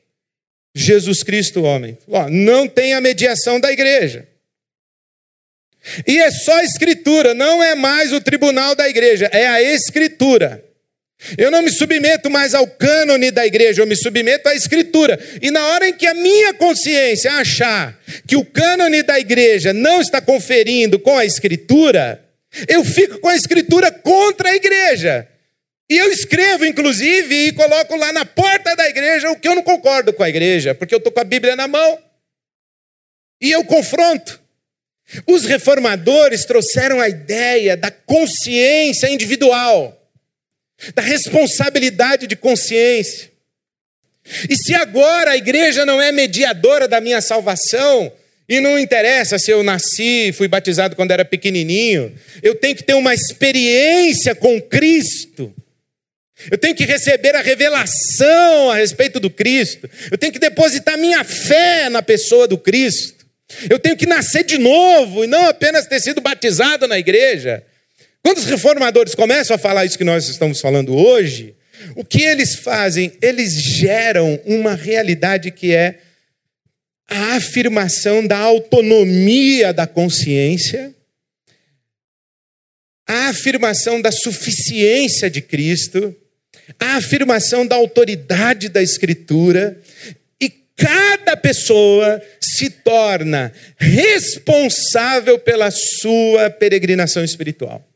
Jesus 0.74 1.22
Cristo, 1.22 1.62
homem. 1.62 1.96
não 2.30 2.68
tem 2.68 2.92
a 2.92 3.00
mediação 3.00 3.58
da 3.58 3.72
igreja. 3.72 4.28
E 6.06 6.18
é 6.18 6.30
só 6.30 6.58
a 6.58 6.64
Escritura, 6.64 7.32
não 7.32 7.62
é 7.62 7.74
mais 7.74 8.12
o 8.12 8.20
tribunal 8.20 8.74
da 8.74 8.88
igreja, 8.88 9.26
é 9.32 9.46
a 9.46 9.62
Escritura. 9.62 10.62
Eu 11.38 11.50
não 11.50 11.62
me 11.62 11.70
submeto 11.70 12.30
mais 12.30 12.54
ao 12.54 12.66
cânone 12.66 13.30
da 13.30 13.46
igreja, 13.46 13.82
eu 13.82 13.86
me 13.86 13.96
submeto 13.96 14.48
à 14.48 14.54
escritura. 14.54 15.18
E 15.40 15.50
na 15.50 15.66
hora 15.68 15.88
em 15.88 15.92
que 15.92 16.06
a 16.06 16.14
minha 16.14 16.52
consciência 16.54 17.32
achar 17.32 17.98
que 18.26 18.36
o 18.36 18.44
cânone 18.44 19.02
da 19.02 19.18
igreja 19.18 19.72
não 19.72 20.00
está 20.00 20.20
conferindo 20.20 20.98
com 20.98 21.16
a 21.16 21.24
escritura, 21.24 22.22
eu 22.68 22.84
fico 22.84 23.18
com 23.18 23.28
a 23.28 23.36
escritura 23.36 23.90
contra 23.90 24.50
a 24.50 24.54
igreja. 24.54 25.26
E 25.88 25.96
eu 25.96 26.10
escrevo, 26.10 26.66
inclusive, 26.66 27.46
e 27.46 27.52
coloco 27.52 27.96
lá 27.96 28.12
na 28.12 28.24
porta 28.24 28.74
da 28.76 28.88
igreja 28.88 29.30
o 29.30 29.36
que 29.36 29.48
eu 29.48 29.54
não 29.54 29.62
concordo 29.62 30.12
com 30.12 30.22
a 30.22 30.28
igreja, 30.28 30.74
porque 30.74 30.94
eu 30.94 30.98
estou 30.98 31.12
com 31.12 31.20
a 31.20 31.24
Bíblia 31.24 31.56
na 31.56 31.66
mão. 31.66 31.98
E 33.40 33.50
eu 33.52 33.64
confronto. 33.64 34.40
Os 35.26 35.44
reformadores 35.44 36.44
trouxeram 36.44 37.00
a 37.00 37.08
ideia 37.08 37.76
da 37.76 37.90
consciência 37.90 39.08
individual 39.08 39.95
da 40.94 41.02
responsabilidade 41.02 42.26
de 42.26 42.36
consciência. 42.36 43.30
E 44.48 44.56
se 44.56 44.74
agora 44.74 45.32
a 45.32 45.36
igreja 45.36 45.86
não 45.86 46.00
é 46.00 46.10
mediadora 46.10 46.88
da 46.88 47.00
minha 47.00 47.20
salvação, 47.20 48.12
e 48.48 48.60
não 48.60 48.78
interessa 48.78 49.38
se 49.38 49.50
eu 49.50 49.62
nasci, 49.62 50.32
fui 50.32 50.46
batizado 50.46 50.94
quando 50.94 51.10
era 51.10 51.24
pequenininho, 51.24 52.14
eu 52.42 52.54
tenho 52.54 52.76
que 52.76 52.82
ter 52.82 52.94
uma 52.94 53.12
experiência 53.12 54.34
com 54.34 54.60
Cristo. 54.60 55.52
Eu 56.50 56.58
tenho 56.58 56.74
que 56.74 56.84
receber 56.84 57.34
a 57.34 57.40
revelação 57.40 58.70
a 58.70 58.76
respeito 58.76 59.18
do 59.18 59.30
Cristo. 59.30 59.88
Eu 60.10 60.18
tenho 60.18 60.32
que 60.32 60.38
depositar 60.38 60.96
minha 60.98 61.24
fé 61.24 61.88
na 61.88 62.02
pessoa 62.02 62.46
do 62.46 62.58
Cristo. 62.58 63.26
Eu 63.70 63.78
tenho 63.78 63.96
que 63.96 64.06
nascer 64.06 64.44
de 64.44 64.58
novo 64.58 65.24
e 65.24 65.26
não 65.26 65.46
apenas 65.46 65.86
ter 65.86 66.00
sido 66.00 66.20
batizado 66.20 66.86
na 66.86 66.98
igreja. 66.98 67.64
Quando 68.26 68.38
os 68.38 68.44
reformadores 68.46 69.14
começam 69.14 69.54
a 69.54 69.58
falar 69.58 69.86
isso 69.86 69.96
que 69.96 70.02
nós 70.02 70.28
estamos 70.28 70.60
falando 70.60 70.92
hoje, 70.92 71.54
o 71.94 72.04
que 72.04 72.22
eles 72.22 72.56
fazem? 72.56 73.12
Eles 73.22 73.52
geram 73.54 74.40
uma 74.44 74.74
realidade 74.74 75.52
que 75.52 75.72
é 75.72 76.00
a 77.08 77.36
afirmação 77.36 78.26
da 78.26 78.36
autonomia 78.36 79.72
da 79.72 79.86
consciência, 79.86 80.92
a 83.06 83.28
afirmação 83.28 84.02
da 84.02 84.10
suficiência 84.10 85.30
de 85.30 85.40
Cristo, 85.40 86.12
a 86.80 86.96
afirmação 86.96 87.64
da 87.64 87.76
autoridade 87.76 88.68
da 88.68 88.82
Escritura, 88.82 89.80
e 90.40 90.50
cada 90.74 91.36
pessoa 91.36 92.20
se 92.40 92.70
torna 92.70 93.52
responsável 93.76 95.38
pela 95.38 95.70
sua 95.70 96.50
peregrinação 96.50 97.22
espiritual. 97.22 97.88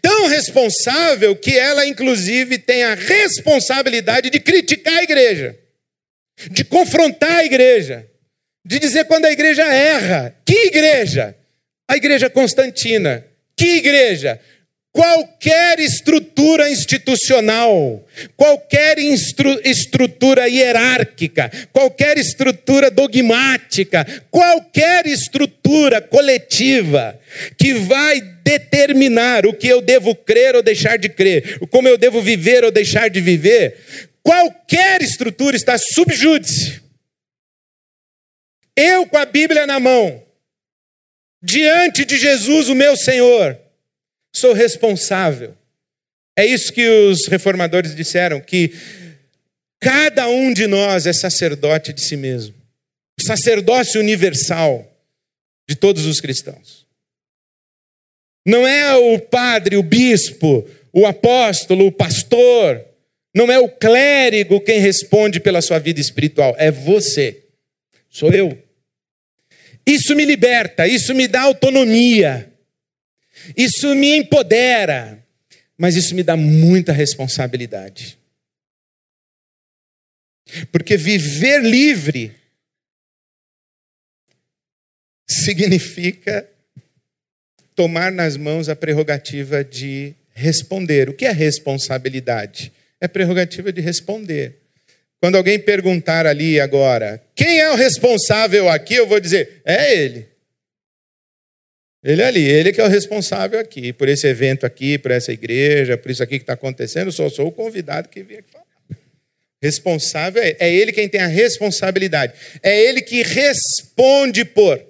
Tão 0.00 0.26
responsável 0.26 1.36
que 1.36 1.58
ela, 1.58 1.86
inclusive, 1.86 2.58
tem 2.58 2.82
a 2.82 2.94
responsabilidade 2.94 4.30
de 4.30 4.40
criticar 4.40 4.98
a 4.98 5.02
igreja, 5.02 5.58
de 6.50 6.64
confrontar 6.64 7.38
a 7.38 7.44
igreja, 7.44 8.06
de 8.64 8.78
dizer 8.78 9.04
quando 9.04 9.26
a 9.26 9.32
igreja 9.32 9.64
erra. 9.66 10.34
Que 10.44 10.66
igreja? 10.66 11.36
A 11.88 11.96
igreja 11.96 12.30
Constantina. 12.30 13.24
Que 13.56 13.76
igreja? 13.76 14.40
Qualquer 14.92 15.78
estrutura 15.78 16.68
institucional, 16.68 18.04
qualquer 18.36 18.98
estrutura 18.98 20.48
hierárquica, 20.48 21.48
qualquer 21.72 22.18
estrutura 22.18 22.90
dogmática, 22.90 24.04
qualquer 24.32 25.06
estrutura 25.06 26.00
coletiva 26.00 27.16
que 27.56 27.72
vai 27.74 28.20
determinar 28.42 29.46
o 29.46 29.54
que 29.54 29.68
eu 29.68 29.80
devo 29.80 30.12
crer 30.12 30.56
ou 30.56 30.62
deixar 30.62 30.98
de 30.98 31.08
crer, 31.08 31.60
como 31.68 31.86
eu 31.86 31.96
devo 31.96 32.20
viver 32.20 32.64
ou 32.64 32.72
deixar 32.72 33.08
de 33.08 33.20
viver, 33.20 33.78
qualquer 34.24 35.02
estrutura 35.02 35.54
está 35.54 35.78
subjúdice. 35.78 36.80
Eu, 38.76 39.06
com 39.06 39.18
a 39.18 39.24
Bíblia 39.24 39.68
na 39.68 39.78
mão, 39.78 40.20
diante 41.40 42.04
de 42.04 42.18
Jesus, 42.18 42.68
o 42.68 42.74
meu 42.74 42.96
Senhor, 42.96 43.56
sou 44.32 44.52
responsável. 44.52 45.56
É 46.36 46.46
isso 46.46 46.72
que 46.72 46.88
os 46.88 47.26
reformadores 47.26 47.94
disseram, 47.94 48.40
que 48.40 48.72
cada 49.80 50.28
um 50.28 50.52
de 50.52 50.66
nós 50.66 51.06
é 51.06 51.12
sacerdote 51.12 51.92
de 51.92 52.00
si 52.00 52.16
mesmo. 52.16 52.54
Sacerdócio 53.20 54.00
universal 54.00 54.86
de 55.68 55.74
todos 55.76 56.06
os 56.06 56.20
cristãos. 56.20 56.86
Não 58.46 58.66
é 58.66 58.94
o 58.96 59.18
padre, 59.20 59.76
o 59.76 59.82
bispo, 59.82 60.68
o 60.92 61.06
apóstolo, 61.06 61.86
o 61.86 61.92
pastor, 61.92 62.84
não 63.34 63.50
é 63.50 63.58
o 63.58 63.68
clérigo 63.68 64.60
quem 64.60 64.80
responde 64.80 65.38
pela 65.38 65.60
sua 65.60 65.78
vida 65.78 66.00
espiritual, 66.00 66.54
é 66.58 66.70
você. 66.70 67.44
Sou 68.08 68.32
eu. 68.32 68.58
Isso 69.86 70.14
me 70.16 70.24
liberta, 70.24 70.86
isso 70.86 71.14
me 71.14 71.28
dá 71.28 71.42
autonomia. 71.42 72.49
Isso 73.56 73.94
me 73.94 74.16
empodera, 74.16 75.24
mas 75.76 75.96
isso 75.96 76.14
me 76.14 76.22
dá 76.22 76.36
muita 76.36 76.92
responsabilidade. 76.92 78.18
Porque 80.72 80.96
viver 80.96 81.62
livre 81.62 82.34
significa 85.28 86.48
tomar 87.74 88.10
nas 88.10 88.36
mãos 88.36 88.68
a 88.68 88.76
prerrogativa 88.76 89.64
de 89.64 90.14
responder. 90.32 91.08
O 91.08 91.14
que 91.14 91.24
é 91.24 91.32
responsabilidade? 91.32 92.72
É 93.00 93.06
prerrogativa 93.06 93.72
de 93.72 93.80
responder. 93.80 94.56
Quando 95.20 95.36
alguém 95.36 95.58
perguntar 95.58 96.26
ali 96.26 96.58
agora, 96.58 97.22
quem 97.34 97.60
é 97.60 97.70
o 97.70 97.76
responsável 97.76 98.68
aqui, 98.68 98.94
eu 98.94 99.06
vou 99.06 99.20
dizer, 99.20 99.60
é 99.64 99.94
ele. 99.94 100.29
Ele 102.02 102.22
é 102.22 102.26
ali, 102.26 102.42
ele 102.42 102.72
que 102.72 102.80
é 102.80 102.84
o 102.84 102.88
responsável 102.88 103.60
aqui, 103.60 103.92
por 103.92 104.08
esse 104.08 104.26
evento 104.26 104.64
aqui, 104.64 104.96
por 104.96 105.10
essa 105.10 105.32
igreja, 105.32 105.98
por 105.98 106.10
isso 106.10 106.22
aqui 106.22 106.38
que 106.38 106.44
está 106.44 106.54
acontecendo, 106.54 107.08
eu 107.08 107.12
só 107.12 107.28
sou 107.28 107.48
o 107.48 107.52
convidado 107.52 108.08
que 108.08 108.22
vim 108.22 108.36
aqui 108.36 108.50
falar. 108.50 108.64
Responsável 109.62 110.42
é, 110.42 110.56
é 110.58 110.72
ele 110.72 110.92
quem 110.92 111.06
tem 111.06 111.20
a 111.20 111.26
responsabilidade. 111.26 112.32
É 112.62 112.80
ele 112.80 113.02
que 113.02 113.22
responde 113.22 114.44
por. 114.44 114.82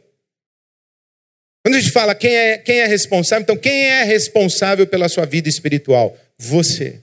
Quando 1.64 1.74
a 1.74 1.80
gente 1.80 1.92
fala 1.92 2.14
quem 2.14 2.34
é, 2.34 2.58
quem 2.58 2.78
é 2.78 2.86
responsável, 2.86 3.42
então 3.42 3.56
quem 3.56 3.86
é 3.86 4.04
responsável 4.04 4.86
pela 4.86 5.08
sua 5.08 5.26
vida 5.26 5.48
espiritual? 5.48 6.16
Você. 6.38 7.02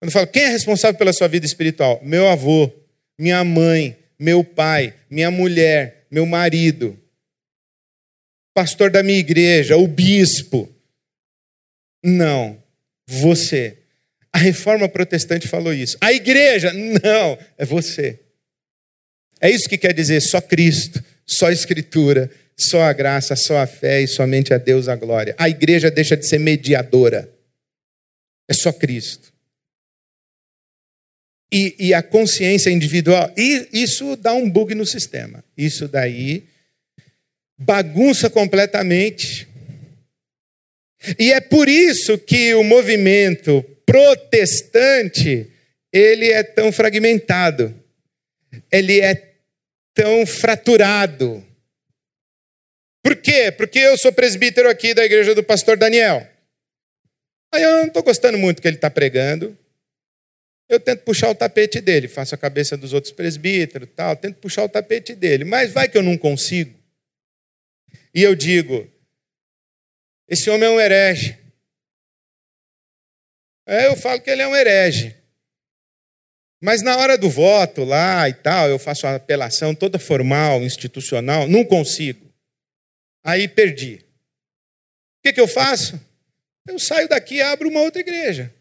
Quando 0.00 0.08
eu 0.08 0.10
falo 0.10 0.26
quem 0.26 0.44
é 0.44 0.48
responsável 0.48 0.96
pela 0.96 1.12
sua 1.12 1.28
vida 1.28 1.44
espiritual? 1.44 2.00
Meu 2.02 2.26
avô, 2.28 2.72
minha 3.18 3.44
mãe, 3.44 3.96
meu 4.18 4.42
pai, 4.42 4.94
minha 5.10 5.30
mulher, 5.30 6.06
meu 6.10 6.24
marido, 6.24 6.98
pastor 8.56 8.90
da 8.90 9.02
minha 9.02 9.18
igreja, 9.18 9.76
o 9.76 9.86
bispo. 9.86 10.66
Não, 12.02 12.56
você. 13.06 13.76
A 14.32 14.38
reforma 14.38 14.88
protestante 14.88 15.46
falou 15.46 15.74
isso. 15.74 15.98
A 16.00 16.10
igreja, 16.10 16.72
não, 16.72 17.38
é 17.58 17.66
você. 17.66 18.18
É 19.42 19.50
isso 19.50 19.68
que 19.68 19.76
quer 19.76 19.92
dizer 19.92 20.22
só 20.22 20.40
Cristo, 20.40 21.04
só 21.26 21.50
Escritura, 21.50 22.30
só 22.56 22.80
a 22.80 22.94
graça, 22.94 23.36
só 23.36 23.58
a 23.58 23.66
fé 23.66 24.00
e 24.00 24.08
somente 24.08 24.54
a 24.54 24.58
Deus 24.58 24.88
a 24.88 24.96
glória. 24.96 25.34
A 25.36 25.50
igreja 25.50 25.90
deixa 25.90 26.16
de 26.16 26.26
ser 26.26 26.38
mediadora. 26.38 27.30
É 28.48 28.54
só 28.54 28.72
Cristo. 28.72 29.34
E, 31.52 31.76
e 31.78 31.94
a 31.94 32.02
consciência 32.02 32.70
individual, 32.70 33.30
e 33.36 33.68
isso 33.70 34.16
dá 34.16 34.32
um 34.32 34.48
bug 34.48 34.74
no 34.74 34.86
sistema. 34.86 35.44
Isso 35.54 35.86
daí 35.86 36.48
bagunça 37.58 38.28
completamente. 38.28 39.48
E 41.18 41.32
é 41.32 41.40
por 41.40 41.68
isso 41.68 42.18
que 42.18 42.54
o 42.54 42.64
movimento 42.64 43.62
protestante 43.84 45.50
ele 45.92 46.30
é 46.30 46.42
tão 46.42 46.72
fragmentado, 46.72 47.74
ele 48.70 49.00
é 49.00 49.34
tão 49.94 50.26
fraturado. 50.26 51.44
Por 53.02 53.16
quê? 53.16 53.52
Porque 53.52 53.78
eu 53.78 53.96
sou 53.96 54.12
presbítero 54.12 54.68
aqui 54.68 54.92
da 54.92 55.04
igreja 55.04 55.34
do 55.34 55.42
pastor 55.42 55.76
Daniel. 55.76 56.26
Aí 57.54 57.62
eu 57.62 57.70
não 57.70 57.86
estou 57.86 58.02
gostando 58.02 58.36
muito 58.36 58.60
que 58.60 58.68
ele 58.68 58.76
está 58.76 58.90
pregando. 58.90 59.56
Eu 60.68 60.80
tento 60.80 61.04
puxar 61.04 61.30
o 61.30 61.34
tapete 61.34 61.80
dele, 61.80 62.08
faço 62.08 62.34
a 62.34 62.38
cabeça 62.38 62.76
dos 62.76 62.92
outros 62.92 63.12
presbíteros, 63.12 63.88
tal, 63.94 64.16
tento 64.16 64.40
puxar 64.40 64.64
o 64.64 64.68
tapete 64.68 65.14
dele, 65.14 65.44
mas 65.44 65.72
vai 65.72 65.88
que 65.88 65.96
eu 65.96 66.02
não 66.02 66.18
consigo. 66.18 66.74
E 68.16 68.22
eu 68.22 68.34
digo: 68.34 68.90
esse 70.26 70.48
homem 70.48 70.66
é 70.66 70.72
um 70.72 70.80
herege. 70.80 71.38
É, 73.66 73.88
eu 73.88 73.96
falo 73.96 74.22
que 74.22 74.30
ele 74.30 74.40
é 74.40 74.48
um 74.48 74.56
herege. 74.56 75.14
Mas 76.62 76.80
na 76.80 76.96
hora 76.96 77.18
do 77.18 77.28
voto 77.28 77.84
lá 77.84 78.26
e 78.26 78.32
tal, 78.32 78.70
eu 78.70 78.78
faço 78.78 79.06
a 79.06 79.16
apelação 79.16 79.74
toda 79.74 79.98
formal, 79.98 80.62
institucional, 80.62 81.46
não 81.46 81.62
consigo. 81.62 82.32
Aí 83.22 83.46
perdi. 83.46 83.96
O 83.96 85.22
que, 85.22 85.34
que 85.34 85.40
eu 85.40 85.46
faço? 85.46 86.00
Eu 86.66 86.78
saio 86.78 87.08
daqui 87.08 87.34
e 87.34 87.42
abro 87.42 87.68
uma 87.68 87.82
outra 87.82 88.00
igreja. 88.00 88.54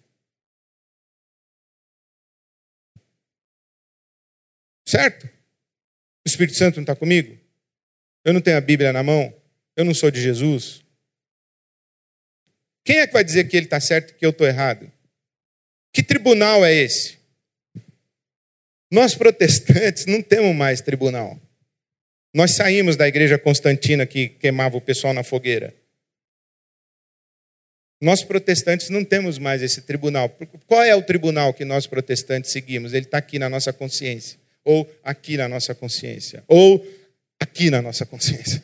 Certo? 4.86 5.28
O 5.28 6.28
Espírito 6.28 6.58
Santo 6.58 6.76
não 6.76 6.84
está 6.84 6.96
comigo? 6.96 7.40
Eu 8.26 8.34
não 8.34 8.42
tenho 8.42 8.58
a 8.58 8.62
Bíblia 8.62 8.92
na 8.92 9.02
mão? 9.02 9.45
Eu 9.76 9.86
não 9.86 9.94
sou 9.94 10.10
de 10.10 10.22
Jesus? 10.22 10.82
Quem 12.84 12.98
é 12.98 13.08
que 13.08 13.14
vai 13.14 13.24
dizer 13.24 13.46
que 13.46 13.58
ele 13.58 13.66
está 13.66 13.80
certo 13.80 14.12
e 14.12 14.14
que 14.14 14.26
eu 14.26 14.30
estou 14.30 14.48
errado? 14.48 14.92
Que 15.92 16.04
tribunal 16.04 16.64
é 16.64 16.74
esse? 16.74 17.18
Nós 18.92 19.16
protestantes 19.16 20.06
não 20.06 20.22
temos 20.22 20.56
mais 20.56 20.82
tribunal. 20.82 21.40
Nós 22.34 22.52
saímos 22.52 22.96
da 22.96 23.08
igreja 23.08 23.38
constantina 23.38 24.06
que 24.06 24.30
queimava 24.30 24.78
o 24.78 24.82
pessoal 24.82 25.14
na 25.14 25.24
fogueira. 25.24 25.74
Nós 28.02 28.24
protestantes 28.24 28.90
não 28.90 29.04
temos 29.04 29.38
mais 29.38 29.62
esse 29.62 29.82
tribunal. 29.82 30.30
Qual 30.68 30.84
é 30.84 30.96
o 30.96 31.02
tribunal 31.02 31.54
que 31.54 31.66
nós 31.66 31.88
protestantes 31.88 32.52
seguimos? 32.52 32.94
Ele 32.94 33.06
está 33.06 33.18
aqui 33.18 33.40
na 33.40 33.50
nossa 33.50 33.74
consciência 33.74 34.38
ou 34.66 34.92
aqui 35.04 35.38
na 35.38 35.48
nossa 35.48 35.76
consciência, 35.76 36.44
ou 36.48 36.86
aqui 37.40 37.70
na 37.70 37.82
nossa 37.82 38.06
consciência, 38.06 38.64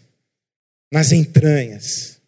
nas 0.92 1.12
entranhas. 1.12 2.22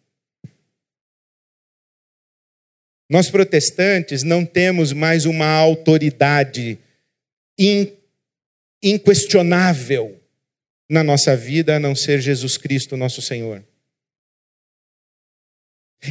Nós 3.08 3.30
protestantes 3.30 4.22
não 4.22 4.46
temos 4.46 4.92
mais 4.92 5.26
uma 5.26 5.46
autoridade 5.46 6.78
inquestionável 8.82 10.20
na 10.88 11.04
nossa 11.04 11.36
vida 11.36 11.76
a 11.76 11.80
não 11.80 11.94
ser 11.94 12.20
Jesus 12.20 12.56
Cristo, 12.56 12.96
nosso 12.96 13.20
Senhor. 13.20 13.64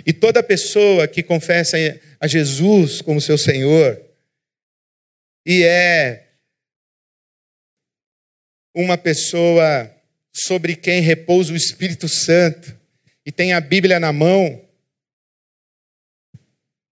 E 0.06 0.14
toda 0.14 0.41
pessoa 0.41 1.08
que 1.08 1.22
confessa 1.22 1.78
a 2.20 2.28
Jesus 2.28 3.01
como 3.01 3.22
seu 3.22 3.38
Senhor 3.38 4.01
e 5.45 5.64
é 5.64 6.30
uma 8.74 8.97
pessoa 8.97 9.93
sobre 10.34 10.76
quem 10.76 11.02
repousa 11.02 11.54
o 11.54 11.56
Espírito 11.56 12.10
Santo 12.10 12.78
e 13.26 13.32
tem 13.32 13.54
a 13.54 13.62
Bíblia 13.62 14.00
na 14.00 14.12
mão, 14.12 14.68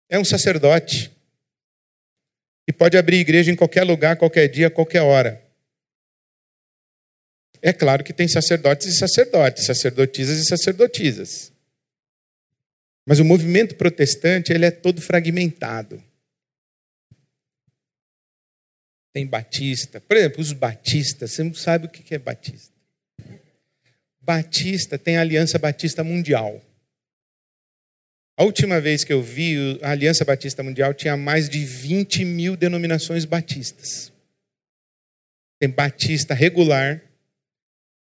é 0.10 0.18
um 0.18 0.26
sacerdote. 0.26 1.12
E 2.68 2.74
pode 2.74 2.98
abrir 2.98 3.18
igreja 3.18 3.52
em 3.52 3.56
qualquer 3.56 3.84
lugar, 3.84 4.18
qualquer 4.18 4.48
dia, 4.48 4.72
qualquer 4.72 5.02
hora. 5.02 5.44
É 7.62 7.72
claro 7.72 8.04
que 8.04 8.14
tem 8.14 8.28
sacerdotes 8.28 8.88
e 8.88 8.98
sacerdotes, 8.98 9.66
sacerdotisas 9.66 10.40
e 10.40 10.46
sacerdotisas. 10.46 11.52
Mas 13.06 13.20
o 13.20 13.26
movimento 13.26 13.76
protestante, 13.76 14.52
ele 14.52 14.66
é 14.66 14.72
todo 14.72 15.02
fragmentado. 15.02 16.04
tem 19.16 19.26
batista. 19.26 20.02
Por 20.02 20.18
exemplo, 20.18 20.42
os 20.42 20.52
batistas, 20.52 21.32
você 21.32 21.42
não 21.42 21.54
sabe 21.54 21.86
o 21.86 21.90
que 21.90 22.14
é 22.14 22.20
batista. 22.20 22.74
Batista 24.26 24.97
tem 24.97 25.17
a 25.17 25.21
Aliança 25.21 25.59
Batista 25.59 26.03
Mundial. 26.03 26.59
A 28.38 28.43
última 28.43 28.82
vez 28.82 29.03
que 29.03 29.13
eu 29.13 29.21
vi, 29.21 29.80
a 29.84 29.91
Aliança 29.91 30.26
Batista 30.26 30.63
Mundial 30.63 30.93
tinha 30.93 31.15
mais 31.15 31.47
de 31.47 31.63
20 31.63 32.26
mil 32.26 32.57
denominações 32.57 33.23
batistas. 33.23 34.11
Tem 35.59 35.69
batista 35.69 36.34
regular, 36.34 37.01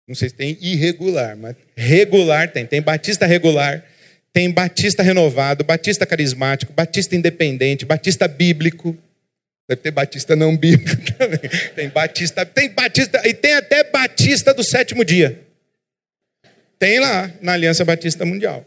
não 0.08 0.16
sei 0.16 0.30
se 0.30 0.36
tem 0.36 0.58
irregular, 0.62 1.36
mas 1.36 1.56
regular 1.76 2.52
tem. 2.52 2.66
Tem 2.66 2.82
batista 2.82 3.26
regular, 3.26 3.86
tem 4.32 4.50
batista 4.50 5.04
renovado, 5.04 5.64
batista 5.64 6.06
carismático, 6.06 6.72
batista 6.74 7.16
independente, 7.16 7.86
batista 7.86 8.28
bíblico. 8.28 8.98
Deve 9.68 9.82
ter 9.82 9.92
batista 9.92 10.36
não 10.36 10.56
bíblico 10.56 11.12
também. 11.18 11.40
Tem 11.76 11.90
batista, 11.90 12.46
tem 12.46 12.70
batista, 12.70 13.22
e 13.28 13.34
tem 13.34 13.54
até 13.54 13.84
batista 13.84 14.54
do 14.54 14.64
sétimo 14.64 15.04
dia. 15.04 15.46
Tem 16.78 17.00
lá 17.00 17.34
na 17.42 17.54
Aliança 17.54 17.86
Batista 17.86 18.26
Mundial. 18.26 18.66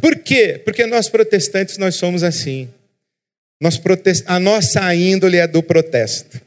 Por 0.00 0.16
quê? 0.18 0.60
Porque 0.64 0.86
nós 0.86 1.08
protestantes 1.08 1.78
nós 1.78 1.96
somos 1.96 2.22
assim. 2.22 2.72
Nós 3.60 3.76
protest... 3.76 4.24
A 4.26 4.38
nossa 4.38 4.94
índole 4.94 5.36
é 5.36 5.46
do 5.46 5.62
protesto. 5.62 6.40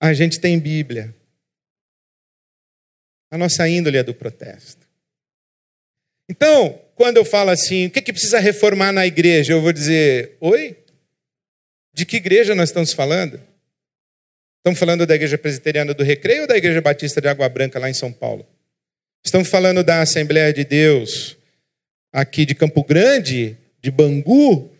A 0.00 0.14
gente 0.14 0.40
tem 0.40 0.58
Bíblia. 0.58 1.14
A 3.30 3.36
nossa 3.36 3.68
índole 3.68 3.98
é 3.98 4.02
do 4.02 4.14
protesto. 4.14 4.88
Então, 6.28 6.80
quando 6.94 7.16
eu 7.16 7.24
falo 7.24 7.50
assim, 7.50 7.86
o 7.86 7.90
que, 7.90 8.00
que 8.00 8.12
precisa 8.12 8.38
reformar 8.38 8.92
na 8.92 9.06
igreja? 9.06 9.52
Eu 9.52 9.60
vou 9.60 9.72
dizer, 9.72 10.36
oi? 10.40 10.76
De 11.92 12.06
que 12.06 12.16
igreja 12.16 12.54
nós 12.54 12.70
estamos 12.70 12.92
falando? 12.92 13.40
Estamos 14.60 14.78
falando 14.78 15.06
da 15.06 15.14
Igreja 15.14 15.38
Presbiteriana 15.38 15.94
do 15.94 16.04
Recreio 16.04 16.42
ou 16.42 16.46
da 16.46 16.54
Igreja 16.54 16.82
Batista 16.82 17.18
de 17.18 17.26
Água 17.28 17.48
Branca, 17.48 17.78
lá 17.78 17.88
em 17.88 17.94
São 17.94 18.12
Paulo? 18.12 18.46
Estamos 19.24 19.48
falando 19.48 19.82
da 19.82 20.02
Assembleia 20.02 20.52
de 20.52 20.64
Deus 20.64 21.34
aqui 22.12 22.44
de 22.44 22.54
Campo 22.54 22.84
Grande, 22.84 23.56
de 23.80 23.90
Bangu, 23.90 24.70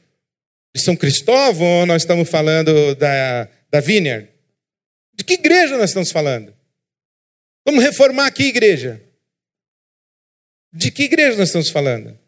de 0.75 0.83
São 0.83 0.95
Cristóvão, 0.95 1.81
ou 1.81 1.87
nós 1.87 2.03
estamos 2.03 2.29
falando 2.29 2.95
da, 2.95 3.49
da 3.71 3.81
Vineyard? 3.81 4.29
De 5.15 5.25
que 5.25 5.33
igreja 5.33 5.79
nós 5.79 5.89
estamos 5.89 6.13
falando? 6.13 6.55
Vamos 7.65 7.83
reformar 7.83 8.31
que 8.33 8.43
igreja? 8.43 9.01
De 10.71 10.91
que 10.91 11.05
igreja 11.05 11.39
nós 11.39 11.49
estamos 11.49 11.71
falando? 11.71 12.19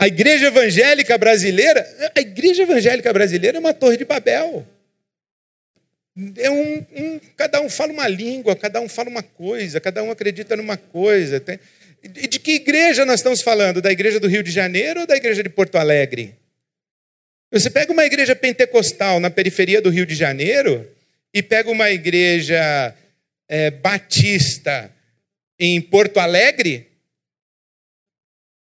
A 0.00 0.08
igreja 0.08 0.48
evangélica 0.48 1.16
brasileira, 1.16 1.86
a 2.16 2.20
igreja 2.20 2.64
evangélica 2.64 3.12
brasileira 3.12 3.58
é 3.58 3.60
uma 3.60 3.72
torre 3.72 3.96
de 3.96 4.04
Babel. 4.04 4.66
É 6.36 6.50
um, 6.50 6.86
um, 6.96 7.20
cada 7.36 7.60
um 7.60 7.68
fala 7.68 7.92
uma 7.92 8.08
língua, 8.08 8.56
cada 8.56 8.80
um 8.80 8.88
fala 8.88 9.08
uma 9.08 9.22
coisa, 9.22 9.80
cada 9.80 10.02
um 10.02 10.10
acredita 10.10 10.56
numa 10.56 10.76
coisa. 10.76 11.40
Tem... 11.40 11.58
E 12.02 12.26
de 12.26 12.38
que 12.38 12.52
igreja 12.52 13.04
nós 13.04 13.20
estamos 13.20 13.42
falando? 13.42 13.80
Da 13.80 13.92
igreja 13.92 14.18
do 14.18 14.26
Rio 14.26 14.42
de 14.42 14.50
Janeiro 14.50 15.00
ou 15.00 15.06
da 15.06 15.16
igreja 15.16 15.42
de 15.42 15.48
Porto 15.48 15.76
Alegre? 15.76 16.34
Você 17.52 17.70
pega 17.70 17.92
uma 17.92 18.04
igreja 18.04 18.34
pentecostal 18.36 19.18
na 19.20 19.30
periferia 19.30 19.80
do 19.80 19.90
Rio 19.90 20.06
de 20.06 20.14
Janeiro 20.14 20.88
e 21.32 21.42
pega 21.42 21.70
uma 21.70 21.90
igreja 21.90 22.94
é, 23.48 23.70
batista 23.70 24.90
em 25.58 25.80
Porto 25.80 26.18
Alegre, 26.18 26.90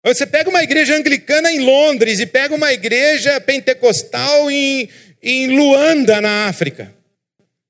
você 0.02 0.26
pega 0.26 0.48
uma 0.48 0.62
igreja 0.62 0.96
anglicana 0.96 1.52
em 1.52 1.60
Londres 1.60 2.20
e 2.20 2.26
pega 2.26 2.54
uma 2.54 2.72
igreja 2.72 3.38
pentecostal 3.38 4.50
em, 4.50 4.88
em 5.22 5.48
Luanda, 5.48 6.22
na 6.22 6.46
África. 6.46 6.94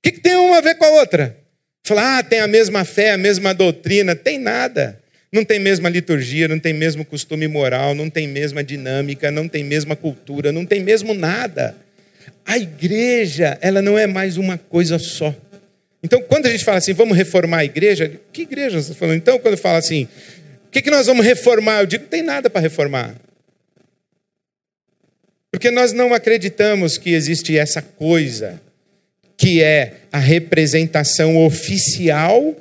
O 0.00 0.02
que, 0.02 0.12
que 0.12 0.20
tem 0.20 0.34
uma 0.34 0.58
a 0.58 0.60
ver 0.62 0.76
com 0.76 0.84
a 0.84 1.00
outra? 1.00 1.36
Falar, 1.84 2.18
ah, 2.18 2.22
tem 2.22 2.40
a 2.40 2.46
mesma 2.46 2.84
fé, 2.84 3.10
a 3.10 3.18
mesma 3.18 3.52
doutrina. 3.52 4.16
Tem 4.16 4.38
nada. 4.38 4.98
Não 5.30 5.44
tem 5.44 5.60
mesma 5.60 5.88
liturgia, 5.88 6.48
não 6.48 6.58
tem 6.58 6.72
mesmo 6.72 7.04
costume 7.04 7.46
moral, 7.46 7.94
não 7.94 8.08
tem 8.08 8.26
mesma 8.26 8.64
dinâmica, 8.64 9.30
não 9.30 9.46
tem 9.46 9.62
mesma 9.62 9.94
cultura, 9.94 10.50
não 10.50 10.64
tem 10.64 10.80
mesmo 10.80 11.14
nada. 11.14 11.76
A 12.44 12.58
igreja, 12.58 13.58
ela 13.60 13.80
não 13.80 13.98
é 13.98 14.06
mais 14.06 14.36
uma 14.36 14.58
coisa 14.58 14.98
só. 14.98 15.34
Então, 16.02 16.22
quando 16.22 16.46
a 16.46 16.50
gente 16.50 16.64
fala 16.64 16.78
assim, 16.78 16.94
vamos 16.94 17.16
reformar 17.16 17.58
a 17.58 17.64
igreja, 17.64 18.10
que 18.32 18.42
igreja 18.42 18.80
você 18.80 18.90
está 18.90 18.94
falando? 18.94 19.18
Então, 19.18 19.38
quando 19.38 19.56
fala 19.56 19.78
assim, 19.78 20.08
o 20.66 20.70
que, 20.70 20.80
que 20.82 20.90
nós 20.90 21.06
vamos 21.06 21.24
reformar? 21.24 21.80
Eu 21.80 21.86
digo, 21.86 22.04
não 22.04 22.10
tem 22.10 22.22
nada 22.22 22.48
para 22.48 22.62
reformar. 22.62 23.14
Porque 25.50 25.70
nós 25.70 25.92
não 25.92 26.14
acreditamos 26.14 26.96
que 26.96 27.10
existe 27.10 27.58
essa 27.58 27.82
coisa, 27.82 28.60
que 29.40 29.62
é 29.62 30.02
a 30.12 30.18
representação 30.18 31.42
oficial, 31.46 32.54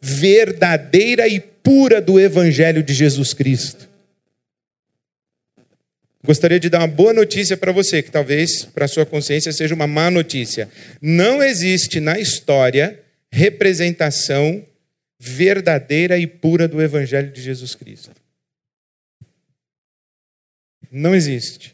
verdadeira 0.00 1.26
e 1.26 1.40
pura 1.40 2.00
do 2.00 2.20
Evangelho 2.20 2.84
de 2.84 2.94
Jesus 2.94 3.34
Cristo. 3.34 3.88
Gostaria 6.24 6.60
de 6.60 6.70
dar 6.70 6.78
uma 6.78 6.86
boa 6.86 7.12
notícia 7.12 7.56
para 7.56 7.72
você, 7.72 8.00
que 8.00 8.12
talvez 8.12 8.64
para 8.64 8.86
sua 8.86 9.04
consciência 9.04 9.52
seja 9.52 9.74
uma 9.74 9.88
má 9.88 10.08
notícia. 10.08 10.70
Não 11.02 11.42
existe 11.42 11.98
na 11.98 12.16
história 12.16 13.02
representação 13.32 14.64
verdadeira 15.18 16.16
e 16.16 16.28
pura 16.28 16.68
do 16.68 16.80
Evangelho 16.80 17.32
de 17.32 17.42
Jesus 17.42 17.74
Cristo. 17.74 18.12
Não 20.92 21.12
existe. 21.12 21.73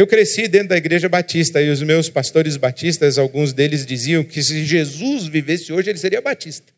Eu 0.00 0.06
cresci 0.06 0.48
dentro 0.48 0.68
da 0.68 0.78
igreja 0.78 1.10
batista 1.10 1.60
e 1.60 1.68
os 1.68 1.82
meus 1.82 2.08
pastores 2.08 2.56
batistas, 2.56 3.18
alguns 3.18 3.52
deles 3.52 3.84
diziam 3.84 4.24
que 4.24 4.42
se 4.42 4.64
Jesus 4.64 5.26
vivesse 5.26 5.70
hoje, 5.70 5.90
ele 5.90 5.98
seria 5.98 6.22
batista. 6.22 6.72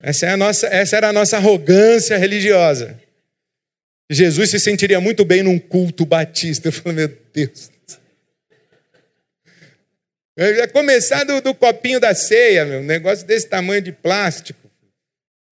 Essa, 0.00 0.26
é 0.26 0.30
a 0.30 0.36
nossa, 0.36 0.68
essa 0.68 0.96
era 0.96 1.08
a 1.08 1.12
nossa 1.12 1.38
arrogância 1.38 2.16
religiosa. 2.16 2.96
Jesus 4.08 4.50
se 4.50 4.60
sentiria 4.60 5.00
muito 5.00 5.24
bem 5.24 5.42
num 5.42 5.58
culto 5.58 6.06
batista. 6.06 6.68
Eu 6.68 6.72
falei, 6.72 6.98
meu 6.98 7.18
Deus. 7.34 7.68
Eu 10.36 10.54
ia 10.54 10.68
começar 10.68 11.24
do, 11.24 11.40
do, 11.40 11.52
copinho 11.52 11.98
da 11.98 12.14
ceia, 12.14 12.64
meu, 12.64 12.78
um 12.78 12.84
negócio 12.84 13.26
desse 13.26 13.48
tamanho 13.48 13.82
de 13.82 13.90
plástico. 13.90 14.70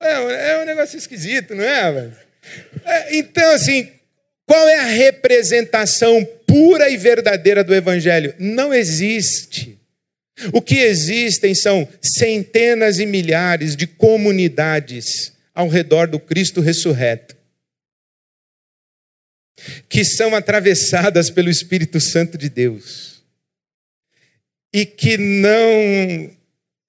É, 0.01 0.53
é 0.53 0.63
um 0.63 0.65
negócio 0.65 0.97
esquisito, 0.97 1.57
não 1.57 1.65
é? 1.65 2.13
é? 2.85 3.17
Então, 3.17 3.51
assim, 3.51 3.91
qual 4.47 4.69
é 4.69 4.77
a 4.77 4.87
representação 4.87 6.25
pura 6.47 6.91
e 6.91 6.97
verdadeira 6.97 7.65
do 7.65 7.75
Evangelho? 7.75 8.35
Não 8.39 8.73
existe. 8.73 9.79
O 10.53 10.61
que 10.61 10.77
existem 10.77 11.55
são 11.55 11.89
centenas 12.03 12.99
e 12.99 13.07
milhares 13.07 13.77
de 13.77 13.87
comunidades 13.87 15.33
ao 15.55 15.69
redor 15.69 16.09
do 16.09 16.19
Cristo 16.19 16.61
ressurreto, 16.61 17.37
que 19.89 20.05
são 20.05 20.35
atravessadas 20.35 21.31
pelo 21.31 21.49
Espírito 21.49 22.01
Santo 22.01 22.37
de 22.37 22.49
Deus 22.49 23.23
e 24.73 24.85
que 24.85 25.17
não 25.17 26.29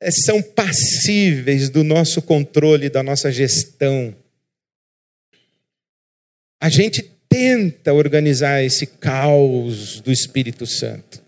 eh, 0.01 0.11
são 0.11 0.41
passíveis 0.41 1.69
do 1.69 1.83
nosso 1.83 2.19
controle, 2.19 2.89
da 2.89 3.03
nossa 3.03 3.31
gestão. 3.31 4.15
A 6.59 6.67
gente 6.67 7.14
tenta 7.29 7.93
organizar 7.93 8.63
esse 8.63 8.85
caos 8.85 9.99
do 10.01 10.11
Espírito 10.11 10.65
Santo. 10.65 11.21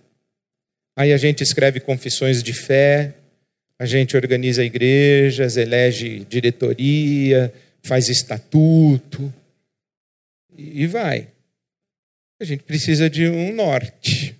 Aí 0.95 1.13
a 1.13 1.17
gente 1.17 1.43
escreve 1.43 1.79
confissões 1.79 2.41
de 2.41 2.53
fé, 2.53 3.13
a 3.79 3.85
gente 3.85 4.15
organiza 4.17 4.63
igrejas, 4.63 5.55
elege 5.55 6.25
diretoria, 6.27 7.53
faz 7.83 8.09
estatuto 8.09 9.31
e 10.57 10.87
vai. 10.87 11.27
A 12.39 12.45
gente 12.45 12.63
precisa 12.63 13.09
de 13.09 13.27
um 13.27 13.53
norte. 13.53 14.35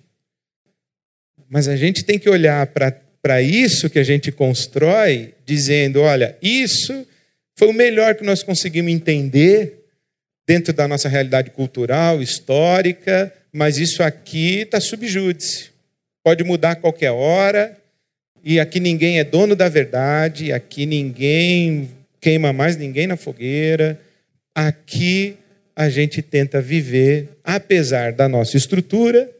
Mas 1.48 1.68
a 1.68 1.76
gente 1.76 2.04
tem 2.04 2.18
que 2.18 2.28
olhar 2.28 2.66
para 2.66 3.40
isso 3.40 3.88
que 3.88 3.98
a 3.98 4.04
gente 4.04 4.30
constrói, 4.32 5.34
dizendo: 5.46 6.00
olha, 6.00 6.36
isso 6.42 7.06
foi 7.56 7.68
o 7.68 7.72
melhor 7.72 8.14
que 8.14 8.24
nós 8.24 8.42
conseguimos 8.42 8.92
entender 8.92 9.77
dentro 10.48 10.72
da 10.72 10.88
nossa 10.88 11.08
realidade 11.08 11.50
cultural, 11.50 12.20
histórica, 12.20 13.32
mas 13.52 13.78
isso 13.78 14.02
aqui 14.02 14.62
está 14.62 14.80
subjúdice 14.80 15.78
pode 16.28 16.44
mudar 16.44 16.72
a 16.72 16.76
qualquer 16.76 17.10
hora, 17.10 17.74
e 18.44 18.60
aqui 18.60 18.80
ninguém 18.80 19.18
é 19.18 19.24
dono 19.24 19.56
da 19.56 19.66
verdade, 19.66 20.52
aqui 20.52 20.84
ninguém 20.84 21.88
queima 22.20 22.52
mais 22.52 22.76
ninguém 22.76 23.06
na 23.06 23.16
fogueira. 23.16 23.98
Aqui 24.54 25.38
a 25.74 25.88
gente 25.88 26.20
tenta 26.20 26.60
viver, 26.60 27.30
apesar 27.42 28.12
da 28.12 28.28
nossa 28.28 28.58
estrutura, 28.58 29.30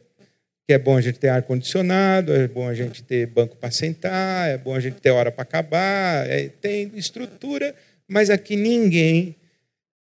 que 0.67 0.73
é 0.73 0.79
bom 0.79 0.97
a 0.97 1.01
gente 1.01 1.19
ter 1.19 1.29
ar-condicionado, 1.29 2.33
é 2.33 2.47
bom 2.47 2.67
a 2.67 2.73
gente 2.73 3.03
ter 3.03 3.27
banco 3.27 3.55
para 3.55 3.69
sentar, 3.69 4.49
é 4.49 4.57
bom 4.57 4.73
a 4.73 4.79
gente 4.79 4.95
ter 4.99 5.11
hora 5.11 5.31
para 5.31 5.43
acabar, 5.43 6.27
é, 6.27 6.49
tem 6.59 6.91
estrutura, 6.95 7.75
mas 8.07 8.31
aqui 8.31 8.55
ninguém 8.55 9.35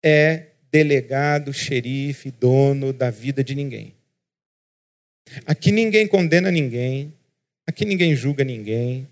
é 0.05 0.43
delegado, 0.71 1.53
xerife, 1.53 2.31
dono 2.31 2.91
da 2.91 3.09
vida 3.09 3.43
de 3.43 3.55
ninguém. 3.55 3.93
Aqui 5.45 5.71
ninguém 5.71 6.07
condena 6.07 6.49
ninguém, 6.49 7.13
aqui 7.65 7.85
ninguém 7.85 8.15
julga 8.15 8.43
ninguém, 8.43 9.07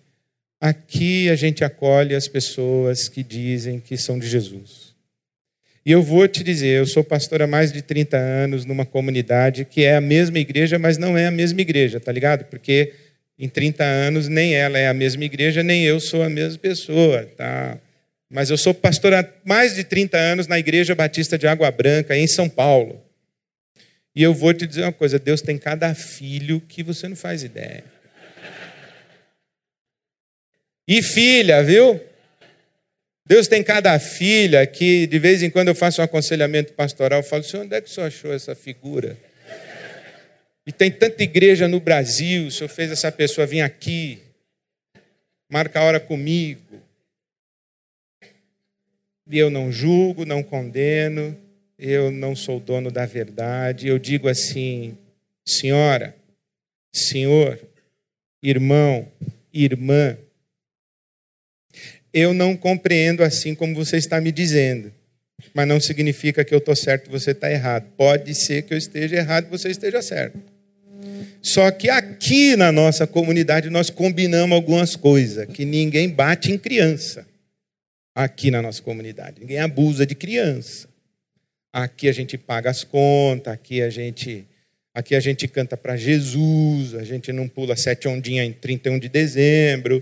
aqui 0.60 1.30
a 1.30 1.36
gente 1.36 1.64
acolhe 1.64 2.16
as 2.16 2.28
pessoas 2.28 3.10
que 3.10 3.24
dizem 3.24 3.80
que 3.80 3.98
são 3.98 4.18
de 4.18 4.28
Jesus. 4.28 4.96
E 5.86 5.92
eu 5.92 6.02
vou 6.02 6.28
te 6.28 6.44
dizer, 6.44 6.80
eu 6.80 6.88
sou 6.88 7.04
pastor 7.04 7.44
há 7.44 7.48
mais 7.48 7.72
de 7.72 7.82
30 7.82 8.18
anos 8.18 8.66
numa 8.66 8.86
comunidade 8.86 9.66
que 9.66 9.84
é 9.84 9.96
a 9.96 10.02
mesma 10.02 10.40
igreja, 10.40 10.80
mas 10.80 10.98
não 10.98 11.16
é 11.16 11.28
a 11.28 11.32
mesma 11.32 11.62
igreja, 11.62 12.00
tá 12.00 12.12
ligado? 12.12 12.46
Porque 12.46 12.94
em 13.38 13.48
30 13.48 13.84
anos 13.84 14.28
nem 14.28 14.56
ela 14.56 14.80
é 14.80 14.88
a 14.88 14.94
mesma 14.94 15.24
igreja, 15.26 15.62
nem 15.62 15.84
eu 15.84 16.00
sou 16.00 16.24
a 16.24 16.30
mesma 16.30 16.58
pessoa, 16.58 17.26
tá? 17.38 17.78
Mas 18.36 18.50
eu 18.50 18.58
sou 18.58 18.74
pastor 18.74 19.14
há 19.14 19.26
mais 19.46 19.76
de 19.76 19.86
30 19.86 20.18
anos 20.18 20.46
na 20.46 20.60
Igreja 20.60 20.94
Batista 20.94 21.38
de 21.38 21.48
Água 21.48 21.72
Branca, 21.72 22.18
em 22.18 22.28
São 22.28 22.50
Paulo. 22.50 23.02
E 24.14 24.22
eu 24.22 24.34
vou 24.34 24.54
te 24.54 24.68
dizer 24.68 24.82
uma 24.82 24.92
coisa: 24.92 25.18
Deus 25.18 25.42
tem 25.42 25.58
cada 25.58 25.96
filho 25.96 26.60
que 26.60 26.84
você 26.84 27.08
não 27.08 27.16
faz 27.16 27.44
ideia. 27.44 27.86
E 30.86 31.02
filha, 31.02 31.64
viu? 31.64 31.98
Deus 33.26 33.48
tem 33.48 33.64
cada 33.64 33.98
filha 34.00 34.68
que, 34.68 35.08
de 35.08 35.18
vez 35.18 35.42
em 35.42 35.50
quando, 35.50 35.70
eu 35.70 35.76
faço 35.76 36.02
um 36.02 36.04
aconselhamento 36.04 36.74
pastoral, 36.74 37.20
eu 37.20 37.24
falo, 37.24 37.42
senhor, 37.42 37.64
onde 37.64 37.74
é 37.74 37.80
que 37.80 37.88
o 37.88 37.92
senhor 37.92 38.08
achou 38.08 38.34
essa 38.34 38.54
figura? 38.54 39.16
E 40.68 40.74
tem 40.74 40.92
tanta 40.92 41.24
igreja 41.24 41.70
no 41.70 41.80
Brasil, 41.80 42.48
o 42.48 42.52
senhor 42.52 42.68
fez 42.68 42.92
essa 42.92 43.10
pessoa 43.14 43.48
vir 43.48 43.62
aqui, 43.62 44.22
marca 45.50 45.80
a 45.80 45.84
hora 45.84 46.02
comigo. 46.02 46.85
E 49.30 49.38
eu 49.38 49.50
não 49.50 49.72
julgo, 49.72 50.26
não 50.26 50.44
condeno, 50.44 51.36
eu 51.78 52.12
não 52.12 52.36
sou 52.36 52.60
dono 52.60 52.92
da 52.92 53.06
verdade. 53.06 53.88
Eu 53.88 53.98
digo 53.98 54.28
assim, 54.28 54.98
senhora, 55.46 56.16
senhor, 56.94 57.60
irmão, 58.44 59.08
irmã, 59.54 60.18
eu 62.14 62.34
não 62.34 62.56
compreendo 62.56 63.24
assim 63.24 63.54
como 63.54 63.76
você 63.76 63.98
está 63.98 64.22
me 64.22 64.32
dizendo, 64.32 64.94
mas 65.54 65.68
não 65.68 65.80
significa 65.80 66.46
que 66.46 66.54
eu 66.54 66.60
estou 66.60 66.76
certo 66.76 67.08
e 67.08 67.12
você 67.12 67.32
está 67.32 67.52
errado. 67.52 67.92
Pode 67.98 68.34
ser 68.34 68.62
que 68.62 68.74
eu 68.74 68.78
esteja 68.78 69.18
errado 69.18 69.48
e 69.48 69.50
você 69.50 69.70
esteja 69.70 70.02
certo. 70.02 70.40
Só 71.42 71.70
que 71.72 71.90
aqui 71.90 72.56
na 72.56 72.72
nossa 72.72 73.06
comunidade 73.06 73.70
nós 73.70 73.90
combinamos 73.90 74.56
algumas 74.56 74.96
coisas, 74.96 75.46
que 75.48 75.66
ninguém 75.66 76.10
bate 76.10 76.52
em 76.52 76.58
criança. 76.58 77.28
Aqui 78.16 78.50
na 78.50 78.62
nossa 78.62 78.82
comunidade, 78.82 79.42
ninguém 79.42 79.60
abusa 79.60 80.06
de 80.06 80.16
criança. 80.16 80.88
Aqui 81.74 82.08
a 82.08 82.14
gente 82.14 82.38
paga 82.38 82.70
as 82.70 82.86
contas, 82.86 83.54
aqui 83.54 83.82
a 83.82 83.90
gente 83.90 84.48
aqui 84.94 85.14
a 85.14 85.20
gente 85.20 85.46
canta 85.50 85.76
para 85.76 85.98
Jesus, 85.98 86.96
a 86.96 87.04
gente 87.04 87.34
não 87.34 87.50
pula 87.50 87.76
sete 87.76 88.08
ondinhas 88.08 88.48
em 88.48 88.54
31 88.54 88.98
de 88.98 89.10
dezembro. 89.10 90.02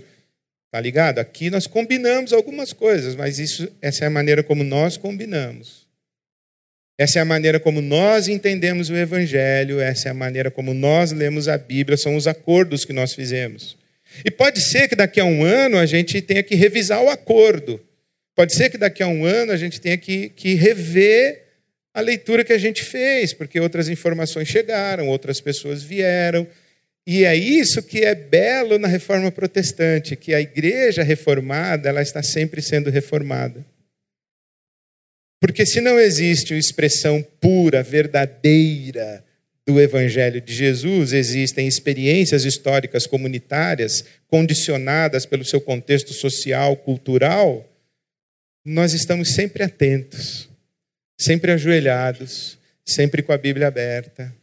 Tá 0.70 0.80
ligado? 0.80 1.18
Aqui 1.18 1.50
nós 1.50 1.66
combinamos 1.66 2.32
algumas 2.32 2.72
coisas, 2.72 3.16
mas 3.16 3.40
isso 3.40 3.68
essa 3.82 4.04
é 4.04 4.06
a 4.06 4.10
maneira 4.10 4.44
como 4.44 4.62
nós 4.62 4.96
combinamos. 4.96 5.84
Essa 6.96 7.18
é 7.18 7.22
a 7.22 7.24
maneira 7.24 7.58
como 7.58 7.80
nós 7.80 8.28
entendemos 8.28 8.88
o 8.88 8.94
evangelho, 8.94 9.80
essa 9.80 10.08
é 10.08 10.10
a 10.12 10.14
maneira 10.14 10.52
como 10.52 10.72
nós 10.72 11.10
lemos 11.10 11.48
a 11.48 11.58
Bíblia, 11.58 11.96
são 11.96 12.14
os 12.14 12.28
acordos 12.28 12.84
que 12.84 12.92
nós 12.92 13.12
fizemos. 13.12 13.76
E 14.24 14.30
pode 14.30 14.60
ser 14.60 14.86
que 14.86 14.94
daqui 14.94 15.18
a 15.18 15.24
um 15.24 15.42
ano 15.42 15.76
a 15.76 15.86
gente 15.86 16.22
tenha 16.22 16.42
que 16.44 16.54
revisar 16.54 17.02
o 17.02 17.10
acordo. 17.10 17.80
Pode 18.34 18.54
ser 18.54 18.70
que 18.70 18.78
daqui 18.78 19.02
a 19.02 19.06
um 19.06 19.24
ano 19.24 19.52
a 19.52 19.56
gente 19.56 19.80
tenha 19.80 19.96
que, 19.96 20.28
que 20.30 20.54
rever 20.54 21.44
a 21.94 22.00
leitura 22.00 22.44
que 22.44 22.52
a 22.52 22.58
gente 22.58 22.82
fez, 22.82 23.32
porque 23.32 23.60
outras 23.60 23.88
informações 23.88 24.48
chegaram, 24.48 25.08
outras 25.08 25.40
pessoas 25.40 25.82
vieram. 25.82 26.46
E 27.06 27.24
é 27.24 27.36
isso 27.36 27.82
que 27.82 28.00
é 28.00 28.14
belo 28.14 28.78
na 28.78 28.88
reforma 28.88 29.30
protestante, 29.30 30.16
que 30.16 30.34
a 30.34 30.40
igreja 30.40 31.04
reformada, 31.04 31.88
ela 31.88 32.02
está 32.02 32.22
sempre 32.22 32.60
sendo 32.60 32.90
reformada. 32.90 33.64
Porque 35.40 35.64
se 35.64 35.80
não 35.80 36.00
existe 36.00 36.54
uma 36.54 36.58
expressão 36.58 37.22
pura, 37.40 37.82
verdadeira 37.82 39.22
do 39.66 39.80
evangelho 39.80 40.40
de 40.40 40.54
Jesus, 40.54 41.12
existem 41.12 41.68
experiências 41.68 42.44
históricas 42.44 43.06
comunitárias 43.06 44.04
condicionadas 44.26 45.24
pelo 45.24 45.44
seu 45.44 45.60
contexto 45.60 46.12
social, 46.12 46.76
cultural, 46.78 47.70
nós 48.64 48.92
estamos 48.92 49.34
sempre 49.34 49.62
atentos 49.62 50.48
sempre 51.16 51.52
ajoelhados, 51.52 52.58
sempre 52.84 53.22
com 53.22 53.32
a 53.32 53.38
Bíblia 53.38 53.68
aberta 53.68 54.34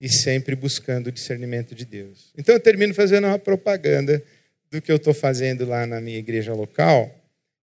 e 0.00 0.08
sempre 0.08 0.54
buscando 0.54 1.08
o 1.08 1.12
discernimento 1.12 1.74
de 1.74 1.84
Deus. 1.84 2.32
Então 2.36 2.54
eu 2.54 2.60
termino 2.60 2.94
fazendo 2.94 3.26
uma 3.26 3.38
propaganda 3.38 4.22
do 4.70 4.80
que 4.80 4.90
eu 4.90 4.96
estou 4.96 5.14
fazendo 5.14 5.64
lá 5.64 5.86
na 5.86 6.00
minha 6.00 6.18
igreja 6.18 6.52
local 6.52 7.14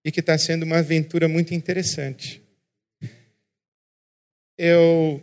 e 0.04 0.10
que 0.10 0.20
está 0.20 0.36
sendo 0.38 0.62
uma 0.62 0.78
aventura 0.78 1.28
muito 1.28 1.54
interessante. 1.54 2.42
Eu 4.56 5.22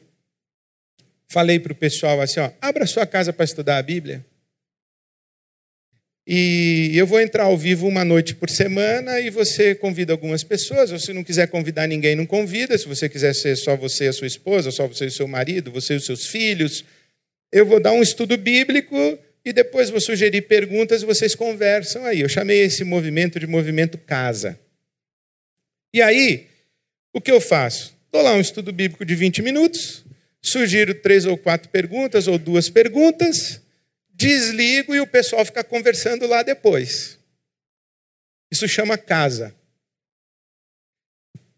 falei 1.28 1.60
para 1.60 1.74
o 1.74 1.76
pessoal 1.76 2.22
assim: 2.22 2.40
ó, 2.40 2.52
abra 2.62 2.86
sua 2.86 3.06
casa 3.06 3.34
para 3.34 3.46
estudar 3.46 3.78
a 3.78 3.84
Bíblia. 3.84 4.26
E 6.28 6.92
eu 6.96 7.06
vou 7.06 7.22
entrar 7.22 7.44
ao 7.44 7.58
vivo 7.58 7.88
uma 7.88 8.04
noite 8.04 8.34
por 8.34 8.50
semana 8.50 9.20
e 9.20 9.30
você 9.30 9.76
convida 9.76 10.12
algumas 10.12 10.44
pessoas. 10.44 10.92
Ou 10.92 10.98
se 10.98 11.14
não 11.14 11.24
quiser 11.24 11.48
convidar 11.48 11.86
ninguém, 11.88 12.16
não 12.16 12.26
convida. 12.26 12.76
Se 12.78 12.88
você 12.88 13.08
quiser 13.08 13.34
ser 13.36 13.56
só 13.56 13.76
você 13.76 14.06
e 14.06 14.08
a 14.08 14.14
sua 14.14 14.26
esposa, 14.26 14.72
só 14.72 14.88
você 14.88 15.06
e 15.06 15.08
o 15.08 15.12
seu 15.12 15.28
marido, 15.28 15.72
você 15.72 15.94
e 15.94 15.98
os 15.98 16.06
seus 16.06 16.26
filhos, 16.26 16.84
eu 17.52 17.66
vou 17.66 17.80
dar 17.80 17.92
um 17.92 18.02
estudo 18.02 18.38
bíblico 18.38 19.20
e 19.44 19.54
depois 19.54 19.92
vou 19.92 20.02
sugerir 20.02 20.42
perguntas 20.42 21.04
e 21.04 21.06
vocês 21.06 21.36
conversam 21.36 22.04
aí. 22.04 22.22
Eu 22.22 22.30
chamei 22.30 22.62
esse 22.62 22.84
movimento 22.84 23.40
de 23.40 23.46
movimento 23.46 23.96
casa. 23.96 24.60
E 25.94 26.02
aí, 26.02 26.48
o 27.14 27.22
que 27.22 27.32
eu 27.32 27.40
faço? 27.40 27.96
Dou 28.12 28.24
lá 28.24 28.34
um 28.34 28.42
estudo 28.42 28.74
bíblico 28.74 29.06
de 29.06 29.14
20 29.14 29.44
minutos, 29.44 30.04
sugiro 30.42 30.96
três 30.96 31.26
ou 31.26 31.38
quatro 31.38 31.70
perguntas 31.70 32.28
ou 32.28 32.40
duas 32.40 32.68
perguntas 32.68 33.62
desligo 34.16 34.96
e 34.96 35.00
o 35.00 35.08
pessoal 35.08 35.46
fica 35.46 35.64
conversando 35.64 36.26
lá 36.26 36.42
depois. 36.42 37.20
Isso 38.52 38.68
chama 38.68 38.98
casa. 38.98 39.54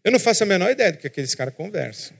Eu 0.04 0.12
não 0.12 0.18
faço 0.18 0.42
a 0.42 0.46
menor 0.46 0.70
ideia 0.70 0.92
do 0.92 0.98
que 0.98 1.06
aqueles 1.06 1.34
caras 1.34 1.54
conversam. 1.54 2.16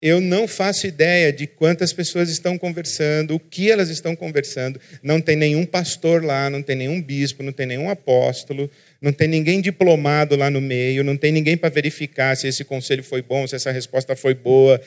Eu 0.00 0.20
não 0.20 0.46
faço 0.46 0.86
ideia 0.86 1.32
de 1.32 1.46
quantas 1.46 1.92
pessoas 1.92 2.28
estão 2.28 2.58
conversando, 2.58 3.34
o 3.34 3.40
que 3.40 3.70
elas 3.70 3.88
estão 3.88 4.14
conversando. 4.14 4.80
Não 5.02 5.20
tem 5.20 5.36
nenhum 5.36 5.64
pastor 5.64 6.22
lá, 6.22 6.50
não 6.50 6.62
tem 6.62 6.76
nenhum 6.76 7.00
bispo, 7.00 7.42
não 7.42 7.52
tem 7.52 7.66
nenhum 7.66 7.88
apóstolo, 7.88 8.70
não 9.00 9.12
tem 9.12 9.28
ninguém 9.28 9.60
diplomado 9.60 10.36
lá 10.36 10.50
no 10.50 10.60
meio, 10.60 11.04
não 11.04 11.16
tem 11.16 11.30
ninguém 11.30 11.56
para 11.56 11.68
verificar 11.68 12.36
se 12.36 12.48
esse 12.48 12.64
conselho 12.64 13.02
foi 13.02 13.22
bom, 13.22 13.46
se 13.46 13.54
essa 13.54 13.70
resposta 13.70 14.16
foi 14.16 14.34
boa. 14.34 14.80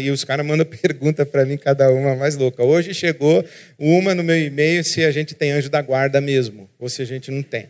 e 0.00 0.10
os 0.10 0.24
caras 0.24 0.44
mandam 0.44 0.64
pergunta 0.82 1.24
para 1.26 1.44
mim, 1.44 1.56
cada 1.56 1.90
uma 1.90 2.14
mais 2.16 2.36
louca. 2.36 2.62
Hoje 2.62 2.94
chegou 2.94 3.44
uma 3.78 4.14
no 4.14 4.22
meu 4.22 4.38
e-mail 4.38 4.82
se 4.82 5.04
a 5.04 5.10
gente 5.10 5.34
tem 5.34 5.52
anjo 5.52 5.68
da 5.68 5.82
guarda 5.82 6.20
mesmo, 6.20 6.68
ou 6.78 6.88
se 6.88 7.02
a 7.02 7.04
gente 7.04 7.30
não 7.30 7.42
tem. 7.42 7.68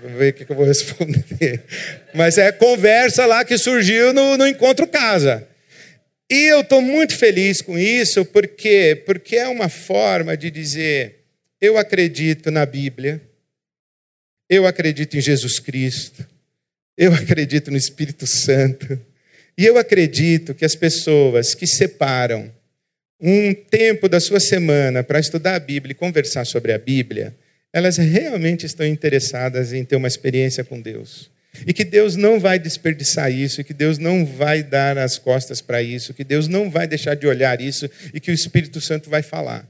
Vou 0.00 0.10
ver 0.10 0.30
o 0.30 0.32
que 0.32 0.50
eu 0.50 0.56
vou 0.56 0.64
responder. 0.66 1.60
Mas 2.14 2.38
é 2.38 2.52
conversa 2.52 3.26
lá 3.26 3.44
que 3.44 3.58
surgiu 3.58 4.12
no, 4.12 4.36
no 4.36 4.46
encontro 4.46 4.86
casa. 4.86 5.46
E 6.30 6.46
eu 6.46 6.60
estou 6.60 6.80
muito 6.80 7.16
feliz 7.16 7.60
com 7.60 7.78
isso, 7.78 8.24
porque 8.24 9.02
porque 9.04 9.36
é 9.36 9.48
uma 9.48 9.68
forma 9.68 10.36
de 10.36 10.50
dizer 10.50 11.24
eu 11.60 11.78
acredito 11.78 12.50
na 12.50 12.66
Bíblia, 12.66 13.20
eu 14.54 14.66
acredito 14.66 15.16
em 15.16 15.20
Jesus 15.20 15.58
Cristo, 15.58 16.26
eu 16.96 17.12
acredito 17.12 17.70
no 17.70 17.76
Espírito 17.76 18.26
Santo, 18.26 18.98
e 19.56 19.64
eu 19.64 19.76
acredito 19.78 20.54
que 20.54 20.64
as 20.64 20.74
pessoas 20.74 21.54
que 21.54 21.66
separam 21.66 22.52
um 23.20 23.54
tempo 23.54 24.08
da 24.08 24.20
sua 24.20 24.40
semana 24.40 25.02
para 25.02 25.18
estudar 25.18 25.54
a 25.54 25.60
Bíblia 25.60 25.92
e 25.92 25.94
conversar 25.94 26.44
sobre 26.44 26.72
a 26.72 26.78
Bíblia, 26.78 27.34
elas 27.72 27.96
realmente 27.96 28.66
estão 28.66 28.86
interessadas 28.86 29.72
em 29.72 29.84
ter 29.84 29.96
uma 29.96 30.08
experiência 30.08 30.62
com 30.62 30.80
Deus. 30.80 31.30
E 31.66 31.72
que 31.72 31.84
Deus 31.84 32.16
não 32.16 32.40
vai 32.40 32.58
desperdiçar 32.58 33.30
isso, 33.30 33.60
e 33.60 33.64
que 33.64 33.72
Deus 33.72 33.98
não 33.98 34.26
vai 34.26 34.62
dar 34.62 34.98
as 34.98 35.18
costas 35.18 35.60
para 35.60 35.82
isso, 35.82 36.12
que 36.12 36.24
Deus 36.24 36.48
não 36.48 36.68
vai 36.70 36.86
deixar 36.86 37.14
de 37.14 37.26
olhar 37.26 37.60
isso 37.60 37.88
e 38.12 38.20
que 38.20 38.30
o 38.30 38.34
Espírito 38.34 38.80
Santo 38.80 39.08
vai 39.08 39.22
falar. 39.22 39.66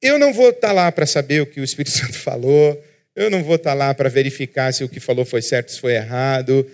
Eu 0.00 0.18
não 0.18 0.32
vou 0.32 0.50
estar 0.50 0.72
lá 0.72 0.90
para 0.92 1.06
saber 1.06 1.42
o 1.42 1.46
que 1.46 1.60
o 1.60 1.64
Espírito 1.64 1.92
Santo 1.98 2.14
falou, 2.14 2.82
eu 3.16 3.30
não 3.30 3.44
vou 3.44 3.56
estar 3.56 3.74
lá 3.74 3.94
para 3.94 4.08
verificar 4.08 4.72
se 4.72 4.82
o 4.82 4.88
que 4.88 4.98
falou 4.98 5.24
foi 5.24 5.40
certo, 5.40 5.70
se 5.70 5.80
foi 5.80 5.94
errado. 5.94 6.68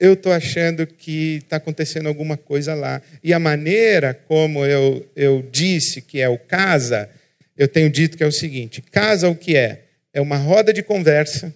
Eu 0.00 0.14
estou 0.14 0.32
achando 0.32 0.86
que 0.86 1.36
está 1.36 1.56
acontecendo 1.56 2.08
alguma 2.08 2.36
coisa 2.36 2.74
lá. 2.74 3.02
E 3.22 3.32
a 3.32 3.38
maneira 3.38 4.14
como 4.14 4.64
eu, 4.64 5.06
eu 5.14 5.46
disse 5.52 6.00
que 6.00 6.20
é 6.20 6.28
o 6.28 6.38
casa, 6.38 7.08
eu 7.56 7.68
tenho 7.68 7.90
dito 7.90 8.16
que 8.16 8.24
é 8.24 8.26
o 8.26 8.32
seguinte: 8.32 8.80
casa 8.80 9.28
o 9.28 9.36
que 9.36 9.54
é? 9.54 9.84
É 10.12 10.20
uma 10.20 10.36
roda 10.36 10.72
de 10.72 10.82
conversa 10.82 11.54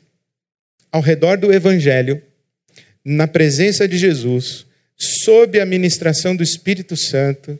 ao 0.92 1.00
redor 1.00 1.36
do 1.38 1.52
Evangelho, 1.52 2.22
na 3.04 3.26
presença 3.26 3.88
de 3.88 3.98
Jesus, 3.98 4.66
sob 4.96 5.60
a 5.60 5.66
ministração 5.66 6.36
do 6.36 6.42
Espírito 6.42 6.96
Santo, 6.96 7.58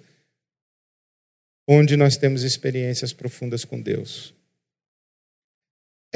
onde 1.67 1.97
nós 1.97 2.17
temos 2.17 2.43
experiências 2.43 3.13
profundas 3.13 3.65
com 3.65 3.81
Deus. 3.81 4.36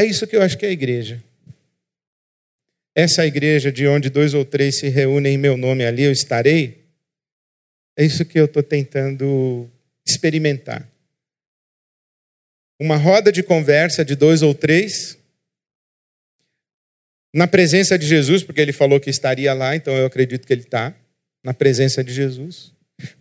É 0.01 0.05
isso 0.07 0.27
que 0.27 0.35
eu 0.35 0.41
acho 0.41 0.57
que 0.57 0.65
é 0.65 0.71
a 0.71 0.73
igreja. 0.73 1.23
Essa 2.95 3.27
igreja 3.27 3.71
de 3.71 3.87
onde 3.87 4.09
dois 4.09 4.33
ou 4.33 4.47
três 4.47 4.79
se 4.79 4.89
reúnem 4.89 5.35
em 5.35 5.39
meu 5.39 5.59
nome, 5.59 5.85
ali 5.85 6.05
eu 6.05 6.11
estarei. 6.11 6.87
É 7.99 8.03
isso 8.03 8.25
que 8.25 8.41
eu 8.41 8.47
estou 8.47 8.63
tentando 8.63 9.69
experimentar. 10.09 10.91
Uma 12.81 12.97
roda 12.97 13.31
de 13.31 13.43
conversa 13.43 14.03
de 14.03 14.17
dois 14.17 14.41
ou 14.41 14.55
três, 14.55 15.19
na 17.35 17.47
presença 17.47 17.99
de 17.99 18.07
Jesus, 18.07 18.43
porque 18.43 18.63
ele 18.63 18.73
falou 18.73 18.99
que 18.99 19.11
estaria 19.11 19.53
lá, 19.53 19.77
então 19.77 19.95
eu 19.95 20.07
acredito 20.07 20.47
que 20.47 20.53
ele 20.55 20.63
está, 20.63 20.97
na 21.45 21.53
presença 21.53 22.03
de 22.03 22.15
Jesus, 22.15 22.73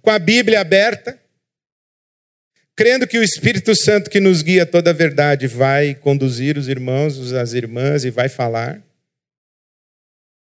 com 0.01 0.11
a 0.11 0.17
Bíblia 0.17 0.61
aberta, 0.61 1.21
crendo 2.79 3.05
que 3.05 3.17
o 3.17 3.23
Espírito 3.23 3.75
Santo 3.75 4.09
que 4.09 4.21
nos 4.21 4.41
guia 4.41 4.65
toda 4.65 4.91
a 4.91 4.93
verdade 4.93 5.47
vai 5.47 5.93
conduzir 5.93 6.57
os 6.57 6.69
irmãos, 6.69 7.33
as 7.33 7.51
irmãs 7.51 8.05
e 8.05 8.09
vai 8.09 8.29
falar, 8.29 8.81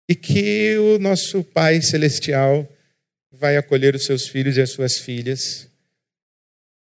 e 0.09 0.15
que 0.15 0.75
o 0.79 0.99
nosso 0.99 1.45
Pai 1.45 1.83
Celestial 1.83 2.67
vai 3.31 3.59
acolher 3.59 3.95
os 3.95 4.07
seus 4.07 4.27
filhos 4.27 4.57
e 4.57 4.63
as 4.63 4.71
suas 4.71 4.97
filhas, 4.97 5.69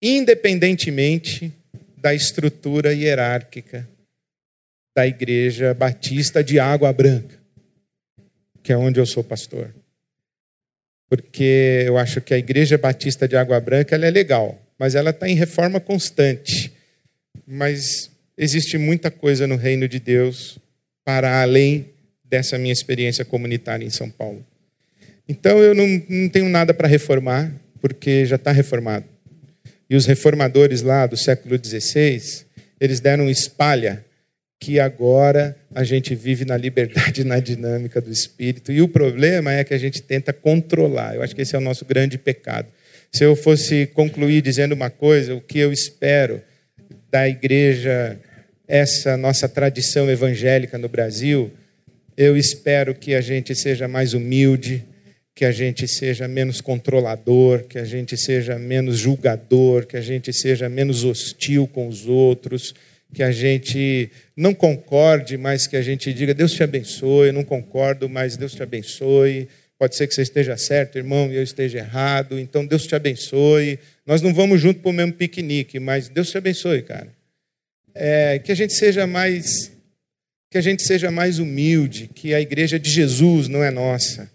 independentemente 0.02 1.52
da 1.98 2.14
estrutura 2.14 2.94
hierárquica 2.94 3.86
da 4.96 5.06
Igreja 5.06 5.74
Batista 5.74 6.42
de 6.42 6.58
Água 6.58 6.94
Branca, 6.94 7.38
que 8.64 8.72
é 8.72 8.78
onde 8.78 8.98
eu 8.98 9.06
sou 9.06 9.26
pastor. 9.26 9.76
Porque 11.10 11.84
eu 11.86 11.98
acho 11.98 12.22
que 12.22 12.34
a 12.34 12.38
Igreja 12.38 12.78
Batista 12.78 13.28
de 13.28 13.36
Água 13.36 13.60
Branca 13.60 13.94
ela 13.94 14.06
é 14.06 14.10
legal, 14.10 14.63
mas 14.84 14.96
ela 14.96 15.12
está 15.12 15.30
em 15.30 15.34
reforma 15.34 15.80
constante. 15.80 16.74
Mas 17.48 18.12
existe 18.38 18.78
muita 18.78 19.10
coisa 19.10 19.48
no 19.48 19.56
reino 19.56 19.88
de 19.88 19.98
Deus 19.98 20.60
para 21.06 21.42
além 21.42 21.86
dessa 22.22 22.58
minha 22.58 22.74
experiência 22.74 23.24
comunitária 23.24 23.86
em 23.86 23.90
São 23.90 24.10
Paulo. 24.10 24.46
Então 25.26 25.60
eu 25.60 25.74
não, 25.74 25.88
não 26.10 26.28
tenho 26.28 26.50
nada 26.50 26.74
para 26.74 26.86
reformar, 26.86 27.50
porque 27.80 28.26
já 28.26 28.36
está 28.36 28.52
reformado. 28.52 29.06
E 29.90 29.96
os 29.96 30.06
reformadores 30.06 30.82
lá 30.82 31.08
do 31.08 31.16
século 31.16 31.58
XVI, 31.58 32.22
eles 32.78 33.00
deram 33.00 33.30
espalha 33.30 34.04
que 34.60 34.82
agora 34.82 35.56
a 35.74 35.86
gente 35.86 36.14
vive 36.14 36.44
na 36.44 36.58
liberdade, 36.58 37.24
na 37.24 37.40
dinâmica 37.40 38.02
do 38.02 38.12
espírito. 38.12 38.70
E 38.70 38.82
o 38.82 38.90
problema 38.90 39.54
é 39.54 39.64
que 39.64 39.74
a 39.74 39.78
gente 39.78 40.02
tenta 40.02 40.34
controlar. 40.34 41.16
Eu 41.16 41.24
acho 41.24 41.34
que 41.34 41.42
esse 41.42 41.56
é 41.56 41.58
o 41.58 41.62
nosso 41.62 41.86
grande 41.86 42.18
pecado. 42.18 42.68
Se 43.16 43.24
eu 43.24 43.36
fosse 43.36 43.86
concluir 43.86 44.42
dizendo 44.42 44.74
uma 44.74 44.90
coisa, 44.90 45.36
o 45.36 45.42
que 45.42 45.60
eu 45.60 45.72
espero 45.72 46.42
da 47.12 47.30
igreja, 47.30 48.20
essa 48.68 49.16
nossa 49.16 49.48
tradição 49.48 50.10
evangélica 50.10 50.80
no 50.80 50.90
Brasil, 50.90 51.52
eu 52.18 52.36
espero 52.36 52.96
que 52.96 53.14
a 53.14 53.22
gente 53.22 53.54
seja 53.54 53.88
mais 53.88 54.16
humilde, 54.16 54.84
que 55.36 55.46
a 55.46 55.52
gente 55.52 55.88
seja 55.88 56.28
menos 56.28 56.60
controlador, 56.60 57.66
que 57.66 57.78
a 57.78 57.86
gente 57.86 58.18
seja 58.18 58.58
menos 58.58 58.98
julgador, 58.98 59.86
que 59.86 59.96
a 59.96 60.02
gente 60.02 60.34
seja 60.34 60.68
menos 60.68 61.04
hostil 61.04 61.68
com 61.68 61.88
os 61.88 62.08
outros 62.08 62.74
que 63.14 63.22
a 63.22 63.32
gente 63.32 64.10
não 64.36 64.54
concorde, 64.54 65.38
mas 65.38 65.68
que 65.68 65.78
a 65.78 65.82
gente 65.82 66.12
diga: 66.12 66.34
Deus 66.34 66.54
te 66.54 66.64
abençoe, 66.64 67.32
não 67.32 67.44
concordo, 67.44 68.10
mas 68.10 68.36
Deus 68.36 68.56
te 68.56 68.64
abençoe. 68.64 69.48
Pode 69.84 69.98
ser 69.98 70.08
que 70.08 70.16
você 70.16 70.22
esteja 70.22 70.56
certo, 70.56 70.98
irmão, 70.98 71.30
e 71.30 71.36
eu 71.36 71.44
esteja 71.44 71.80
errado, 71.80 72.40
então 72.40 72.66
Deus 72.66 72.88
te 72.88 72.96
abençoe. 72.96 73.78
Nós 74.06 74.22
não 74.22 74.34
vamos 74.34 74.62
junto 74.62 74.80
para 74.80 74.90
o 74.90 74.94
mesmo 74.94 75.12
piquenique, 75.12 75.78
mas 75.78 76.08
Deus 76.08 76.32
te 76.32 76.38
abençoe, 76.38 76.84
cara. 76.84 77.10
É, 77.94 78.40
que 78.40 78.50
a 78.54 78.56
gente 78.56 78.72
seja 78.72 79.06
mais 79.06 79.74
que 80.50 80.58
a 80.58 80.62
gente 80.62 80.84
seja 80.84 81.12
mais 81.12 81.38
humilde, 81.38 82.10
que 82.16 82.34
a 82.34 82.40
igreja 82.40 82.80
de 82.80 82.90
Jesus 82.90 83.50
não 83.50 83.62
é 83.62 83.70
nossa, 83.72 84.32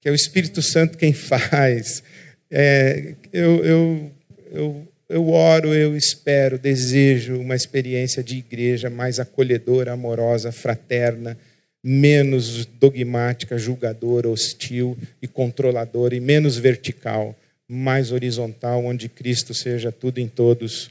que 0.00 0.08
é 0.08 0.10
o 0.10 0.16
Espírito 0.16 0.60
Santo 0.60 0.98
quem 0.98 1.12
faz. 1.14 2.02
É, 2.50 3.14
eu, 3.32 3.64
eu, 3.64 4.12
eu 4.50 4.88
eu 5.08 5.28
oro, 5.28 5.72
eu 5.72 5.96
espero, 5.96 6.58
desejo 6.58 7.38
uma 7.38 7.54
experiência 7.54 8.20
de 8.20 8.38
igreja 8.38 8.90
mais 8.90 9.20
acolhedora, 9.20 9.92
amorosa, 9.92 10.50
fraterna, 10.50 11.38
menos 11.82 12.64
dogmática, 12.64 13.58
julgadora, 13.58 14.28
hostil 14.28 14.96
e 15.20 15.26
controladora, 15.26 16.14
e 16.14 16.20
menos 16.20 16.56
vertical, 16.56 17.36
mais 17.68 18.12
horizontal, 18.12 18.84
onde 18.84 19.08
Cristo 19.08 19.52
seja 19.52 19.90
tudo 19.90 20.18
em 20.18 20.28
todos. 20.28 20.90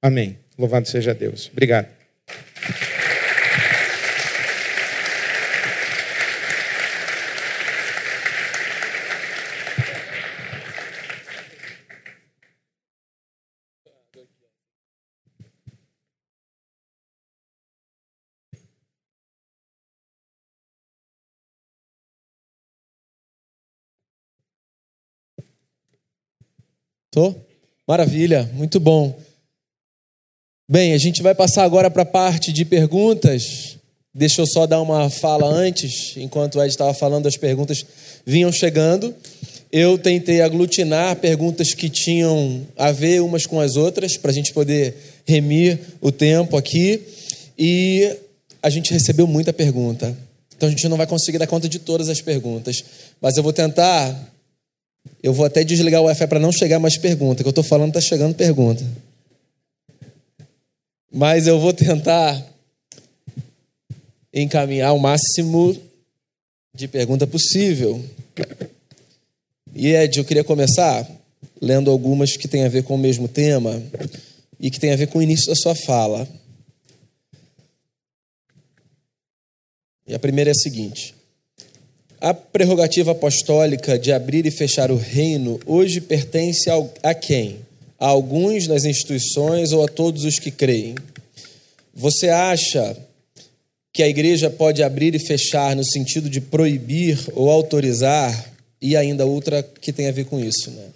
Amém. 0.00 0.38
Louvado 0.58 0.88
seja 0.88 1.14
Deus. 1.14 1.48
Obrigado. 1.52 1.88
Tô? 27.12 27.34
Maravilha, 27.86 28.50
muito 28.54 28.80
bom. 28.80 29.14
Bem, 30.66 30.94
a 30.94 30.98
gente 30.98 31.22
vai 31.22 31.34
passar 31.34 31.62
agora 31.62 31.90
para 31.90 32.04
a 32.04 32.06
parte 32.06 32.50
de 32.50 32.64
perguntas. 32.64 33.76
Deixa 34.14 34.40
eu 34.40 34.46
só 34.46 34.66
dar 34.66 34.80
uma 34.80 35.10
fala 35.10 35.46
antes, 35.46 36.16
enquanto 36.16 36.54
o 36.54 36.62
Ed 36.62 36.70
estava 36.70 36.94
falando, 36.94 37.26
as 37.26 37.36
perguntas 37.36 37.84
vinham 38.24 38.50
chegando. 38.50 39.14
Eu 39.70 39.98
tentei 39.98 40.40
aglutinar 40.40 41.16
perguntas 41.16 41.74
que 41.74 41.90
tinham 41.90 42.66
a 42.78 42.90
ver 42.90 43.20
umas 43.20 43.44
com 43.44 43.60
as 43.60 43.76
outras, 43.76 44.16
para 44.16 44.30
a 44.30 44.34
gente 44.34 44.50
poder 44.54 44.96
remir 45.26 45.80
o 46.00 46.10
tempo 46.10 46.56
aqui. 46.56 46.98
E 47.58 48.10
a 48.62 48.70
gente 48.70 48.90
recebeu 48.90 49.26
muita 49.26 49.52
pergunta. 49.52 50.16
Então 50.56 50.66
a 50.66 50.70
gente 50.70 50.88
não 50.88 50.96
vai 50.96 51.06
conseguir 51.06 51.36
dar 51.36 51.46
conta 51.46 51.68
de 51.68 51.78
todas 51.78 52.08
as 52.08 52.22
perguntas. 52.22 52.82
Mas 53.20 53.36
eu 53.36 53.42
vou 53.42 53.52
tentar. 53.52 54.31
Eu 55.22 55.32
vou 55.32 55.46
até 55.46 55.62
desligar 55.62 56.00
o 56.00 56.04
Wi-Fi 56.04 56.26
para 56.26 56.38
não 56.38 56.52
chegar 56.52 56.78
mais 56.78 56.96
pergunta. 56.96 57.42
que 57.42 57.48
eu 57.48 57.50
estou 57.50 57.64
falando 57.64 57.88
está 57.88 58.00
chegando 58.00 58.34
pergunta. 58.34 58.84
Mas 61.10 61.46
eu 61.46 61.60
vou 61.60 61.72
tentar 61.72 62.44
encaminhar 64.32 64.92
o 64.94 64.98
máximo 64.98 65.76
de 66.74 66.88
pergunta 66.88 67.26
possível. 67.26 68.02
E 69.74 69.88
Ed, 69.88 70.18
eu 70.18 70.24
queria 70.24 70.42
começar 70.42 71.08
lendo 71.60 71.90
algumas 71.90 72.36
que 72.36 72.48
têm 72.48 72.64
a 72.64 72.68
ver 72.68 72.82
com 72.82 72.94
o 72.94 72.98
mesmo 72.98 73.28
tema 73.28 73.82
e 74.58 74.70
que 74.70 74.80
têm 74.80 74.92
a 74.92 74.96
ver 74.96 75.06
com 75.08 75.18
o 75.18 75.22
início 75.22 75.46
da 75.46 75.54
sua 75.54 75.74
fala. 75.74 76.26
E 80.06 80.14
a 80.14 80.18
primeira 80.18 80.50
é 80.50 80.52
a 80.52 80.54
seguinte: 80.54 81.14
a 82.22 82.32
prerrogativa 82.32 83.10
apostólica 83.10 83.98
de 83.98 84.12
abrir 84.12 84.46
e 84.46 84.50
fechar 84.52 84.92
o 84.92 84.96
reino 84.96 85.58
hoje 85.66 86.00
pertence 86.00 86.70
a 87.02 87.12
quem? 87.12 87.58
A 87.98 88.06
alguns 88.06 88.68
nas 88.68 88.84
instituições 88.84 89.72
ou 89.72 89.84
a 89.84 89.88
todos 89.88 90.24
os 90.24 90.38
que 90.38 90.52
creem? 90.52 90.94
Você 91.92 92.28
acha 92.28 92.96
que 93.92 94.04
a 94.04 94.08
igreja 94.08 94.48
pode 94.48 94.84
abrir 94.84 95.16
e 95.16 95.18
fechar 95.18 95.74
no 95.74 95.84
sentido 95.84 96.30
de 96.30 96.40
proibir 96.40 97.18
ou 97.32 97.50
autorizar? 97.50 98.52
E 98.80 98.96
ainda 98.96 99.26
outra 99.26 99.60
que 99.60 99.92
tem 99.92 100.06
a 100.06 100.12
ver 100.12 100.26
com 100.26 100.38
isso, 100.38 100.70
né? 100.70 100.86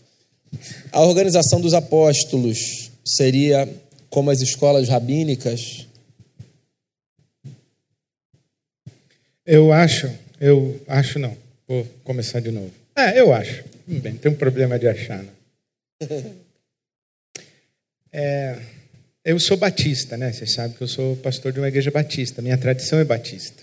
A 0.92 1.02
organização 1.02 1.60
dos 1.60 1.74
apóstolos 1.74 2.90
seria 3.04 3.68
como 4.08 4.30
as 4.30 4.40
escolas 4.40 4.88
rabínicas, 4.88 5.86
Eu 9.46 9.72
acho, 9.72 10.10
eu 10.40 10.80
acho 10.86 11.18
não. 11.18 11.36
Vou 11.66 11.84
começar 12.04 12.40
de 12.40 12.50
novo. 12.50 12.72
É, 12.94 13.20
eu 13.20 13.32
acho. 13.32 13.64
Bem, 13.86 14.16
tem 14.16 14.32
um 14.32 14.36
problema 14.36 14.78
de 14.78 14.88
achar. 14.88 15.22
Né? 15.22 15.30
É, 18.18 18.58
eu 19.22 19.38
sou 19.38 19.58
batista, 19.58 20.16
né? 20.16 20.32
Você 20.32 20.46
sabe 20.46 20.74
que 20.74 20.80
eu 20.80 20.88
sou 20.88 21.16
pastor 21.16 21.52
de 21.52 21.58
uma 21.58 21.68
igreja 21.68 21.90
batista. 21.90 22.40
Minha 22.40 22.56
tradição 22.56 22.98
é 22.98 23.04
batista. 23.04 23.62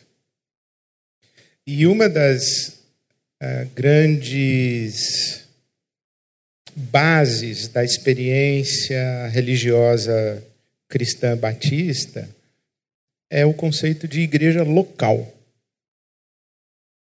E 1.66 1.88
uma 1.88 2.08
das 2.08 2.68
uh, 3.42 3.68
grandes 3.74 5.48
bases 6.76 7.68
da 7.68 7.84
experiência 7.84 9.28
religiosa 9.30 10.44
cristã 10.88 11.36
batista 11.36 12.30
é 13.28 13.44
o 13.44 13.56
conceito 13.56 14.08
de 14.08 14.22
igreja 14.22 14.62
local 14.62 15.33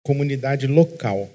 comunidade 0.10 0.66
local. 0.66 1.30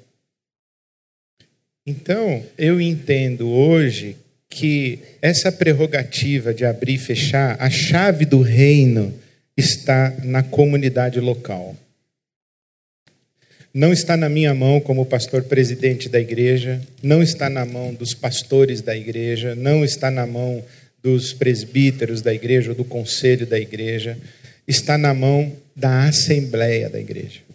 Então, 1.87 2.45
eu 2.59 2.81
entendo 2.81 3.49
hoje 3.49 4.17
que 4.51 4.99
essa 5.23 5.53
prerrogativa 5.53 6.53
de 6.53 6.65
abrir 6.65 6.95
e 6.95 6.99
fechar, 6.99 7.57
a 7.61 7.71
chave 7.71 8.25
do 8.25 8.41
reino 8.41 9.15
está 9.57 10.13
na 10.25 10.43
comunidade 10.43 11.21
local. 11.21 11.77
Não 13.73 13.93
está 13.93 14.17
na 14.17 14.29
minha 14.29 14.53
mão 14.53 14.81
como 14.81 15.07
pastor 15.07 15.45
presidente 15.45 16.09
da 16.09 16.19
igreja, 16.19 16.81
não 17.01 17.23
está 17.23 17.49
na 17.49 17.65
mão 17.65 17.95
dos 17.95 18.13
pastores 18.13 18.81
da 18.81 18.97
igreja, 18.97 19.55
não 19.55 19.85
está 19.85 20.11
na 20.11 20.27
mão 20.27 20.65
dos 21.01 21.33
presbíteros 21.33 22.23
da 22.23 22.35
igreja 22.35 22.71
ou 22.71 22.77
do 22.77 22.85
conselho 22.85 23.47
da 23.47 23.61
igreja, 23.61 24.19
está 24.67 24.99
na 24.99 25.15
mão 25.15 25.53
da 25.77 26.09
assembleia 26.09 26.91
da 26.91 26.99
igreja. 26.99 27.54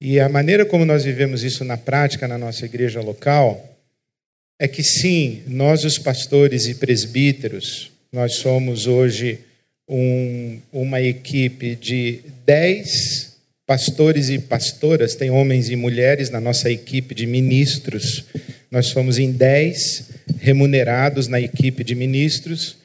E 0.00 0.20
a 0.20 0.28
maneira 0.28 0.66
como 0.66 0.84
nós 0.84 1.04
vivemos 1.04 1.42
isso 1.42 1.64
na 1.64 1.76
prática 1.76 2.28
na 2.28 2.36
nossa 2.36 2.64
igreja 2.64 3.00
local 3.00 3.76
é 4.58 4.66
que 4.68 4.82
sim, 4.82 5.42
nós 5.46 5.84
os 5.84 5.98
pastores 5.98 6.66
e 6.66 6.74
presbíteros, 6.74 7.90
nós 8.12 8.36
somos 8.36 8.86
hoje 8.86 9.38
um, 9.88 10.58
uma 10.72 11.00
equipe 11.00 11.76
de 11.76 12.20
dez 12.44 13.36
pastores 13.66 14.28
e 14.28 14.38
pastoras, 14.38 15.14
tem 15.14 15.30
homens 15.30 15.68
e 15.70 15.76
mulheres 15.76 16.30
na 16.30 16.40
nossa 16.40 16.70
equipe 16.70 17.14
de 17.14 17.26
ministros. 17.26 18.24
Nós 18.70 18.86
somos 18.86 19.18
em 19.18 19.32
dez 19.32 20.10
remunerados 20.38 21.26
na 21.26 21.40
equipe 21.40 21.82
de 21.82 21.94
ministros 21.94 22.76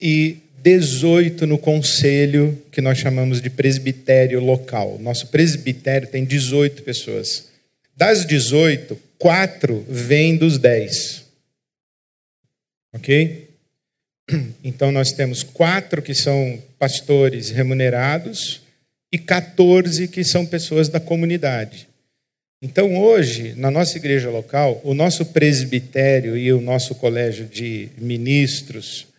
e 0.00 0.36
18 0.62 1.44
no 1.44 1.58
conselho 1.58 2.56
que 2.70 2.80
nós 2.80 2.96
chamamos 2.96 3.42
de 3.42 3.50
presbitério 3.50 4.38
local. 4.38 4.96
Nosso 5.00 5.26
presbitério 5.26 6.06
tem 6.06 6.24
18 6.24 6.82
pessoas. 6.84 7.48
Das 7.96 8.24
18, 8.24 8.96
quatro 9.18 9.84
vêm 9.88 10.36
dos 10.36 10.58
10. 10.58 11.24
Ok? 12.94 13.48
Então 14.62 14.92
nós 14.92 15.10
temos 15.12 15.42
quatro 15.42 16.00
que 16.00 16.14
são 16.14 16.62
pastores 16.78 17.50
remunerados 17.50 18.62
e 19.10 19.18
14 19.18 20.06
que 20.06 20.22
são 20.22 20.46
pessoas 20.46 20.88
da 20.88 21.00
comunidade. 21.00 21.88
Então 22.62 22.96
hoje, 22.96 23.54
na 23.56 23.70
nossa 23.70 23.98
igreja 23.98 24.30
local, 24.30 24.80
o 24.84 24.94
nosso 24.94 25.26
presbitério 25.26 26.36
e 26.36 26.52
o 26.52 26.60
nosso 26.60 26.94
colégio 26.94 27.44
de 27.44 27.88
ministros 27.98 29.11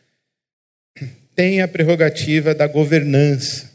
tem 1.36 1.62
a 1.62 1.68
prerrogativa 1.68 2.54
da 2.54 2.68
governança. 2.68 3.72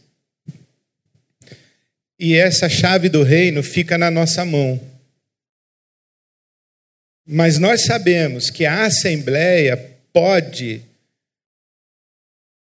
E 2.18 2.34
essa 2.34 2.68
chave 2.68 3.08
do 3.08 3.22
reino 3.22 3.62
fica 3.62 3.96
na 3.96 4.10
nossa 4.10 4.44
mão. 4.44 4.80
Mas 7.26 7.58
nós 7.58 7.84
sabemos 7.84 8.50
que 8.50 8.64
a 8.64 8.86
Assembleia 8.86 9.76
pode 10.12 10.82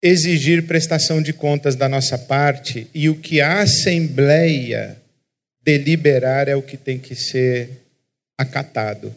exigir 0.01 0.65
prestação 0.65 1.21
de 1.21 1.33
contas 1.33 1.75
da 1.75 1.89
nossa 1.89 2.17
parte, 2.17 2.87
e 2.93 3.09
o 3.09 3.15
que 3.15 3.41
a 3.41 3.61
Assembleia 3.61 4.97
deliberar 5.61 6.47
é 6.47 6.55
o 6.55 6.61
que 6.61 6.77
tem 6.77 6.99
que 6.99 7.15
ser 7.15 7.69
acatado. 8.37 9.13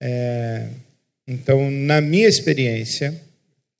É, 0.00 0.66
então, 1.26 1.70
na 1.70 2.00
minha 2.00 2.28
experiência, 2.28 3.14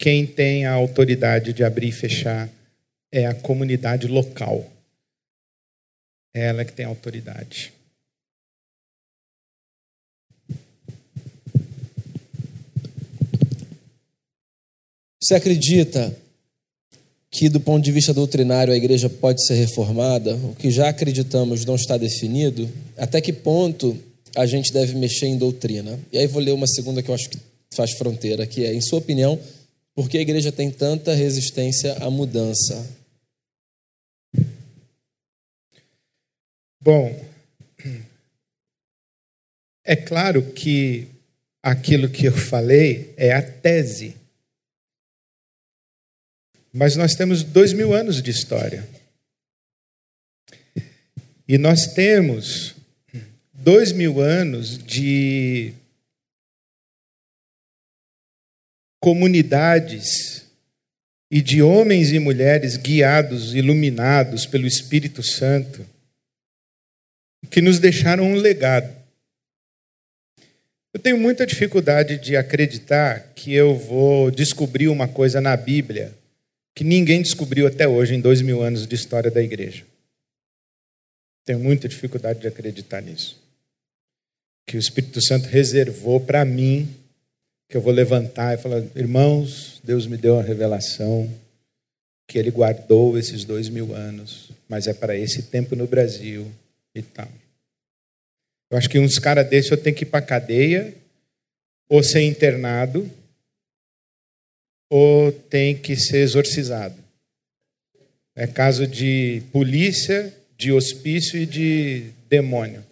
quem 0.01 0.27
tem 0.27 0.65
a 0.65 0.73
autoridade 0.73 1.53
de 1.53 1.63
abrir 1.63 1.89
e 1.89 1.93
fechar 1.93 2.49
é 3.13 3.27
a 3.27 3.35
comunidade 3.35 4.07
local. 4.07 4.67
É 6.35 6.47
ela 6.47 6.65
que 6.65 6.73
tem 6.73 6.87
a 6.87 6.89
autoridade. 6.89 7.71
Você 15.23 15.35
acredita 15.35 16.17
que, 17.31 17.51
do 17.51 17.61
ponto 17.61 17.85
de 17.85 17.93
vista 17.93 18.15
doutrinário, 18.15 18.73
a 18.73 18.77
igreja 18.77 19.11
pode 19.11 19.45
ser 19.45 19.55
reformada? 19.55 20.35
O 20.35 20.55
que 20.55 20.71
já 20.71 20.89
acreditamos 20.89 21.67
não 21.67 21.75
está 21.75 21.99
definido? 21.99 22.73
Até 22.97 23.21
que 23.21 23.35
ponto 23.35 23.99
a 24.35 24.47
gente 24.47 24.73
deve 24.73 24.95
mexer 24.95 25.27
em 25.27 25.37
doutrina? 25.37 26.01
E 26.11 26.17
aí 26.17 26.27
vou 26.27 26.41
ler 26.41 26.53
uma 26.53 26.67
segunda 26.67 27.03
que 27.03 27.11
eu 27.11 27.15
acho 27.15 27.29
que 27.29 27.39
faz 27.75 27.93
fronteira, 27.93 28.47
que 28.47 28.65
é, 28.65 28.73
em 28.73 28.81
sua 28.81 28.99
opinião, 28.99 29.39
por 30.01 30.09
que 30.09 30.17
a 30.17 30.23
igreja 30.23 30.51
tem 30.51 30.71
tanta 30.71 31.13
resistência 31.13 31.93
à 32.03 32.11
mudança? 32.11 32.91
Bom, 36.81 37.23
é 39.85 39.95
claro 39.95 40.55
que 40.55 41.07
aquilo 41.63 42.09
que 42.09 42.25
eu 42.25 42.33
falei 42.33 43.13
é 43.15 43.35
a 43.35 43.43
tese. 43.43 44.17
Mas 46.73 46.97
nós 46.97 47.15
temos 47.15 47.43
dois 47.43 47.75
mil 47.75 47.93
anos 47.93 48.23
de 48.23 48.31
história. 48.31 48.89
E 51.47 51.59
nós 51.59 51.89
temos 51.89 52.75
dois 53.53 53.93
mil 53.93 54.19
anos 54.19 54.79
de 54.79 55.75
comunidades 59.01 60.47
e 61.31 61.41
de 61.41 61.63
homens 61.63 62.13
e 62.13 62.19
mulheres 62.19 62.77
guiados, 62.77 63.55
iluminados 63.55 64.47
pelo 64.47 64.67
Espírito 64.67 65.23
Santo, 65.23 65.87
que 67.51 67.61
nos 67.61 67.79
deixaram 67.79 68.25
um 68.25 68.35
legado. 68.35 68.95
Eu 70.93 71.01
tenho 71.01 71.17
muita 71.17 71.47
dificuldade 71.47 72.19
de 72.19 72.37
acreditar 72.37 73.33
que 73.35 73.55
eu 73.55 73.77
vou 73.77 74.31
descobrir 74.31 74.89
uma 74.89 75.09
coisa 75.09 75.41
na 75.41 75.57
Bíblia 75.57 76.15
que 76.75 76.85
ninguém 76.85 77.23
descobriu 77.23 77.67
até 77.67 77.87
hoje 77.87 78.15
em 78.15 78.21
dois 78.21 78.41
mil 78.41 78.63
anos 78.63 78.87
de 78.87 78.95
história 78.95 79.31
da 79.31 79.43
igreja. 79.43 79.85
Tenho 81.45 81.59
muita 81.59 81.89
dificuldade 81.89 82.41
de 82.41 82.47
acreditar 82.47 83.01
nisso. 83.01 83.41
Que 84.67 84.77
o 84.77 84.81
Espírito 84.81 85.21
Santo 85.23 85.49
reservou 85.49 86.21
para 86.21 86.45
mim, 86.45 86.89
que 87.71 87.77
eu 87.77 87.81
vou 87.81 87.93
levantar 87.93 88.53
e 88.53 88.61
falar: 88.61 88.83
irmãos, 88.97 89.81
Deus 89.85 90.07
me 90.07 90.17
deu 90.17 90.35
uma 90.35 90.43
revelação 90.43 91.33
que 92.27 92.39
Ele 92.39 92.51
guardou 92.51 93.17
esses 93.17 93.45
dois 93.45 93.69
mil 93.69 93.95
anos, 93.95 94.51
mas 94.69 94.89
é 94.89 94.93
para 94.93 95.17
esse 95.17 95.45
tempo 95.45 95.77
no 95.77 95.87
Brasil 95.87 96.51
e 96.95 97.01
tal. 97.01 97.29
Eu 98.71 98.77
acho 98.77 98.89
que 98.89 98.99
uns 98.99 99.19
caras 99.19 99.49
desses 99.49 99.71
eu 99.71 99.77
tenho 99.77 99.97
que 99.97 100.03
ir 100.03 100.07
para 100.07 100.25
cadeia, 100.25 100.95
ou 101.89 102.03
ser 102.03 102.23
internado, 102.23 103.09
ou 104.89 105.33
tem 105.33 105.77
que 105.77 105.97
ser 105.97 106.19
exorcizado. 106.19 106.97
É 108.35 108.47
caso 108.47 108.87
de 108.87 109.43
polícia, 109.53 110.33
de 110.57 110.73
hospício 110.73 111.39
e 111.39 111.47
de 111.47 112.11
demônio. 112.29 112.85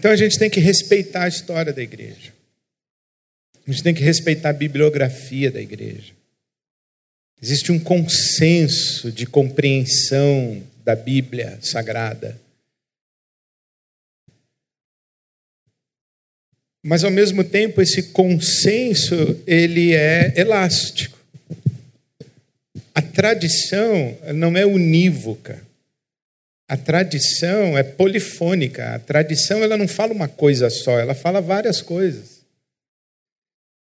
Então 0.00 0.10
a 0.10 0.16
gente 0.16 0.38
tem 0.38 0.48
que 0.48 0.60
respeitar 0.60 1.24
a 1.24 1.28
história 1.28 1.74
da 1.74 1.82
igreja. 1.82 2.32
A 3.66 3.70
gente 3.70 3.82
tem 3.82 3.92
que 3.92 4.02
respeitar 4.02 4.48
a 4.48 4.54
bibliografia 4.54 5.50
da 5.50 5.60
igreja. 5.60 6.14
Existe 7.42 7.70
um 7.70 7.78
consenso 7.78 9.12
de 9.12 9.26
compreensão 9.26 10.62
da 10.82 10.96
Bíblia 10.96 11.58
Sagrada. 11.60 12.40
Mas 16.82 17.04
ao 17.04 17.10
mesmo 17.10 17.44
tempo 17.44 17.82
esse 17.82 18.04
consenso 18.04 19.14
ele 19.46 19.92
é 19.94 20.32
elástico. 20.34 21.18
A 22.94 23.02
tradição 23.02 24.16
não 24.34 24.56
é 24.56 24.64
unívoca. 24.64 25.62
A 26.70 26.76
tradição 26.76 27.76
é 27.76 27.82
polifônica. 27.82 28.94
A 28.94 28.98
tradição 29.00 29.60
ela 29.60 29.76
não 29.76 29.88
fala 29.88 30.12
uma 30.12 30.28
coisa 30.28 30.70
só, 30.70 31.00
ela 31.00 31.16
fala 31.16 31.40
várias 31.40 31.82
coisas. 31.82 32.42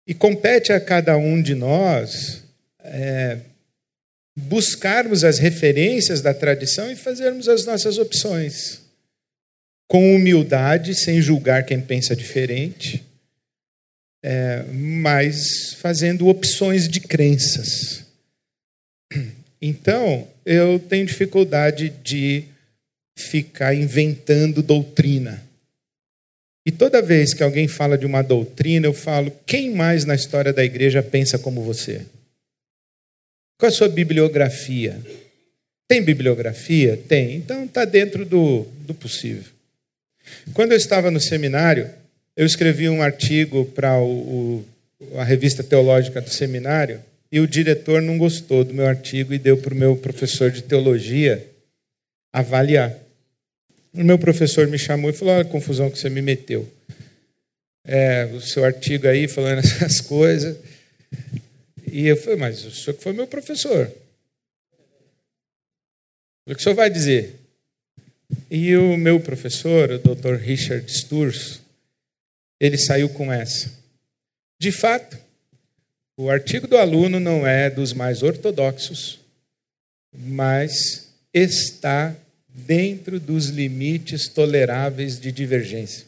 E 0.08 0.16
compete 0.16 0.74
a 0.74 0.80
cada 0.80 1.16
um 1.16 1.40
de 1.44 1.54
nós 1.54 2.44
é, 2.80 3.38
buscarmos 4.36 5.24
as 5.24 5.38
referências 5.38 6.22
da 6.22 6.34
tradição 6.34 6.92
e 6.92 6.96
fazermos 6.96 7.48
as 7.48 7.68
nossas 7.68 8.00
opções 8.00 8.82
com 9.88 10.16
humildade, 10.16 10.96
sem 10.96 11.22
julgar 11.22 11.64
quem 11.64 11.80
pensa 11.80 12.16
diferente, 12.16 13.06
é, 14.24 14.64
mas 14.74 15.76
fazendo 15.76 16.28
opções 16.28 16.90
de 16.90 17.00
crenças. 17.00 18.08
Então, 19.62 20.28
eu 20.44 20.80
tenho 20.80 21.06
dificuldade 21.06 21.90
de 22.04 22.46
ficar 23.22 23.74
inventando 23.74 24.62
doutrina. 24.62 25.42
E 26.66 26.72
toda 26.72 27.02
vez 27.02 27.34
que 27.34 27.42
alguém 27.42 27.68
fala 27.68 27.98
de 27.98 28.06
uma 28.06 28.22
doutrina, 28.22 28.86
eu 28.88 28.94
falo: 28.94 29.32
quem 29.46 29.72
mais 29.72 30.06
na 30.06 30.16
história 30.16 30.54
da 30.54 30.64
igreja 30.64 31.02
pensa 31.02 31.40
como 31.40 31.64
você? 31.64 32.06
Qual 33.58 33.70
a 33.70 33.72
sua 33.72 33.90
bibliografia? 33.90 35.00
Tem 35.88 36.02
bibliografia? 36.02 36.98
Tem. 37.08 37.36
Então 37.36 37.66
está 37.66 37.86
dentro 37.86 38.26
do, 38.26 38.66
do 38.86 38.94
possível. 38.94 39.52
Quando 40.54 40.72
eu 40.72 40.78
estava 40.78 41.12
no 41.12 41.20
seminário, 41.20 41.90
eu 42.36 42.46
escrevi 42.46 42.88
um 42.88 43.02
artigo 43.02 43.66
para 43.66 43.96
a 45.18 45.24
revista 45.24 45.64
teológica 45.64 46.22
do 46.22 46.30
seminário 46.30 47.02
e 47.32 47.40
o 47.40 47.48
diretor 47.48 48.02
não 48.02 48.18
gostou 48.18 48.64
do 48.64 48.74
meu 48.74 48.86
artigo 48.86 49.34
e 49.34 49.40
deu 49.40 49.58
para 49.58 49.74
o 49.74 49.78
meu 49.78 49.96
professor 49.96 50.52
de 50.52 50.62
teologia 50.62 51.46
avaliar. 52.34 53.01
O 53.94 54.04
meu 54.04 54.18
professor 54.18 54.68
me 54.68 54.80
chamou 54.80 55.10
e 55.10 55.14
falou: 55.14 55.34
Olha 55.34 55.44
a 55.44 55.50
confusão 55.50 55.90
que 55.90 55.98
você 55.98 56.10
me 56.10 56.22
meteu. 56.22 56.72
É, 57.84 58.26
o 58.26 58.40
seu 58.40 58.64
artigo 58.64 59.08
aí 59.08 59.28
falando 59.28 59.60
essas 59.66 60.00
coisas. 60.00 60.58
E 61.92 62.08
eu 62.08 62.16
falei: 62.16 62.38
Mas 62.38 62.64
o 62.64 62.72
senhor 62.72 62.96
que 62.96 63.04
foi 63.04 63.14
meu 63.14 63.28
professor. 63.28 63.92
O 66.48 66.56
que 66.56 66.60
o 66.60 66.64
senhor 66.64 66.76
vai 66.76 66.90
dizer? 66.90 67.36
E 68.50 68.76
o 68.76 68.98
meu 68.98 69.20
professor, 69.20 69.92
o 69.92 70.00
Dr. 70.00 70.36
Richard 70.36 70.90
Sturz, 70.92 71.62
ele 72.60 72.78
saiu 72.78 73.10
com 73.10 73.32
essa. 73.32 73.72
De 74.60 74.72
fato, 74.72 75.18
o 76.18 76.30
artigo 76.30 76.68
do 76.68 76.78
aluno 76.78 77.20
não 77.20 77.46
é 77.46 77.70
dos 77.70 77.94
mais 77.94 78.24
ortodoxos, 78.24 79.20
mas 80.14 81.10
está 81.34 82.16
dentro 82.54 83.20
dos 83.20 83.48
limites 83.48 84.28
toleráveis 84.28 85.20
de 85.20 85.32
divergência. 85.32 86.06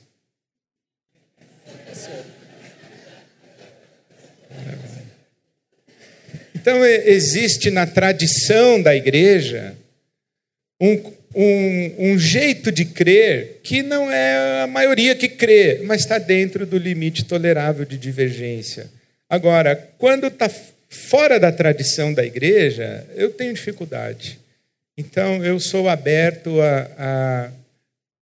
Então, 6.55 6.85
existe 6.85 7.69
na 7.69 7.85
tradição 7.85 8.81
da 8.81 8.95
igreja 8.95 9.75
um, 10.79 11.11
um, 11.35 11.95
um, 12.11 12.17
jeito 12.17 12.71
de 12.71 12.85
crer 12.85 13.59
que 13.61 13.83
não 13.83 14.09
é 14.09 14.61
a 14.61 14.67
maioria 14.67 15.13
que 15.13 15.27
crê, 15.27 15.81
mas 15.83 16.01
está 16.01 16.17
dentro 16.17 16.65
do 16.65 16.77
limite 16.77 17.25
tolerável 17.25 17.85
de 17.85 17.97
divergência. 17.97 18.89
Agora, 19.29 19.75
quando 19.97 20.27
está 20.27 20.49
fora 20.89 21.37
da 21.37 21.51
tradição 21.51 22.13
da 22.13 22.23
igreja, 22.23 23.05
eu 23.15 23.31
tenho 23.31 23.53
dificuldade. 23.53 24.39
Então, 24.97 25.43
eu 25.43 25.59
sou 25.59 25.89
aberto 25.89 26.61
a, 26.61 26.91
a, 26.97 27.51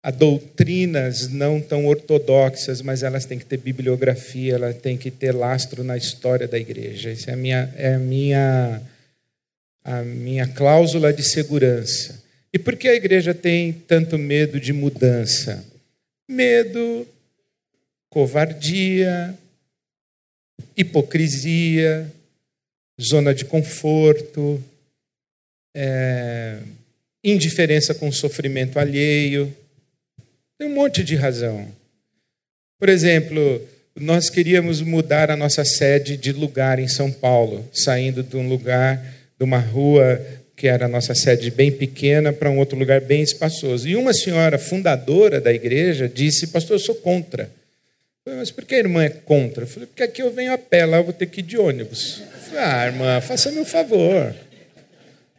a 0.05 0.11
doutrinas 0.11 1.29
não 1.29 1.61
tão 1.61 1.87
ortodoxas, 1.87 2.81
mas 2.81 3.03
elas 3.03 3.27
têm 3.27 3.39
que 3.39 3.45
ter 3.45 3.59
bibliografia, 3.59 4.55
elas 4.55 4.77
têm 4.79 4.97
que 4.97 5.11
ter 5.11 5.33
lastro 5.33 5.85
na 5.85 5.97
história 5.97 6.49
da 6.49 6.59
igreja. 6.59 7.11
Essa 7.11 7.33
é 7.33 7.35
a 7.35 7.37
minha, 7.37 7.75
é 7.77 7.95
a 7.95 7.99
minha, 7.99 8.83
a 9.85 10.03
minha 10.03 10.49
cláusula 10.49 11.13
de 11.13 11.23
segurança. 11.23 12.23
E 12.51 12.59
por 12.59 12.77
que 12.77 12.89
a 12.89 12.95
igreja 12.95 13.35
tem 13.35 13.73
tanto 13.73 14.17
medo 14.17 14.59
de 14.59 14.73
mudança? 14.73 15.63
Medo, 16.27 17.07
covardia, 18.09 19.37
hipocrisia, 20.75 22.11
zona 22.99 23.35
de 23.35 23.45
conforto, 23.45 24.63
é, 25.75 26.59
indiferença 27.23 27.95
com 27.95 28.09
o 28.09 28.13
sofrimento 28.13 28.79
alheio. 28.79 29.55
Tem 30.59 30.69
um 30.69 30.75
monte 30.75 31.03
de 31.03 31.17
razão. 31.17 31.67
Por 32.79 32.89
exemplo, 32.89 33.67
nós 33.97 34.29
queríamos 34.29 34.81
mudar 34.81 35.31
a 35.31 35.37
nossa 35.37 35.65
sede 35.65 36.17
de 36.17 36.33
lugar 36.33 36.79
em 36.79 36.89
São 36.89 37.11
Paulo, 37.11 37.69
saindo 37.73 38.23
de 38.23 38.37
um 38.37 38.49
lugar, 38.49 39.05
de 39.39 39.45
uma 39.45 39.59
rua 39.59 40.21
que 40.57 40.69
era 40.69 40.87
a 40.87 40.89
nossa 40.89 41.15
sede 41.15 41.51
bem 41.51 41.73
pequena, 41.73 42.33
para 42.33 42.51
um 42.51 42.59
outro 42.59 42.79
lugar 42.79 43.01
bem 43.01 43.23
espaçoso. 43.23 43.89
E 43.89 43.97
uma 43.97 44.13
senhora 44.13 44.59
fundadora 44.59 45.41
da 45.41 45.53
igreja 45.53 46.09
disse: 46.09 46.49
Pastor, 46.49 46.77
eu 46.77 46.81
sou 46.81 46.95
contra. 46.95 47.45
Eu 47.45 47.51
falei, 48.25 48.39
Mas 48.41 48.51
por 48.51 48.65
que 48.65 48.75
a 48.75 48.79
irmã 48.79 49.05
é 49.05 49.09
contra? 49.09 49.65
Eu 49.65 49.69
falei: 49.69 49.87
Porque 49.87 50.03
aqui 50.03 50.23
eu 50.23 50.33
venho 50.33 50.53
a 50.53 50.59
pé, 50.59 50.87
lá 50.87 50.99
eu 50.99 51.05
vou 51.05 51.13
ter 51.13 51.27
que 51.27 51.41
ir 51.41 51.45
de 51.45 51.59
ônibus. 51.59 52.21
Eu 52.21 52.41
falei, 52.41 52.65
ah, 52.65 52.87
irmã, 52.87 53.21
faça-me 53.21 53.59
um 53.59 53.65
favor. 53.65 54.35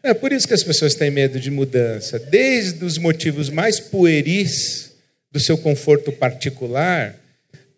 É 0.06 0.14
por 0.14 0.32
isso 0.32 0.48
que 0.48 0.54
as 0.54 0.62
pessoas 0.62 0.94
têm 0.94 1.10
medo 1.10 1.40
de 1.40 1.50
mudança. 1.50 2.20
Desde 2.20 2.86
os 2.86 3.00
motivos 3.00 3.50
mais 3.50 3.80
pueris 3.80 4.92
do 5.32 5.40
seu 5.40 5.58
conforto 5.58 6.12
particular, 6.12 7.16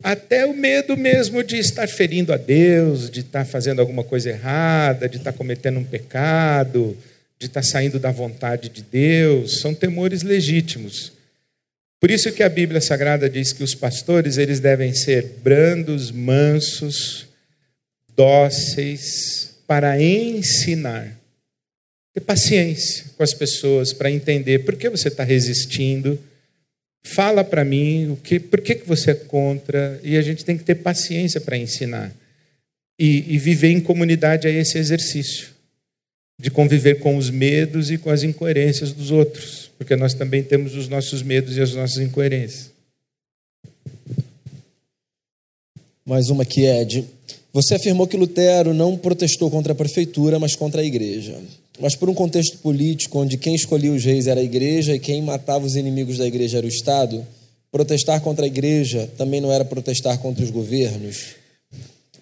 até 0.04 0.46
o 0.46 0.54
medo 0.54 0.98
mesmo 0.98 1.42
de 1.42 1.58
estar 1.58 1.88
ferindo 1.88 2.34
a 2.34 2.38
Deus, 2.38 3.10
de 3.10 3.22
estar 3.22 3.46
fazendo 3.46 3.80
alguma 3.80 4.04
coisa 4.04 4.30
errada, 4.30 5.08
de 5.08 5.16
estar 5.16 5.32
cometendo 5.32 5.80
um 5.80 5.86
pecado, 5.86 6.98
de 7.40 7.46
estar 7.46 7.64
saindo 7.64 7.98
da 7.98 8.12
vontade 8.12 8.68
de 8.68 8.82
Deus, 8.82 9.62
são 9.62 9.74
temores 9.74 10.22
legítimos. 10.22 11.14
Por 11.98 12.12
isso 12.12 12.34
que 12.34 12.44
a 12.44 12.50
Bíblia 12.50 12.82
Sagrada 12.82 13.30
diz 13.30 13.54
que 13.54 13.64
os 13.64 13.74
pastores 13.74 14.38
eles 14.38 14.60
devem 14.60 14.94
ser 14.94 15.24
brandos, 15.42 16.12
mansos, 16.12 17.26
dóceis 18.18 19.56
para 19.66 19.98
ensinar. 20.04 21.17
Ter 22.18 22.22
paciência 22.22 23.06
com 23.16 23.22
as 23.22 23.32
pessoas 23.32 23.94
para 23.94 24.10
entender 24.10 24.66
por 24.66 24.76
que 24.76 24.90
você 24.90 25.08
está 25.08 25.24
resistindo. 25.24 26.18
Fala 27.06 27.44
para 27.44 27.64
mim 27.64 28.10
o 28.10 28.16
que, 28.16 28.40
por 28.40 28.60
que, 28.60 28.74
que 28.74 28.88
você 28.88 29.12
é 29.12 29.14
contra, 29.14 30.00
e 30.04 30.18
a 30.18 30.22
gente 30.24 30.44
tem 30.44 30.58
que 30.58 30.64
ter 30.64 30.74
paciência 30.74 31.40
para 31.40 31.56
ensinar. 31.56 32.12
E, 32.98 33.36
e 33.36 33.38
viver 33.38 33.70
em 33.70 33.80
comunidade 33.80 34.48
é 34.48 34.52
esse 34.52 34.80
exercício 34.80 35.50
de 36.40 36.50
conviver 36.50 36.96
com 36.96 37.18
os 37.18 37.30
medos 37.30 37.92
e 37.92 38.00
com 38.00 38.10
as 38.10 38.24
incoerências 38.24 38.92
dos 38.92 39.12
outros, 39.12 39.70
porque 39.78 39.96
nós 39.96 40.16
também 40.16 40.42
temos 40.42 40.74
os 40.74 40.88
nossos 40.88 41.22
medos 41.22 41.56
e 41.56 41.62
as 41.62 41.72
nossas 41.76 42.00
incoerências. 42.00 42.72
Mais 46.04 46.32
uma 46.32 46.44
é 46.44 46.84
de. 46.84 47.06
Você 47.54 47.76
afirmou 47.76 48.08
que 48.08 48.18
Lutero 48.18 48.74
não 48.74 48.98
protestou 48.98 49.52
contra 49.52 49.74
a 49.74 49.76
prefeitura, 49.76 50.40
mas 50.40 50.56
contra 50.56 50.82
a 50.82 50.84
igreja. 50.84 51.40
Mas 51.80 51.96
por 51.96 52.10
um 52.10 52.14
contexto 52.14 52.58
político 52.58 53.20
onde 53.20 53.38
quem 53.38 53.56
escolhia 53.56 53.92
os 53.92 54.04
reis 54.04 54.28
era 54.28 54.40
a 54.40 54.44
igreja 54.44 54.96
e 54.96 55.00
quem 55.00 55.22
matava 55.22 55.66
os 55.66 55.76
inimigos 55.76 56.18
da 56.18 56.26
igreja 56.26 56.58
era 56.58 56.66
o 56.66 56.70
Estado, 56.70 57.26
protestar 57.72 58.22
contra 58.22 58.46
a 58.46 58.48
igreja 58.48 59.10
também 59.18 59.40
não 59.40 59.52
era 59.52 59.64
protestar 59.64 60.18
contra 60.20 60.44
os 60.44 60.50
governos? 60.50 61.36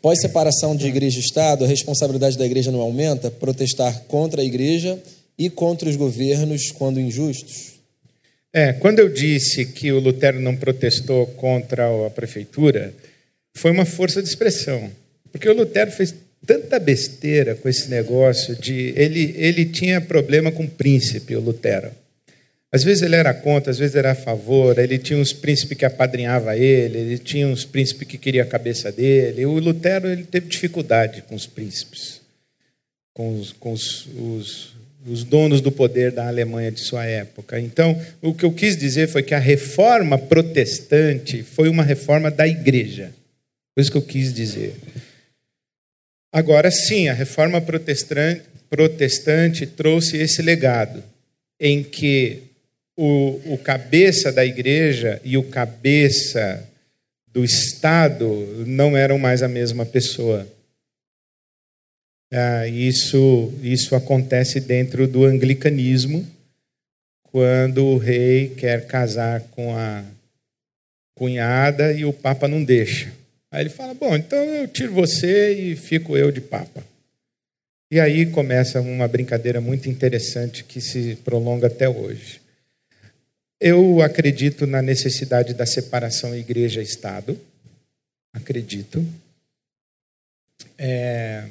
Pós-separação 0.01 0.75
de 0.75 0.85
igreja 0.87 1.17
e 1.17 1.21
Estado, 1.21 1.65
a 1.65 1.67
responsabilidade 1.67 2.37
da 2.37 2.45
igreja 2.45 2.71
não 2.71 2.81
aumenta? 2.81 3.31
Protestar 3.31 4.01
contra 4.07 4.41
a 4.41 4.45
igreja 4.45 5.01
e 5.37 5.49
contra 5.49 5.89
os 5.89 5.95
governos 5.95 6.71
quando 6.71 6.99
injustos? 6.99 7.73
É, 8.53 8.71
quando 8.73 8.99
eu 8.99 9.09
disse 9.09 9.65
que 9.65 9.91
o 9.91 9.99
Lutero 9.99 10.39
não 10.39 10.55
protestou 10.55 11.27
contra 11.27 11.87
a 12.05 12.09
prefeitura, 12.09 12.93
foi 13.53 13.71
uma 13.71 13.83
força 13.83 14.21
de 14.21 14.29
expressão. 14.29 14.89
Porque 15.31 15.49
o 15.49 15.53
Lutero 15.53 15.91
fez 15.91 16.13
tanta 16.45 16.79
besteira 16.79 17.55
com 17.55 17.67
esse 17.67 17.89
negócio 17.89 18.55
de. 18.55 18.93
Ele, 18.95 19.33
ele 19.37 19.65
tinha 19.65 19.99
problema 19.99 20.51
com 20.51 20.67
príncipe, 20.67 21.35
o 21.35 21.41
Lutero. 21.41 21.91
Às 22.71 22.83
vezes 22.83 23.03
ele 23.03 23.15
era 23.15 23.33
contra, 23.33 23.71
às 23.71 23.77
vezes 23.77 23.95
era 23.95 24.11
a 24.11 24.15
favor, 24.15 24.77
ele 24.77 24.97
tinha 24.97 25.17
uns 25.17 25.31
príncipes 25.31 25.77
que 25.77 25.85
apadrinhava 25.85 26.57
ele, 26.57 26.97
ele 26.97 27.17
tinha 27.17 27.47
uns 27.47 27.63
príncipes 27.63 28.05
que 28.05 28.17
queria 28.17 28.43
a 28.43 28.45
cabeça 28.45 28.91
dele. 28.91 29.45
O 29.45 29.57
Lutero 29.59 30.09
ele 30.09 30.25
teve 30.25 30.47
dificuldade 30.49 31.21
com 31.21 31.35
os 31.35 31.47
príncipes, 31.47 32.19
com 33.13 33.39
os, 33.39 33.53
com 33.53 33.71
os, 33.71 34.07
os, 34.17 34.75
os 35.07 35.23
donos 35.23 35.61
do 35.61 35.71
poder 35.71 36.11
da 36.11 36.27
Alemanha 36.27 36.69
de 36.69 36.81
sua 36.81 37.05
época. 37.05 37.57
Então, 37.61 37.97
o 38.21 38.33
que 38.33 38.43
eu 38.43 38.51
quis 38.51 38.75
dizer 38.75 39.07
foi 39.07 39.23
que 39.23 39.33
a 39.33 39.39
reforma 39.39 40.17
protestante 40.17 41.43
foi 41.43 41.69
uma 41.69 41.83
reforma 41.83 42.29
da 42.29 42.45
igreja. 42.45 43.11
Foi 43.73 43.83
isso 43.83 43.91
que 43.91 43.97
eu 43.97 44.01
quis 44.01 44.33
dizer. 44.33 44.75
Agora 46.35 46.69
sim, 46.69 47.07
a 47.07 47.13
reforma 47.13 47.61
protestante, 47.61 49.65
trouxe 49.65 50.17
esse 50.17 50.41
legado, 50.41 51.01
em 51.57 51.81
que 51.81 52.43
o, 52.93 53.53
o 53.53 53.57
cabeça 53.57 54.33
da 54.33 54.45
igreja 54.45 55.21
e 55.23 55.37
o 55.37 55.43
cabeça 55.43 56.69
do 57.25 57.41
Estado 57.41 58.65
não 58.67 58.97
eram 58.97 59.17
mais 59.17 59.43
a 59.43 59.47
mesma 59.47 59.85
pessoa. 59.85 60.45
Ah, 62.29 62.67
isso, 62.67 63.53
isso 63.63 63.95
acontece 63.95 64.59
dentro 64.59 65.07
do 65.07 65.23
anglicanismo, 65.23 66.27
quando 67.31 67.85
o 67.85 67.97
rei 67.97 68.49
quer 68.49 68.85
casar 68.87 69.39
com 69.51 69.73
a 69.73 70.03
cunhada 71.15 71.93
e 71.93 72.03
o 72.03 72.11
papa 72.11 72.45
não 72.45 72.61
deixa. 72.61 73.09
Aí 73.55 73.61
ele 73.61 73.69
fala: 73.69 73.93
Bom, 73.93 74.13
então 74.17 74.37
eu 74.37 74.67
tiro 74.67 74.91
você 74.91 75.53
e 75.53 75.77
fico 75.77 76.17
eu 76.17 76.29
de 76.29 76.41
papa. 76.41 76.83
E 77.89 78.01
aí 78.01 78.25
começa 78.25 78.81
uma 78.81 79.07
brincadeira 79.07 79.61
muito 79.61 79.87
interessante 79.89 80.61
que 80.65 80.81
se 80.81 81.15
prolonga 81.23 81.67
até 81.67 81.87
hoje. 81.87 82.41
Eu 83.57 84.01
acredito 84.01 84.67
na 84.67 84.81
necessidade 84.81 85.53
da 85.53 85.65
separação 85.65 86.35
igreja-estado. 86.35 87.39
Acredito. 88.33 89.07
É... 90.77 91.47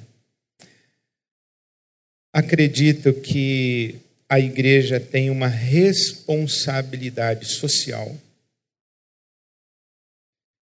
Acredito 2.35 3.15
que 3.15 3.95
a 4.29 4.39
igreja 4.39 5.01
tem 5.01 5.31
uma 5.31 5.49
responsabilidade 5.49 7.47
social 7.47 8.15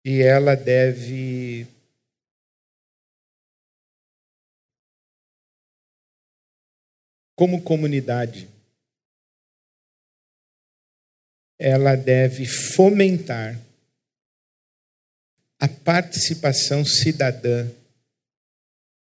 e 0.04 0.22
ela 0.22 0.56
deve 0.56 1.68
como 7.36 7.62
comunidade 7.64 8.50
ela 11.60 11.96
deve 11.96 12.46
fomentar 12.46 13.58
a 15.58 15.68
participação 15.70 16.84
cidadã 16.84 17.72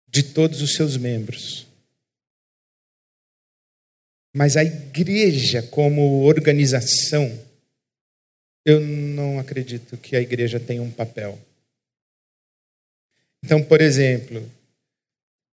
de 0.09 0.23
todos 0.23 0.61
os 0.61 0.73
seus 0.73 0.97
membros. 0.97 1.65
Mas 4.35 4.57
a 4.57 4.63
igreja, 4.65 5.63
como 5.63 6.23
organização, 6.23 7.29
eu 8.65 8.79
não 8.79 9.39
acredito 9.39 9.97
que 9.97 10.15
a 10.15 10.21
igreja 10.21 10.59
tenha 10.59 10.81
um 10.81 10.91
papel. 10.91 11.39
Então, 13.43 13.63
por 13.63 13.79
exemplo, 13.81 14.43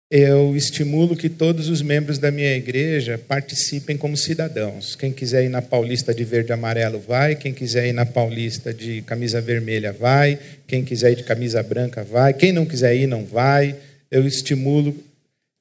eu 0.10 0.56
estimulo 0.56 1.16
que 1.16 1.30
todos 1.30 1.68
os 1.68 1.82
membros 1.82 2.20
da 2.20 2.32
minha 2.32 2.56
igreja 2.56 3.18
participem 3.18 3.98
como 3.98 4.16
cidadãos. 4.16 4.96
Quem 4.96 5.12
quiser 5.12 5.44
ir 5.44 5.50
na 5.50 5.62
Paulista 5.62 6.14
de 6.14 6.24
verde 6.24 6.52
e 6.52 6.54
amarelo, 6.54 7.00
vai. 7.00 7.36
Quem 7.36 7.54
quiser 7.54 7.88
ir 7.88 7.94
na 7.94 8.06
Paulista 8.06 8.74
de 8.74 9.02
camisa 9.02 9.42
vermelha, 9.42 9.92
vai. 9.92 10.40
Quem 10.68 10.86
quiser 10.86 11.12
ir 11.12 11.16
de 11.16 11.24
camisa 11.24 11.62
branca, 11.64 12.04
vai. 12.04 12.34
Quem 12.34 12.52
não 12.52 12.66
quiser 12.66 12.96
ir, 12.96 13.08
não 13.08 13.26
vai. 13.26 13.76
Eu 14.12 14.28
estimulo 14.28 14.96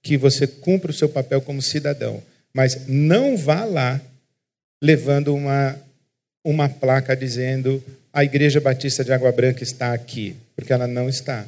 que 0.03 0.19
você 0.19 0.47
cumpra 0.47 0.91
o 0.91 0.95
seu 0.95 1.09
papel 1.09 1.41
como 1.41 1.63
cidadão. 1.63 2.23
Mas 2.55 2.87
não 2.87 3.37
vá 3.37 3.65
lá 3.65 4.01
levando 4.83 5.35
uma 5.35 5.81
uma 6.45 6.69
placa 6.69 7.17
dizendo 7.17 7.83
a 8.13 8.23
Igreja 8.23 8.61
Batista 8.61 9.03
de 9.03 9.13
Água 9.13 9.33
Branca 9.33 9.63
está 9.63 9.93
aqui, 9.95 10.37
porque 10.55 10.73
ela 10.73 10.87
não 10.87 11.09
está. 11.09 11.47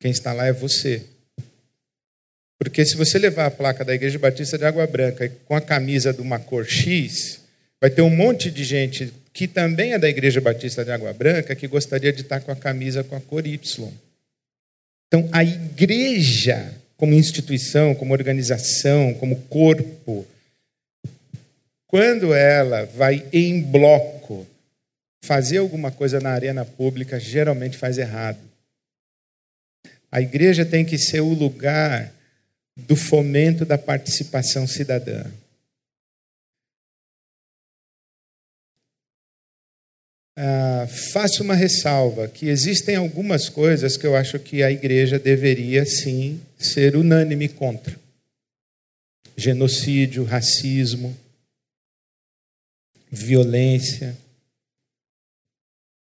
Quem 0.00 0.10
está 0.10 0.32
lá 0.32 0.46
é 0.46 0.52
você. 0.52 1.02
Porque 2.58 2.84
se 2.84 2.96
você 2.96 3.18
levar 3.18 3.46
a 3.46 3.50
placa 3.50 3.84
da 3.84 3.94
Igreja 3.94 4.18
Batista 4.18 4.58
de 4.58 4.64
Água 4.64 4.86
Branca 4.86 5.30
com 5.44 5.54
a 5.54 5.60
camisa 5.60 6.12
de 6.12 6.20
uma 6.20 6.38
cor 6.38 6.66
X, 6.66 7.40
vai 7.80 7.90
ter 7.90 8.02
um 8.02 8.10
monte 8.10 8.50
de 8.50 8.64
gente 8.64 9.12
que 9.32 9.46
também 9.46 9.92
é 9.92 9.98
da 9.98 10.08
Igreja 10.08 10.40
Batista 10.40 10.84
de 10.84 10.90
Água 10.90 11.12
Branca 11.12 11.54
que 11.54 11.66
gostaria 11.66 12.12
de 12.12 12.22
estar 12.22 12.40
com 12.40 12.50
a 12.50 12.56
camisa 12.56 13.04
com 13.04 13.14
a 13.14 13.20
cor 13.20 13.46
Y. 13.46 13.92
Então, 15.06 15.28
a 15.32 15.42
igreja, 15.42 16.72
como 16.96 17.14
instituição, 17.14 17.94
como 17.94 18.12
organização, 18.12 19.12
como 19.14 19.36
corpo, 19.42 20.26
quando 21.90 22.32
ela 22.32 22.86
vai 22.86 23.26
em 23.32 23.60
bloco 23.60 24.46
fazer 25.24 25.58
alguma 25.58 25.90
coisa 25.90 26.20
na 26.20 26.30
arena 26.30 26.64
pública, 26.64 27.18
geralmente 27.18 27.76
faz 27.76 27.98
errado. 27.98 28.38
A 30.10 30.20
igreja 30.20 30.64
tem 30.64 30.84
que 30.84 30.96
ser 30.96 31.20
o 31.20 31.34
lugar 31.34 32.12
do 32.76 32.94
fomento 32.94 33.64
da 33.64 33.76
participação 33.76 34.68
cidadã. 34.68 35.24
Ah, 40.36 40.86
faço 41.12 41.42
uma 41.42 41.54
ressalva 41.54 42.28
que 42.28 42.48
existem 42.48 42.94
algumas 42.94 43.48
coisas 43.48 43.96
que 43.96 44.06
eu 44.06 44.14
acho 44.14 44.38
que 44.38 44.62
a 44.62 44.70
igreja 44.70 45.18
deveria 45.18 45.84
sim 45.84 46.40
ser 46.56 46.94
unânime 46.94 47.48
contra: 47.48 47.98
genocídio, 49.36 50.22
racismo 50.22 51.18
violência. 53.10 54.16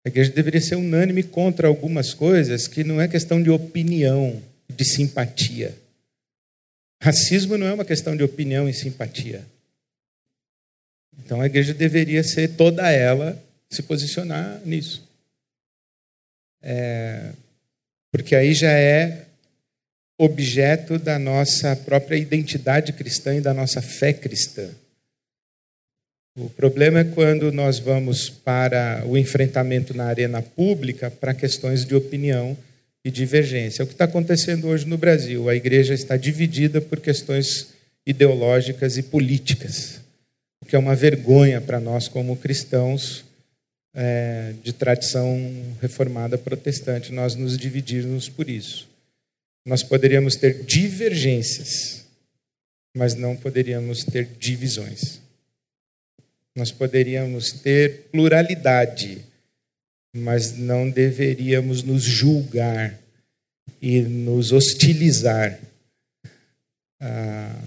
A 0.04 0.08
igreja 0.08 0.32
deveria 0.32 0.60
ser 0.60 0.76
unânime 0.76 1.22
contra 1.22 1.68
algumas 1.68 2.12
coisas 2.12 2.66
que 2.66 2.82
não 2.82 3.00
é 3.00 3.06
questão 3.06 3.42
de 3.42 3.50
opinião, 3.50 4.42
de 4.68 4.84
simpatia. 4.84 5.76
Racismo 7.00 7.56
não 7.56 7.66
é 7.66 7.72
uma 7.72 7.84
questão 7.84 8.16
de 8.16 8.22
opinião 8.22 8.68
e 8.68 8.74
simpatia. 8.74 9.44
Então 11.24 11.40
a 11.40 11.46
igreja 11.46 11.72
deveria 11.74 12.22
ser 12.24 12.56
toda 12.56 12.90
ela 12.90 13.40
se 13.70 13.82
posicionar 13.82 14.60
nisso. 14.64 15.06
É, 16.62 17.32
porque 18.10 18.34
aí 18.34 18.54
já 18.54 18.72
é 18.72 19.26
objeto 20.18 20.98
da 20.98 21.18
nossa 21.18 21.76
própria 21.76 22.16
identidade 22.16 22.92
cristã 22.92 23.36
e 23.36 23.40
da 23.40 23.54
nossa 23.54 23.80
fé 23.80 24.12
cristã. 24.12 24.68
O 26.40 26.48
problema 26.48 27.00
é 27.00 27.04
quando 27.04 27.50
nós 27.50 27.80
vamos 27.80 28.30
para 28.30 29.02
o 29.04 29.18
enfrentamento 29.18 29.92
na 29.92 30.04
arena 30.04 30.40
pública 30.40 31.10
para 31.10 31.34
questões 31.34 31.84
de 31.84 31.96
opinião 31.96 32.56
e 33.04 33.10
divergência. 33.10 33.82
É 33.82 33.84
o 33.84 33.86
que 33.88 33.94
está 33.94 34.04
acontecendo 34.04 34.68
hoje 34.68 34.86
no 34.86 34.96
Brasil. 34.96 35.48
A 35.48 35.56
igreja 35.56 35.94
está 35.94 36.16
dividida 36.16 36.80
por 36.80 37.00
questões 37.00 37.70
ideológicas 38.06 38.96
e 38.96 39.02
políticas, 39.02 40.00
o 40.62 40.66
que 40.66 40.76
é 40.76 40.78
uma 40.78 40.94
vergonha 40.94 41.60
para 41.60 41.80
nós 41.80 42.06
como 42.06 42.36
cristãos 42.36 43.24
é, 43.92 44.52
de 44.62 44.72
tradição 44.72 45.36
reformada 45.82 46.38
protestante, 46.38 47.12
nós 47.12 47.34
nos 47.34 47.58
dividirmos 47.58 48.28
por 48.28 48.48
isso. 48.48 48.88
Nós 49.66 49.82
poderíamos 49.82 50.36
ter 50.36 50.62
divergências, 50.62 52.06
mas 52.96 53.16
não 53.16 53.34
poderíamos 53.34 54.04
ter 54.04 54.28
divisões 54.38 55.26
nós 56.56 56.72
poderíamos 56.72 57.52
ter 57.52 58.08
pluralidade, 58.10 59.24
mas 60.14 60.56
não 60.56 60.90
deveríamos 60.90 61.82
nos 61.82 62.02
julgar 62.02 62.98
e 63.80 64.00
nos 64.00 64.52
hostilizar. 64.52 65.58
Ah, 67.00 67.60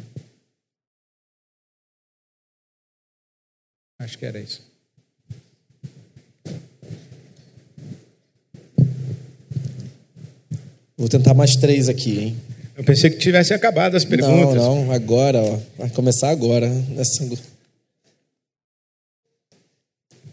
acho 4.00 4.18
que 4.18 4.26
era 4.26 4.40
isso. 4.40 4.70
Vou 10.98 11.10
tentar 11.10 11.34
mais 11.34 11.56
três 11.56 11.90
aqui, 11.90 12.20
hein? 12.20 12.38
Eu 12.78 12.84
pensei 12.84 13.10
que 13.10 13.18
tivesse 13.18 13.54
acabado 13.54 13.96
as 13.96 14.06
perguntas. 14.06 14.56
Não, 14.56 14.86
não, 14.86 14.92
agora, 14.92 15.42
ó. 15.42 15.60
Vai 15.78 15.90
começar 15.90 16.30
agora. 16.30 16.68
Nessa... 16.70 17.28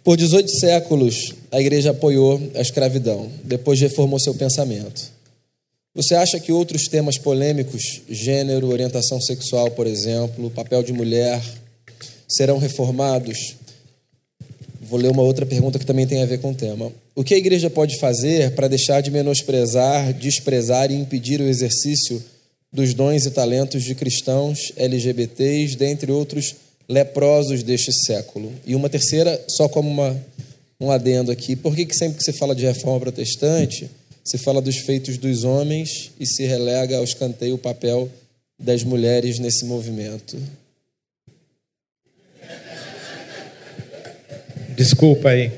Por 0.09 0.17
18 0.17 0.51
séculos, 0.59 1.35
a 1.53 1.61
igreja 1.61 1.91
apoiou 1.91 2.41
a 2.55 2.63
escravidão, 2.63 3.31
depois 3.45 3.79
reformou 3.79 4.19
seu 4.19 4.33
pensamento. 4.33 5.13
Você 5.95 6.15
acha 6.15 6.41
que 6.41 6.51
outros 6.51 6.85
temas 6.85 7.19
polêmicos, 7.19 8.01
gênero, 8.09 8.71
orientação 8.71 9.21
sexual, 9.21 9.71
por 9.73 9.87
exemplo, 9.87 10.49
papel 10.49 10.83
de 10.83 10.95
mulher, 10.95 11.43
serão 12.27 12.57
reformados? 12.57 13.57
Vou 14.81 14.99
ler 14.99 15.11
uma 15.11 15.21
outra 15.21 15.45
pergunta 15.45 15.79
que 15.79 15.85
também 15.85 16.07
tem 16.07 16.23
a 16.23 16.27
ver 16.27 16.41
com 16.41 16.53
o 16.53 16.55
tema. 16.55 16.91
O 17.15 17.23
que 17.23 17.35
a 17.35 17.39
igreja 17.39 17.69
pode 17.69 17.99
fazer 17.99 18.53
para 18.53 18.67
deixar 18.67 19.03
de 19.03 19.11
menosprezar, 19.11 20.15
desprezar 20.15 20.91
e 20.91 20.95
impedir 20.95 21.39
o 21.39 21.47
exercício 21.47 22.25
dos 22.73 22.95
dons 22.95 23.27
e 23.27 23.31
talentos 23.31 23.85
de 23.85 23.95
cristãos, 23.95 24.73
LGBTs, 24.75 25.77
dentre 25.77 26.11
outros 26.11 26.55
leprosos 26.89 27.63
deste 27.63 27.93
século? 27.93 28.53
E 28.67 28.75
uma 28.75 28.89
terceira, 28.89 29.45
só 29.49 29.69
como 29.69 29.91
uma, 29.91 30.17
um 30.81 30.91
adendo 30.91 31.31
aqui, 31.31 31.55
por 31.55 31.75
que, 31.75 31.85
que 31.85 31.95
sempre 31.95 32.19
que 32.19 32.25
se 32.25 32.33
fala 32.33 32.55
de 32.55 32.65
reforma 32.65 33.01
protestante, 33.01 33.91
se 34.25 34.39
fala 34.39 34.61
dos 34.61 34.79
feitos 34.79 35.19
dos 35.19 35.45
homens 35.45 36.13
e 36.19 36.27
se 36.27 36.45
relega 36.45 36.97
ao 36.97 37.05
escanteio 37.05 37.55
o 37.55 37.59
papel 37.59 38.11
das 38.59 38.83
mulheres 38.83 39.39
nesse 39.39 39.65
movimento? 39.65 40.39
Desculpa 44.77 45.31
aí. 45.31 45.51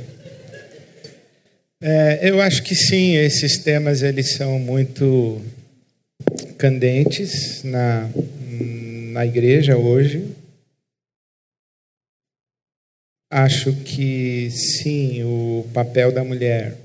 É, 1.82 2.20
eu 2.22 2.40
acho 2.40 2.62
que 2.62 2.74
sim, 2.74 3.16
esses 3.16 3.58
temas 3.58 4.02
eles 4.02 4.32
são 4.32 4.58
muito 4.58 5.40
candentes 6.56 7.62
na, 7.64 8.08
na 9.12 9.26
igreja 9.26 9.76
hoje. 9.76 10.24
Acho 13.30 13.72
que 13.84 14.50
sim, 14.50 15.22
o 15.22 15.66
papel 15.72 16.10
da 16.10 16.24
mulher, 16.24 16.76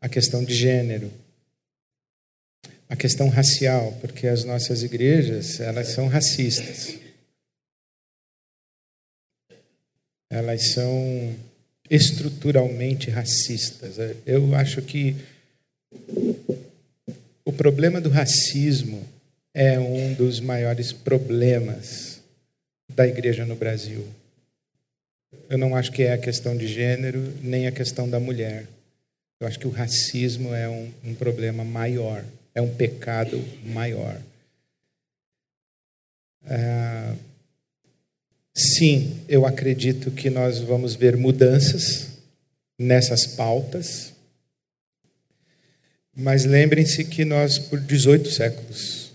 a 0.00 0.08
questão 0.08 0.44
de 0.44 0.52
gênero, 0.52 1.10
a 2.88 2.96
questão 2.96 3.28
racial, 3.28 3.96
porque 4.00 4.26
as 4.26 4.42
nossas 4.42 4.82
igrejas, 4.82 5.60
elas 5.60 5.88
são 5.88 6.08
racistas. 6.08 6.98
elas 10.30 10.70
são 10.70 11.34
estruturalmente 11.90 13.10
racistas. 13.10 13.96
Eu 14.24 14.54
acho 14.54 14.80
que 14.80 15.16
o 17.44 17.52
problema 17.52 18.00
do 18.00 18.08
racismo 18.08 19.04
é 19.52 19.78
um 19.78 20.14
dos 20.14 20.38
maiores 20.38 20.92
problemas 20.92 22.20
da 22.88 23.08
igreja 23.08 23.44
no 23.44 23.56
Brasil. 23.56 24.06
Eu 25.48 25.58
não 25.58 25.74
acho 25.74 25.92
que 25.92 26.02
é 26.02 26.12
a 26.12 26.18
questão 26.18 26.56
de 26.56 26.66
gênero, 26.66 27.20
nem 27.42 27.66
a 27.66 27.72
questão 27.72 28.08
da 28.08 28.20
mulher. 28.20 28.66
Eu 29.40 29.46
acho 29.46 29.58
que 29.58 29.66
o 29.66 29.70
racismo 29.70 30.54
é 30.54 30.68
um, 30.68 30.92
um 31.04 31.14
problema 31.14 31.64
maior, 31.64 32.24
é 32.54 32.60
um 32.60 32.74
pecado 32.74 33.42
maior. 33.64 34.20
Ah, 36.44 37.14
Sim, 38.62 39.20
eu 39.28 39.46
acredito 39.46 40.10
que 40.10 40.28
nós 40.28 40.58
vamos 40.58 40.94
ver 40.94 41.16
mudanças 41.16 42.08
nessas 42.78 43.26
pautas. 43.26 44.12
Mas 46.14 46.44
lembrem-se 46.44 47.04
que 47.04 47.24
nós, 47.24 47.58
por 47.58 47.80
18 47.80 48.30
séculos, 48.30 49.12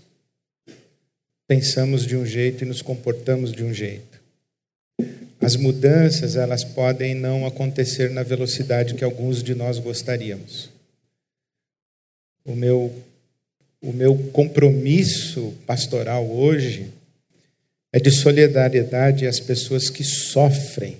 pensamos 1.46 2.04
de 2.04 2.16
um 2.16 2.26
jeito 2.26 2.64
e 2.64 2.66
nos 2.66 2.82
comportamos 2.82 3.52
de 3.52 3.62
um 3.62 3.72
jeito. 3.72 4.15
As 5.40 5.56
mudanças, 5.56 6.36
elas 6.36 6.64
podem 6.64 7.14
não 7.14 7.46
acontecer 7.46 8.10
na 8.10 8.22
velocidade 8.22 8.94
que 8.94 9.04
alguns 9.04 9.42
de 9.42 9.54
nós 9.54 9.78
gostaríamos. 9.78 10.70
O 12.44 12.54
meu, 12.54 12.94
o 13.80 13.92
meu 13.92 14.16
compromisso 14.32 15.52
pastoral 15.66 16.26
hoje 16.30 16.90
é 17.92 18.00
de 18.00 18.10
solidariedade 18.10 19.26
às 19.26 19.38
pessoas 19.40 19.90
que 19.90 20.04
sofrem. 20.04 20.98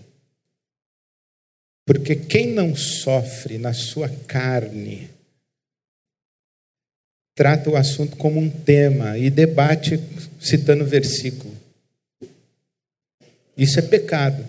Porque 1.86 2.16
quem 2.16 2.52
não 2.52 2.74
sofre 2.74 3.58
na 3.58 3.72
sua 3.72 4.08
carne 4.08 5.08
trata 7.34 7.70
o 7.70 7.76
assunto 7.76 8.16
como 8.16 8.40
um 8.40 8.50
tema 8.50 9.16
e 9.16 9.30
debate 9.30 10.00
citando 10.40 10.84
versículo. 10.84 11.56
Isso 13.57 13.78
é 13.78 13.83
pecado. 13.83 14.47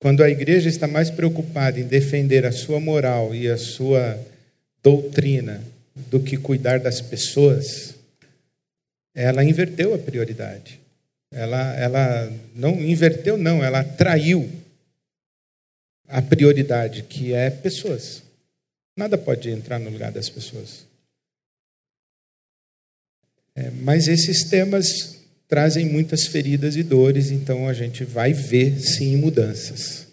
Quando 0.00 0.22
a 0.22 0.30
igreja 0.30 0.68
está 0.68 0.86
mais 0.86 1.10
preocupada 1.10 1.78
em 1.78 1.86
defender 1.86 2.46
a 2.46 2.52
sua 2.52 2.80
moral 2.80 3.34
e 3.34 3.48
a 3.48 3.56
sua 3.56 4.18
doutrina 4.82 5.62
do 5.94 6.20
que 6.20 6.36
cuidar 6.36 6.78
das 6.78 7.00
pessoas, 7.00 7.94
ela 9.14 9.44
inverteu 9.44 9.94
a 9.94 9.98
prioridade. 9.98 10.80
Ela, 11.30 11.74
ela 11.74 12.32
não 12.54 12.80
inverteu, 12.80 13.36
não, 13.36 13.62
ela 13.62 13.84
traiu 13.84 14.50
a 16.06 16.22
prioridade, 16.22 17.02
que 17.02 17.34
é 17.34 17.50
pessoas. 17.50 18.22
Nada 18.96 19.18
pode 19.18 19.50
entrar 19.50 19.78
no 19.78 19.90
lugar 19.90 20.10
das 20.10 20.30
pessoas. 20.30 20.86
É, 23.54 23.70
mas 23.70 24.08
esses 24.08 24.44
temas 24.44 25.17
trazem 25.48 25.86
muitas 25.86 26.26
feridas 26.26 26.76
e 26.76 26.82
dores, 26.82 27.30
então 27.30 27.66
a 27.66 27.72
gente 27.72 28.04
vai 28.04 28.32
ver 28.34 28.78
sim 28.78 29.16
mudanças. 29.16 30.06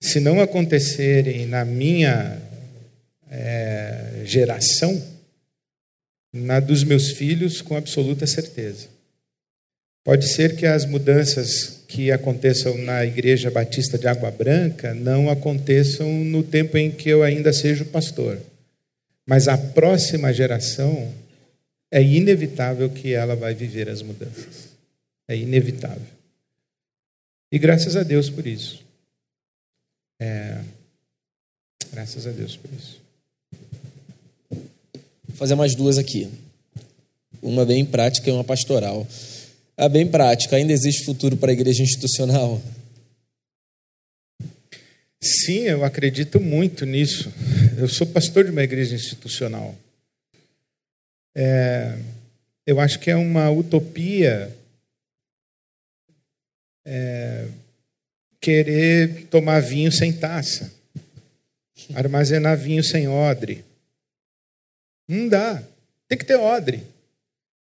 Se 0.00 0.18
não 0.18 0.40
acontecerem 0.40 1.46
na 1.46 1.64
minha 1.64 2.40
é, 3.30 4.22
geração, 4.24 5.00
na 6.32 6.58
dos 6.58 6.82
meus 6.84 7.10
filhos 7.10 7.60
com 7.60 7.76
absoluta 7.76 8.26
certeza. 8.26 8.88
Pode 10.04 10.28
ser 10.28 10.54
que 10.54 10.66
as 10.66 10.84
mudanças 10.84 11.82
que 11.88 12.12
aconteçam 12.12 12.78
na 12.78 13.04
Igreja 13.04 13.50
Batista 13.50 13.98
de 13.98 14.06
Água 14.06 14.30
Branca 14.30 14.94
não 14.94 15.28
aconteçam 15.28 16.08
no 16.24 16.42
tempo 16.42 16.78
em 16.78 16.90
que 16.90 17.08
eu 17.08 17.22
ainda 17.22 17.52
seja 17.52 17.84
pastor. 17.84 18.38
Mas 19.26 19.48
a 19.48 19.58
próxima 19.58 20.32
geração 20.32 21.12
é 21.90 22.02
inevitável 22.02 22.90
que 22.90 23.12
ela 23.12 23.36
vai 23.36 23.54
viver 23.54 23.88
as 23.88 24.02
mudanças. 24.02 24.68
É 25.28 25.36
inevitável. 25.36 26.06
E 27.50 27.58
graças 27.58 27.96
a 27.96 28.02
Deus 28.02 28.28
por 28.28 28.46
isso. 28.46 28.82
É... 30.20 30.60
Graças 31.92 32.26
a 32.26 32.30
Deus 32.30 32.56
por 32.56 32.70
isso. 32.72 33.00
Vou 34.50 35.36
fazer 35.36 35.54
mais 35.54 35.74
duas 35.74 35.98
aqui. 35.98 36.28
Uma 37.40 37.64
bem 37.64 37.84
prática 37.84 38.28
e 38.28 38.32
uma 38.32 38.44
pastoral. 38.44 39.06
A 39.76 39.88
bem 39.88 40.06
prática, 40.06 40.56
ainda 40.56 40.72
existe 40.72 41.04
futuro 41.04 41.36
para 41.36 41.50
a 41.50 41.52
igreja 41.52 41.82
institucional? 41.82 42.60
Sim, 45.20 45.60
eu 45.60 45.84
acredito 45.84 46.40
muito 46.40 46.86
nisso. 46.86 47.32
Eu 47.76 47.88
sou 47.88 48.06
pastor 48.06 48.44
de 48.44 48.50
uma 48.50 48.62
igreja 48.62 48.94
institucional. 48.94 49.74
É, 51.38 51.94
eu 52.66 52.80
acho 52.80 52.98
que 52.98 53.10
é 53.10 53.14
uma 53.14 53.50
utopia 53.50 54.50
é, 56.82 57.46
querer 58.40 59.26
tomar 59.26 59.60
vinho 59.60 59.92
sem 59.92 60.14
taça, 60.14 60.72
armazenar 61.94 62.56
vinho 62.56 62.82
sem 62.82 63.06
odre. 63.06 63.62
Não 65.06 65.28
dá. 65.28 65.62
Tem 66.08 66.16
que 66.16 66.24
ter 66.24 66.36
odre. 66.36 66.82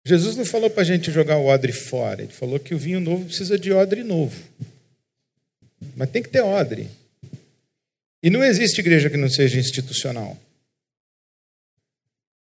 Jesus 0.04 0.36
não 0.36 0.44
falou 0.44 0.72
para 0.72 0.82
a 0.82 0.86
gente 0.86 1.12
jogar 1.12 1.38
o 1.38 1.46
odre 1.46 1.72
fora. 1.72 2.24
Ele 2.24 2.34
falou 2.34 2.60
que 2.60 2.74
o 2.74 2.80
vinho 2.80 3.00
novo 3.00 3.26
precisa 3.26 3.60
de 3.60 3.72
odre 3.72 4.04
novo. 4.04 4.44
Mas 5.96 6.10
tem 6.10 6.24
que 6.24 6.30
ter 6.30 6.42
odre. 6.42 6.90
E 8.24 8.30
não 8.32 8.44
existe 8.44 8.80
igreja 8.80 9.10
que 9.10 9.18
não 9.18 9.30
seja 9.30 9.60
institucional. 9.60 10.36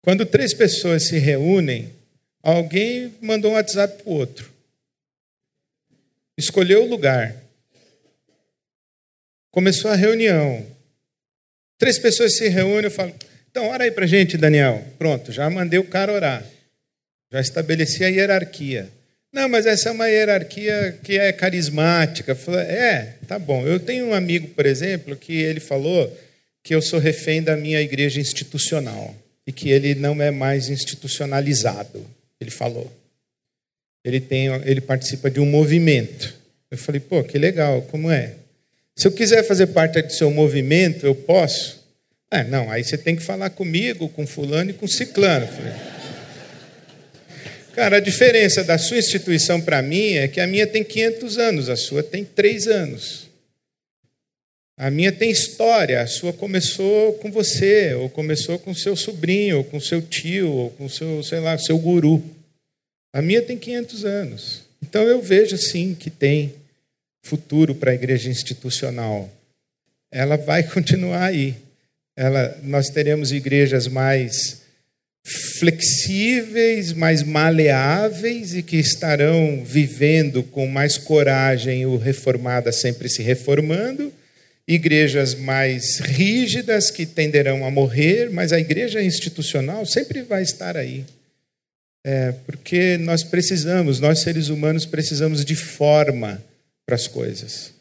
Quando 0.04 0.26
três 0.26 0.52
pessoas 0.52 1.04
se 1.04 1.16
reúnem, 1.16 1.90
alguém 2.42 3.14
mandou 3.22 3.52
um 3.52 3.54
WhatsApp 3.54 4.02
para 4.02 4.12
o 4.12 4.14
outro. 4.14 4.52
Escolheu 6.36 6.84
o 6.84 6.86
lugar. 6.86 7.34
Começou 9.50 9.90
a 9.90 9.94
reunião. 9.94 10.66
Três 11.78 11.98
pessoas 11.98 12.36
se 12.36 12.46
reúnem, 12.48 12.84
eu 12.84 12.90
falo, 12.90 13.14
então, 13.50 13.66
ora 13.68 13.84
aí 13.84 13.90
para 13.90 14.06
gente, 14.06 14.36
Daniel. 14.36 14.84
Pronto, 14.98 15.32
já 15.32 15.48
mandei 15.48 15.78
o 15.78 15.88
cara 15.88 16.12
orar. 16.12 16.44
Já 17.32 17.40
estabeleci 17.40 18.04
a 18.04 18.08
hierarquia. 18.08 18.90
Não, 19.32 19.48
mas 19.48 19.64
essa 19.64 19.88
é 19.88 19.92
uma 19.92 20.08
hierarquia 20.08 20.98
que 21.02 21.18
é 21.18 21.32
carismática. 21.32 22.36
É, 22.68 23.14
tá 23.26 23.38
bom. 23.38 23.66
Eu 23.66 23.80
tenho 23.80 24.08
um 24.08 24.12
amigo, 24.12 24.48
por 24.48 24.66
exemplo, 24.66 25.16
que 25.16 25.32
ele 25.32 25.60
falou 25.60 26.14
que 26.62 26.74
eu 26.74 26.82
sou 26.82 26.98
refém 26.98 27.42
da 27.42 27.56
minha 27.56 27.80
igreja 27.80 28.20
institucional 28.20 29.23
e 29.46 29.52
que 29.52 29.70
ele 29.70 29.94
não 29.94 30.20
é 30.22 30.30
mais 30.30 30.68
institucionalizado. 30.68 32.04
Ele 32.40 32.50
falou. 32.50 32.90
Ele 34.04 34.20
tem, 34.20 34.46
ele 34.64 34.80
participa 34.80 35.30
de 35.30 35.40
um 35.40 35.46
movimento. 35.46 36.34
Eu 36.70 36.78
falei, 36.78 37.00
pô, 37.00 37.22
que 37.22 37.38
legal. 37.38 37.82
Como 37.82 38.10
é? 38.10 38.34
Se 38.96 39.06
eu 39.06 39.12
quiser 39.12 39.42
fazer 39.42 39.68
parte 39.68 40.00
do 40.02 40.12
seu 40.12 40.30
movimento, 40.30 41.04
eu 41.04 41.14
posso. 41.14 41.82
Ah, 42.30 42.44
não, 42.44 42.70
aí 42.70 42.82
você 42.82 42.98
tem 42.98 43.16
que 43.16 43.22
falar 43.22 43.50
comigo, 43.50 44.08
com 44.08 44.26
fulano 44.26 44.70
e 44.70 44.74
com 44.74 44.86
ciclano. 44.86 45.48
Cara, 47.74 47.96
a 47.96 48.00
diferença 48.00 48.62
da 48.62 48.78
sua 48.78 48.98
instituição 48.98 49.60
para 49.60 49.82
mim 49.82 50.14
é 50.14 50.28
que 50.28 50.40
a 50.40 50.46
minha 50.46 50.66
tem 50.66 50.84
500 50.84 51.38
anos, 51.38 51.68
a 51.68 51.76
sua 51.76 52.02
tem 52.02 52.24
3 52.24 52.68
anos. 52.68 53.23
A 54.76 54.90
minha 54.90 55.12
tem 55.12 55.30
história, 55.30 56.00
a 56.00 56.06
sua 56.06 56.32
começou 56.32 57.14
com 57.14 57.30
você, 57.30 57.94
ou 57.94 58.10
começou 58.10 58.58
com 58.58 58.74
seu 58.74 58.96
sobrinho, 58.96 59.58
ou 59.58 59.64
com 59.64 59.78
seu 59.78 60.02
tio, 60.02 60.50
ou 60.50 60.70
com 60.70 60.88
seu, 60.88 61.22
sei 61.22 61.40
lá, 61.40 61.56
seu 61.58 61.78
guru. 61.78 62.22
A 63.12 63.22
minha 63.22 63.40
tem 63.40 63.56
500 63.56 64.04
anos. 64.04 64.62
Então 64.82 65.02
eu 65.04 65.22
vejo 65.22 65.56
sim 65.56 65.94
que 65.94 66.10
tem 66.10 66.54
futuro 67.22 67.74
para 67.74 67.92
a 67.92 67.94
igreja 67.94 68.28
institucional. 68.28 69.30
Ela 70.10 70.36
vai 70.36 70.62
continuar 70.68 71.26
aí 71.26 71.56
ela, 72.16 72.56
nós 72.62 72.90
teremos 72.90 73.32
igrejas 73.32 73.88
mais 73.88 74.62
flexíveis, 75.58 76.92
mais 76.92 77.22
maleáveis 77.22 78.54
e 78.54 78.62
que 78.62 78.76
estarão 78.76 79.64
vivendo 79.64 80.42
com 80.42 80.66
mais 80.66 80.96
coragem 80.98 81.86
o 81.86 81.96
reformada 81.96 82.70
sempre 82.70 83.08
se 83.08 83.22
reformando, 83.22 84.12
igrejas 84.66 85.34
mais 85.34 85.98
rígidas 85.98 86.90
que 86.90 87.04
tenderão 87.04 87.64
a 87.66 87.70
morrer, 87.70 88.30
mas 88.30 88.52
a 88.52 88.58
igreja 88.58 89.02
institucional 89.02 89.84
sempre 89.84 90.22
vai 90.22 90.42
estar 90.42 90.76
aí. 90.76 91.04
É, 92.06 92.32
porque 92.44 92.98
nós 92.98 93.22
precisamos, 93.22 94.00
nós 94.00 94.20
seres 94.20 94.48
humanos 94.48 94.84
precisamos 94.84 95.44
de 95.44 95.54
forma 95.54 96.42
para 96.84 96.94
as 96.94 97.06
coisas. 97.06 97.72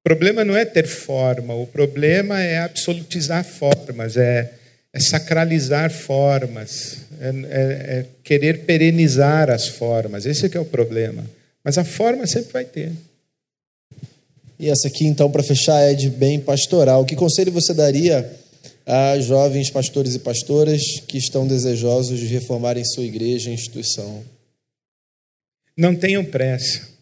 O 0.00 0.04
problema 0.04 0.44
não 0.44 0.56
é 0.56 0.64
ter 0.64 0.86
forma, 0.86 1.54
o 1.54 1.66
problema 1.66 2.40
é 2.40 2.58
absolutizar 2.58 3.44
formas, 3.44 4.16
é, 4.16 4.52
é 4.92 5.00
sacralizar 5.00 5.90
formas, 5.90 6.98
é, 7.20 7.28
é, 7.28 7.98
é 7.98 8.06
querer 8.22 8.60
perenizar 8.60 9.50
as 9.50 9.66
formas. 9.66 10.26
Esse 10.26 10.46
é 10.46 10.48
que 10.48 10.56
é 10.56 10.60
o 10.60 10.64
problema. 10.64 11.24
Mas 11.64 11.78
a 11.78 11.84
forma 11.84 12.26
sempre 12.26 12.52
vai 12.52 12.64
ter. 12.64 12.92
E 14.58 14.70
essa 14.70 14.88
aqui, 14.88 15.06
então, 15.06 15.30
para 15.30 15.42
fechar, 15.42 15.80
é 15.80 15.94
de 15.94 16.08
bem 16.08 16.40
pastoral. 16.40 17.04
Que 17.04 17.16
conselho 17.16 17.52
você 17.52 17.74
daria 17.74 18.30
a 18.86 19.18
jovens 19.18 19.70
pastores 19.70 20.14
e 20.14 20.18
pastoras 20.18 20.82
que 21.08 21.18
estão 21.18 21.46
desejosos 21.46 22.18
de 22.20 22.26
reformarem 22.26 22.84
sua 22.84 23.04
igreja 23.04 23.50
e 23.50 23.54
instituição? 23.54 24.22
Não 25.76 25.94
tenham 25.94 26.24
pressa. 26.24 26.94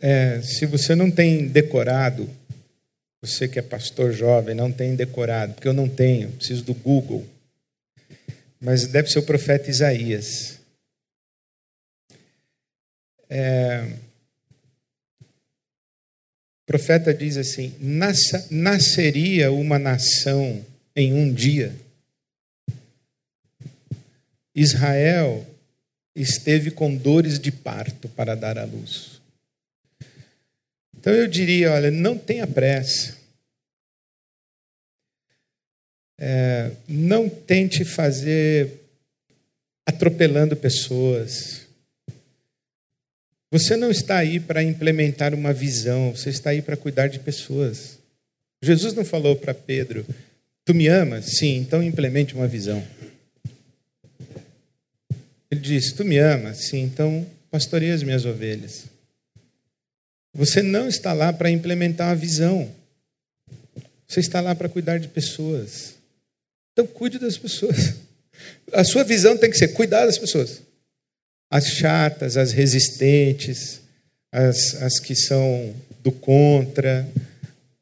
é, 0.00 0.40
se 0.40 0.66
você 0.66 0.94
não 0.94 1.10
tem 1.10 1.48
decorado, 1.48 2.28
você 3.20 3.48
que 3.48 3.58
é 3.58 3.62
pastor 3.62 4.12
jovem, 4.12 4.54
não 4.54 4.70
tem 4.70 4.94
decorado, 4.94 5.54
porque 5.54 5.66
eu 5.66 5.72
não 5.72 5.88
tenho, 5.88 6.30
preciso 6.30 6.62
do 6.62 6.74
Google. 6.74 7.26
Mas 8.60 8.86
deve 8.86 9.10
ser 9.10 9.18
o 9.18 9.24
profeta 9.24 9.68
Isaías. 9.68 10.55
É, 13.28 13.92
o 15.20 16.66
profeta 16.66 17.12
diz 17.12 17.36
assim: 17.36 17.74
Nasça, 17.80 18.46
nasceria 18.50 19.52
uma 19.52 19.78
nação 19.78 20.64
em 20.94 21.12
um 21.12 21.32
dia. 21.32 21.74
Israel 24.54 25.46
esteve 26.14 26.70
com 26.70 26.96
dores 26.96 27.38
de 27.38 27.52
parto 27.52 28.08
para 28.08 28.34
dar 28.34 28.56
à 28.56 28.64
luz. 28.64 29.20
Então 30.96 31.12
eu 31.12 31.28
diria: 31.28 31.72
olha, 31.72 31.90
não 31.90 32.16
tenha 32.18 32.46
pressa. 32.46 33.16
É, 36.18 36.72
não 36.88 37.28
tente 37.28 37.84
fazer 37.84 38.80
atropelando 39.86 40.56
pessoas. 40.56 41.65
Você 43.50 43.76
não 43.76 43.90
está 43.90 44.18
aí 44.18 44.40
para 44.40 44.62
implementar 44.62 45.34
uma 45.34 45.52
visão, 45.52 46.12
você 46.12 46.30
está 46.30 46.50
aí 46.50 46.60
para 46.60 46.76
cuidar 46.76 47.08
de 47.08 47.18
pessoas. 47.18 47.98
Jesus 48.62 48.94
não 48.94 49.04
falou 49.04 49.36
para 49.36 49.54
Pedro: 49.54 50.04
Tu 50.64 50.74
me 50.74 50.88
amas? 50.88 51.36
Sim, 51.38 51.56
então 51.56 51.82
implemente 51.82 52.34
uma 52.34 52.48
visão. 52.48 52.84
Ele 55.50 55.60
disse: 55.60 55.94
Tu 55.94 56.04
me 56.04 56.18
amas? 56.18 56.68
Sim, 56.68 56.82
então 56.82 57.26
pastoreie 57.50 57.92
as 57.92 58.02
minhas 58.02 58.24
ovelhas. 58.24 58.86
Você 60.34 60.60
não 60.60 60.86
está 60.86 61.14
lá 61.14 61.32
para 61.32 61.50
implementar 61.50 62.08
uma 62.08 62.16
visão. 62.16 62.70
Você 64.06 64.20
está 64.20 64.40
lá 64.40 64.54
para 64.54 64.68
cuidar 64.68 64.98
de 64.98 65.08
pessoas. 65.08 65.94
Então, 66.72 66.86
cuide 66.86 67.18
das 67.18 67.38
pessoas. 67.38 67.94
A 68.72 68.84
sua 68.84 69.02
visão 69.02 69.36
tem 69.36 69.50
que 69.50 69.56
ser 69.56 69.68
cuidar 69.68 70.04
das 70.04 70.18
pessoas. 70.18 70.60
As 71.50 71.66
chatas, 71.66 72.36
as 72.36 72.52
resistentes, 72.52 73.80
as, 74.32 74.82
as 74.82 74.98
que 74.98 75.14
são 75.14 75.74
do 76.00 76.10
contra, 76.10 77.08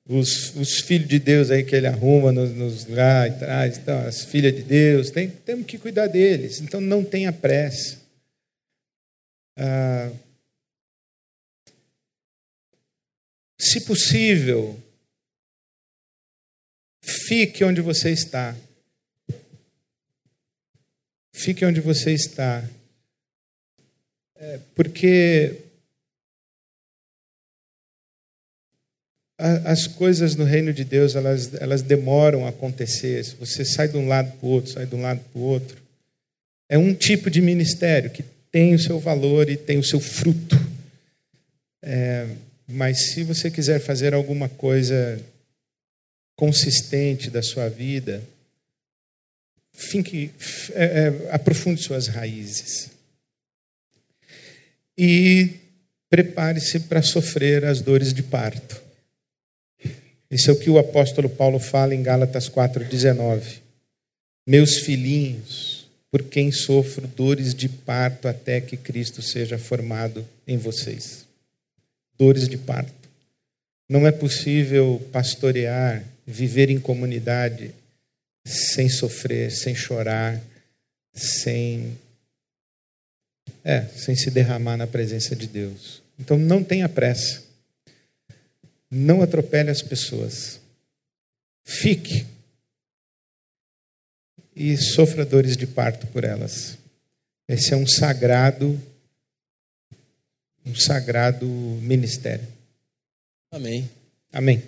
os, 0.07 0.55
os 0.55 0.81
filhos 0.81 1.09
de 1.09 1.19
Deus 1.19 1.51
aí 1.51 1.65
que 1.65 1.74
ele 1.74 1.86
arruma 1.86 2.31
nos, 2.31 2.51
nos 2.51 2.86
lá 2.86 3.27
e 3.27 3.32
traz, 3.32 3.78
então, 3.78 3.99
as 4.07 4.24
filhas 4.24 4.55
de 4.55 4.62
Deus, 4.62 5.11
tem, 5.11 5.28
temos 5.28 5.66
que 5.66 5.78
cuidar 5.78 6.07
deles. 6.07 6.61
Então, 6.61 6.81
não 6.81 7.03
tenha 7.03 7.32
pressa. 7.32 7.99
Ah, 9.57 10.11
Se 13.65 13.81
possível, 13.81 14.78
fique 17.03 17.65
onde 17.65 17.81
você 17.81 18.11
está. 18.11 18.55
Fique 21.32 21.65
onde 21.65 21.81
você 21.81 22.12
está. 22.12 22.62
É, 24.46 24.60
porque 24.74 25.56
as 29.38 29.86
coisas 29.86 30.36
no 30.36 30.44
reino 30.44 30.70
de 30.70 30.84
Deus 30.84 31.16
elas, 31.16 31.54
elas 31.54 31.80
demoram 31.80 32.44
a 32.44 32.50
acontecer. 32.50 33.24
Se 33.24 33.34
você 33.36 33.64
sai 33.64 33.88
de 33.88 33.96
um 33.96 34.06
lado 34.06 34.30
para 34.36 34.46
o 34.46 34.50
outro, 34.50 34.72
sai 34.72 34.84
de 34.84 34.94
um 34.94 35.00
lado 35.00 35.20
para 35.32 35.40
o 35.40 35.42
outro, 35.42 35.78
é 36.68 36.76
um 36.76 36.94
tipo 36.94 37.30
de 37.30 37.40
ministério 37.40 38.10
que 38.10 38.22
tem 38.52 38.74
o 38.74 38.78
seu 38.78 39.00
valor 39.00 39.48
e 39.48 39.56
tem 39.56 39.78
o 39.78 39.84
seu 39.84 39.98
fruto. 39.98 40.56
É, 41.82 42.28
mas 42.68 43.12
se 43.12 43.22
você 43.22 43.50
quiser 43.50 43.80
fazer 43.80 44.12
alguma 44.12 44.50
coisa 44.50 45.18
consistente 46.36 47.30
da 47.30 47.42
sua 47.42 47.70
vida, 47.70 48.22
finque, 49.72 50.30
é, 50.74 50.84
é, 50.84 51.34
aprofunde 51.34 51.82
suas 51.82 52.08
raízes. 52.08 52.93
E 54.96 55.50
prepare-se 56.08 56.80
para 56.80 57.02
sofrer 57.02 57.64
as 57.64 57.80
dores 57.80 58.12
de 58.12 58.22
parto. 58.22 58.82
Isso 60.30 60.50
é 60.50 60.52
o 60.52 60.58
que 60.58 60.70
o 60.70 60.78
apóstolo 60.78 61.28
Paulo 61.28 61.58
fala 61.58 61.94
em 61.94 62.02
Gálatas 62.02 62.48
4,19. 62.48 63.60
Meus 64.46 64.78
filhinhos, 64.78 65.86
por 66.10 66.22
quem 66.22 66.52
sofro 66.52 67.06
dores 67.06 67.54
de 67.54 67.68
parto 67.68 68.28
até 68.28 68.60
que 68.60 68.76
Cristo 68.76 69.22
seja 69.22 69.58
formado 69.58 70.26
em 70.46 70.56
vocês 70.56 71.24
dores 72.18 72.48
de 72.48 72.56
parto. 72.56 72.92
Não 73.88 74.06
é 74.06 74.12
possível 74.12 75.06
pastorear, 75.12 76.04
viver 76.26 76.70
em 76.70 76.80
comunidade 76.80 77.70
sem 78.46 78.88
sofrer, 78.88 79.50
sem 79.50 79.74
chorar, 79.74 80.40
sem 81.12 81.98
é, 83.65 83.86
sem 83.97 84.15
se 84.15 84.31
derramar 84.31 84.77
na 84.77 84.86
presença 84.86 85.35
de 85.35 85.47
Deus. 85.47 86.03
Então 86.19 86.36
não 86.36 86.62
tenha 86.62 86.89
pressa. 86.89 87.43
Não 88.91 89.23
atropele 89.23 89.70
as 89.70 89.82
pessoas. 89.82 90.61
Fique 91.65 92.27
e 94.55 94.77
sofra 94.77 95.24
dores 95.24 95.57
de 95.57 95.66
parto 95.66 96.07
por 96.09 96.23
elas. 96.23 96.78
Esse 97.49 97.73
é 97.73 97.77
um 97.77 97.86
sagrado 97.86 98.81
um 100.66 100.74
sagrado 100.74 101.47
ministério. 101.47 102.47
Amém. 103.53 103.89
Amém. 104.32 104.62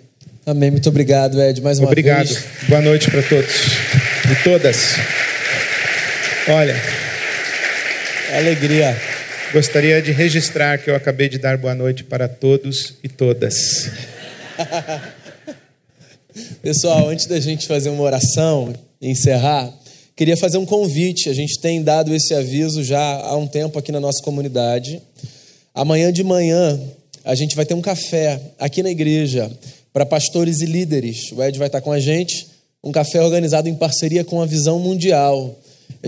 Amém. 0.45 0.71
Muito 0.71 0.87
obrigado, 0.87 1.41
Ed, 1.41 1.59
mais 1.61 1.79
uma 1.79 1.87
Obrigado. 1.87 2.27
vez. 2.27 2.45
Boa 2.69 2.81
noite 2.81 3.09
para 3.09 3.23
todos 3.23 3.51
e 4.31 4.43
todas. 4.43 4.77
Olha, 6.49 6.75
Alegria. 8.35 8.99
gostaria 9.53 10.01
de 10.01 10.11
registrar 10.11 10.77
que 10.77 10.89
eu 10.89 10.95
acabei 10.95 11.29
de 11.29 11.37
dar 11.37 11.57
boa 11.57 11.73
noite 11.73 12.03
para 12.03 12.27
todos 12.27 12.95
e 13.01 13.07
todas. 13.07 13.89
Pessoal, 16.61 17.07
antes 17.07 17.25
da 17.25 17.39
gente 17.39 17.65
fazer 17.65 17.89
uma 17.89 18.03
oração 18.03 18.73
e 18.99 19.09
encerrar, 19.09 19.73
queria 20.13 20.35
fazer 20.35 20.57
um 20.57 20.65
convite. 20.65 21.29
A 21.29 21.33
gente 21.33 21.57
tem 21.61 21.81
dado 21.81 22.13
esse 22.13 22.33
aviso 22.33 22.83
já 22.83 22.99
há 22.99 23.37
um 23.37 23.47
tempo 23.47 23.79
aqui 23.79 23.93
na 23.93 23.99
nossa 23.99 24.21
comunidade. 24.21 25.01
Amanhã 25.73 26.11
de 26.11 26.23
manhã, 26.23 26.77
a 27.23 27.33
gente 27.33 27.55
vai 27.55 27.65
ter 27.65 27.75
um 27.75 27.81
café 27.81 28.41
aqui 28.59 28.83
na 28.83 28.89
igreja 28.89 29.49
para 29.93 30.05
pastores 30.05 30.59
e 30.59 30.65
líderes. 30.65 31.31
O 31.31 31.41
Ed 31.41 31.57
vai 31.57 31.67
estar 31.67 31.79
com 31.79 31.93
a 31.93 31.99
gente. 31.99 32.47
Um 32.83 32.91
café 32.91 33.21
organizado 33.21 33.69
em 33.69 33.75
parceria 33.75 34.25
com 34.25 34.41
a 34.41 34.45
Visão 34.45 34.79
Mundial. 34.79 35.57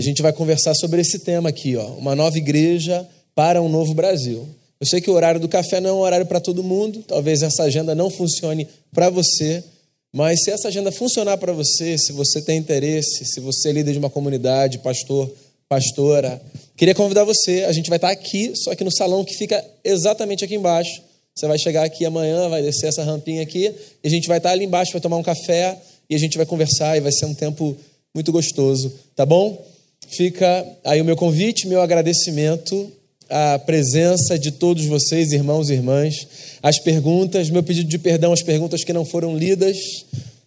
A 0.00 0.02
gente 0.02 0.22
vai 0.22 0.32
conversar 0.32 0.74
sobre 0.74 1.02
esse 1.02 1.18
tema 1.18 1.50
aqui, 1.50 1.76
ó, 1.76 1.88
uma 1.88 2.16
nova 2.16 2.38
igreja 2.38 3.06
para 3.34 3.60
um 3.60 3.68
novo 3.68 3.92
Brasil. 3.92 4.48
Eu 4.80 4.86
sei 4.86 4.98
que 4.98 5.10
o 5.10 5.12
horário 5.12 5.38
do 5.38 5.46
café 5.46 5.78
não 5.78 5.90
é 5.90 5.92
um 5.92 5.98
horário 5.98 6.24
para 6.24 6.40
todo 6.40 6.64
mundo, 6.64 7.04
talvez 7.06 7.42
essa 7.42 7.64
agenda 7.64 7.94
não 7.94 8.08
funcione 8.08 8.66
para 8.94 9.10
você, 9.10 9.62
mas 10.10 10.42
se 10.42 10.50
essa 10.50 10.68
agenda 10.68 10.90
funcionar 10.90 11.36
para 11.36 11.52
você, 11.52 11.98
se 11.98 12.12
você 12.12 12.40
tem 12.40 12.56
interesse, 12.56 13.26
se 13.26 13.40
você 13.40 13.68
é 13.68 13.72
líder 13.72 13.92
de 13.92 13.98
uma 13.98 14.08
comunidade, 14.08 14.78
pastor, 14.78 15.30
pastora, 15.68 16.40
queria 16.78 16.94
convidar 16.94 17.24
você. 17.24 17.64
A 17.64 17.72
gente 17.72 17.90
vai 17.90 17.98
estar 17.98 18.08
aqui, 18.08 18.56
só 18.56 18.74
que 18.74 18.82
no 18.82 18.90
salão 18.90 19.22
que 19.22 19.34
fica 19.34 19.62
exatamente 19.84 20.42
aqui 20.42 20.54
embaixo. 20.54 21.02
Você 21.34 21.46
vai 21.46 21.58
chegar 21.58 21.84
aqui 21.84 22.06
amanhã, 22.06 22.48
vai 22.48 22.62
descer 22.62 22.86
essa 22.86 23.04
rampinha 23.04 23.42
aqui, 23.42 23.70
e 24.02 24.08
a 24.08 24.10
gente 24.10 24.26
vai 24.26 24.38
estar 24.38 24.52
ali 24.52 24.64
embaixo, 24.64 24.92
vai 24.92 25.00
tomar 25.02 25.18
um 25.18 25.22
café 25.22 25.78
e 26.08 26.14
a 26.14 26.18
gente 26.18 26.38
vai 26.38 26.46
conversar 26.46 26.96
e 26.96 27.00
vai 27.00 27.12
ser 27.12 27.26
um 27.26 27.34
tempo 27.34 27.76
muito 28.14 28.32
gostoso, 28.32 28.90
tá 29.14 29.26
bom? 29.26 29.68
Fica 30.10 30.66
aí 30.84 31.00
o 31.00 31.04
meu 31.04 31.14
convite, 31.14 31.68
meu 31.68 31.80
agradecimento 31.80 32.90
à 33.28 33.56
presença 33.60 34.36
de 34.36 34.50
todos 34.50 34.84
vocês, 34.86 35.30
irmãos 35.30 35.70
e 35.70 35.74
irmãs, 35.74 36.26
as 36.60 36.80
perguntas, 36.80 37.48
meu 37.48 37.62
pedido 37.62 37.88
de 37.88 37.96
perdão 37.96 38.32
às 38.32 38.42
perguntas 38.42 38.82
que 38.82 38.92
não 38.92 39.04
foram 39.04 39.36
lidas, 39.36 39.76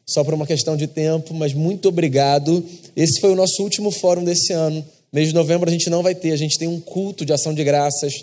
só 0.06 0.22
por 0.22 0.34
uma 0.34 0.46
questão 0.46 0.76
de 0.76 0.86
tempo, 0.86 1.34
mas 1.34 1.54
muito 1.54 1.88
obrigado. 1.88 2.62
Esse 2.94 3.22
foi 3.22 3.32
o 3.32 3.36
nosso 3.36 3.64
último 3.64 3.90
fórum 3.90 4.22
desse 4.22 4.52
ano. 4.52 4.84
Mês 5.14 5.30
de 5.30 5.34
novembro 5.34 5.70
a 5.70 5.72
gente 5.72 5.90
não 5.90 6.04
vai 6.04 6.14
ter, 6.14 6.34
a 6.34 6.38
gente 6.38 6.60
tem 6.60 6.68
um 6.68 6.82
culto 6.82 7.26
de 7.26 7.32
ação 7.32 7.54
de 7.54 7.64
graças 7.64 8.14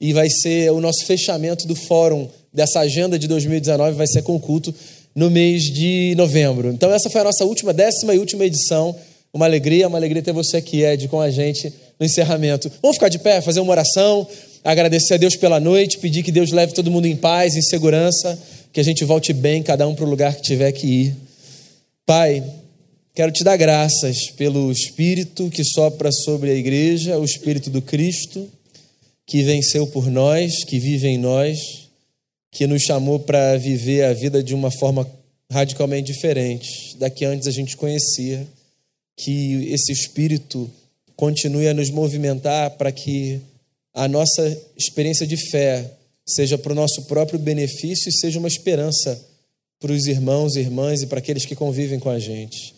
e 0.00 0.12
vai 0.12 0.30
ser 0.30 0.70
o 0.70 0.80
nosso 0.80 1.04
fechamento 1.04 1.66
do 1.66 1.74
fórum 1.74 2.28
dessa 2.52 2.78
agenda 2.78 3.18
de 3.18 3.26
2019, 3.26 3.96
vai 3.96 4.06
ser 4.06 4.22
com 4.22 4.36
o 4.36 4.40
culto 4.40 4.72
no 5.16 5.30
mês 5.30 5.64
de 5.64 6.14
novembro. 6.16 6.70
Então 6.70 6.92
essa 6.92 7.10
foi 7.10 7.22
a 7.22 7.24
nossa 7.24 7.44
última, 7.44 7.72
décima 7.72 8.14
e 8.14 8.20
última 8.20 8.44
edição. 8.44 8.94
Uma 9.36 9.44
alegria, 9.44 9.86
uma 9.86 9.98
alegria 9.98 10.22
ter 10.22 10.32
você 10.32 10.56
aqui, 10.56 10.82
Ed, 10.82 11.08
com 11.08 11.20
a 11.20 11.30
gente 11.30 11.70
no 12.00 12.06
encerramento. 12.06 12.72
Vamos 12.80 12.96
ficar 12.96 13.10
de 13.10 13.18
pé, 13.18 13.42
fazer 13.42 13.60
uma 13.60 13.70
oração, 13.70 14.26
agradecer 14.64 15.12
a 15.12 15.16
Deus 15.18 15.36
pela 15.36 15.60
noite, 15.60 15.98
pedir 15.98 16.22
que 16.22 16.32
Deus 16.32 16.52
leve 16.52 16.72
todo 16.72 16.90
mundo 16.90 17.04
em 17.04 17.14
paz, 17.14 17.54
em 17.54 17.60
segurança, 17.60 18.38
que 18.72 18.80
a 18.80 18.82
gente 18.82 19.04
volte 19.04 19.34
bem, 19.34 19.62
cada 19.62 19.86
um 19.86 19.94
para 19.94 20.06
o 20.06 20.08
lugar 20.08 20.34
que 20.34 20.40
tiver 20.40 20.72
que 20.72 20.86
ir. 20.86 21.16
Pai, 22.06 22.42
quero 23.14 23.30
te 23.30 23.44
dar 23.44 23.58
graças 23.58 24.30
pelo 24.30 24.72
Espírito 24.72 25.50
que 25.50 25.62
sopra 25.62 26.10
sobre 26.10 26.50
a 26.50 26.54
igreja, 26.54 27.18
o 27.18 27.24
Espírito 27.24 27.68
do 27.68 27.82
Cristo, 27.82 28.48
que 29.26 29.42
venceu 29.42 29.86
por 29.86 30.10
nós, 30.10 30.64
que 30.64 30.78
vive 30.78 31.08
em 31.08 31.18
nós, 31.18 31.58
que 32.50 32.66
nos 32.66 32.80
chamou 32.80 33.18
para 33.18 33.58
viver 33.58 34.02
a 34.04 34.14
vida 34.14 34.42
de 34.42 34.54
uma 34.54 34.70
forma 34.70 35.06
radicalmente 35.52 36.10
diferente 36.10 36.96
da 36.96 37.10
que 37.10 37.26
antes 37.26 37.46
a 37.46 37.50
gente 37.50 37.76
conhecia. 37.76 38.55
Que 39.16 39.72
esse 39.72 39.92
Espírito 39.92 40.70
continue 41.16 41.66
a 41.68 41.74
nos 41.74 41.90
movimentar 41.90 42.72
para 42.72 42.92
que 42.92 43.40
a 43.94 44.06
nossa 44.06 44.56
experiência 44.76 45.26
de 45.26 45.36
fé 45.50 45.90
seja 46.28 46.58
para 46.58 46.72
o 46.72 46.74
nosso 46.74 47.02
próprio 47.04 47.38
benefício 47.38 48.08
e 48.08 48.12
seja 48.12 48.38
uma 48.38 48.48
esperança 48.48 49.18
para 49.80 49.92
os 49.92 50.06
irmãos 50.06 50.56
e 50.56 50.60
irmãs 50.60 51.02
e 51.02 51.06
para 51.06 51.18
aqueles 51.18 51.46
que 51.46 51.54
convivem 51.54 51.98
com 51.98 52.10
a 52.10 52.18
gente. 52.18 52.74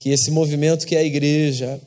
Que 0.00 0.10
esse 0.10 0.30
movimento 0.30 0.86
que 0.86 0.96
é 0.96 1.00
a 1.00 1.04
igreja, 1.04 1.80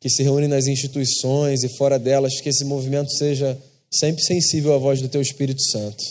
que 0.00 0.10
se 0.10 0.22
reúne 0.22 0.48
nas 0.48 0.66
instituições 0.66 1.62
e 1.62 1.68
fora 1.76 1.98
delas, 1.98 2.40
que 2.40 2.48
esse 2.48 2.64
movimento 2.64 3.10
seja 3.12 3.56
sempre 3.90 4.22
sensível 4.22 4.74
à 4.74 4.78
voz 4.78 5.00
do 5.00 5.08
Teu 5.08 5.22
Espírito 5.22 5.62
Santo. 5.62 6.04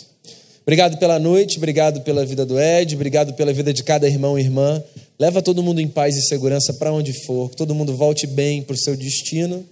Obrigado 0.63 0.97
pela 0.97 1.19
noite, 1.19 1.57
obrigado 1.57 2.01
pela 2.01 2.25
vida 2.25 2.45
do 2.45 2.59
Ed, 2.59 2.95
obrigado 2.95 3.33
pela 3.33 3.53
vida 3.53 3.71
de 3.71 3.83
cada 3.83 4.07
irmão 4.07 4.37
e 4.37 4.41
irmã. 4.41 4.83
Leva 5.17 5.41
todo 5.41 5.63
mundo 5.63 5.79
em 5.79 5.87
paz 5.87 6.15
e 6.15 6.21
segurança 6.21 6.73
para 6.73 6.91
onde 6.91 7.13
for, 7.25 7.49
que 7.49 7.55
todo 7.55 7.73
mundo 7.73 7.95
volte 7.95 8.27
bem 8.27 8.61
para 8.61 8.73
o 8.73 8.77
seu 8.77 8.95
destino, 8.95 9.65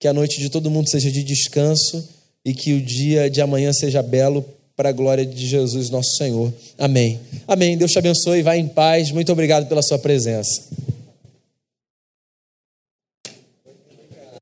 que 0.00 0.08
a 0.08 0.12
noite 0.12 0.40
de 0.40 0.48
todo 0.48 0.70
mundo 0.70 0.88
seja 0.88 1.10
de 1.10 1.22
descanso 1.22 2.08
e 2.44 2.54
que 2.54 2.72
o 2.72 2.80
dia 2.80 3.28
de 3.28 3.40
amanhã 3.40 3.72
seja 3.72 4.02
belo 4.02 4.44
para 4.76 4.90
a 4.90 4.92
glória 4.92 5.24
de 5.24 5.46
Jesus, 5.46 5.90
nosso 5.90 6.16
Senhor. 6.16 6.52
Amém. 6.78 7.18
Amém. 7.48 7.76
Deus 7.76 7.92
te 7.92 7.98
abençoe, 7.98 8.42
vá 8.42 8.56
em 8.56 8.68
paz. 8.68 9.10
Muito 9.10 9.32
obrigado 9.32 9.66
pela 9.68 9.82
sua 9.82 9.98
presença. 9.98 10.62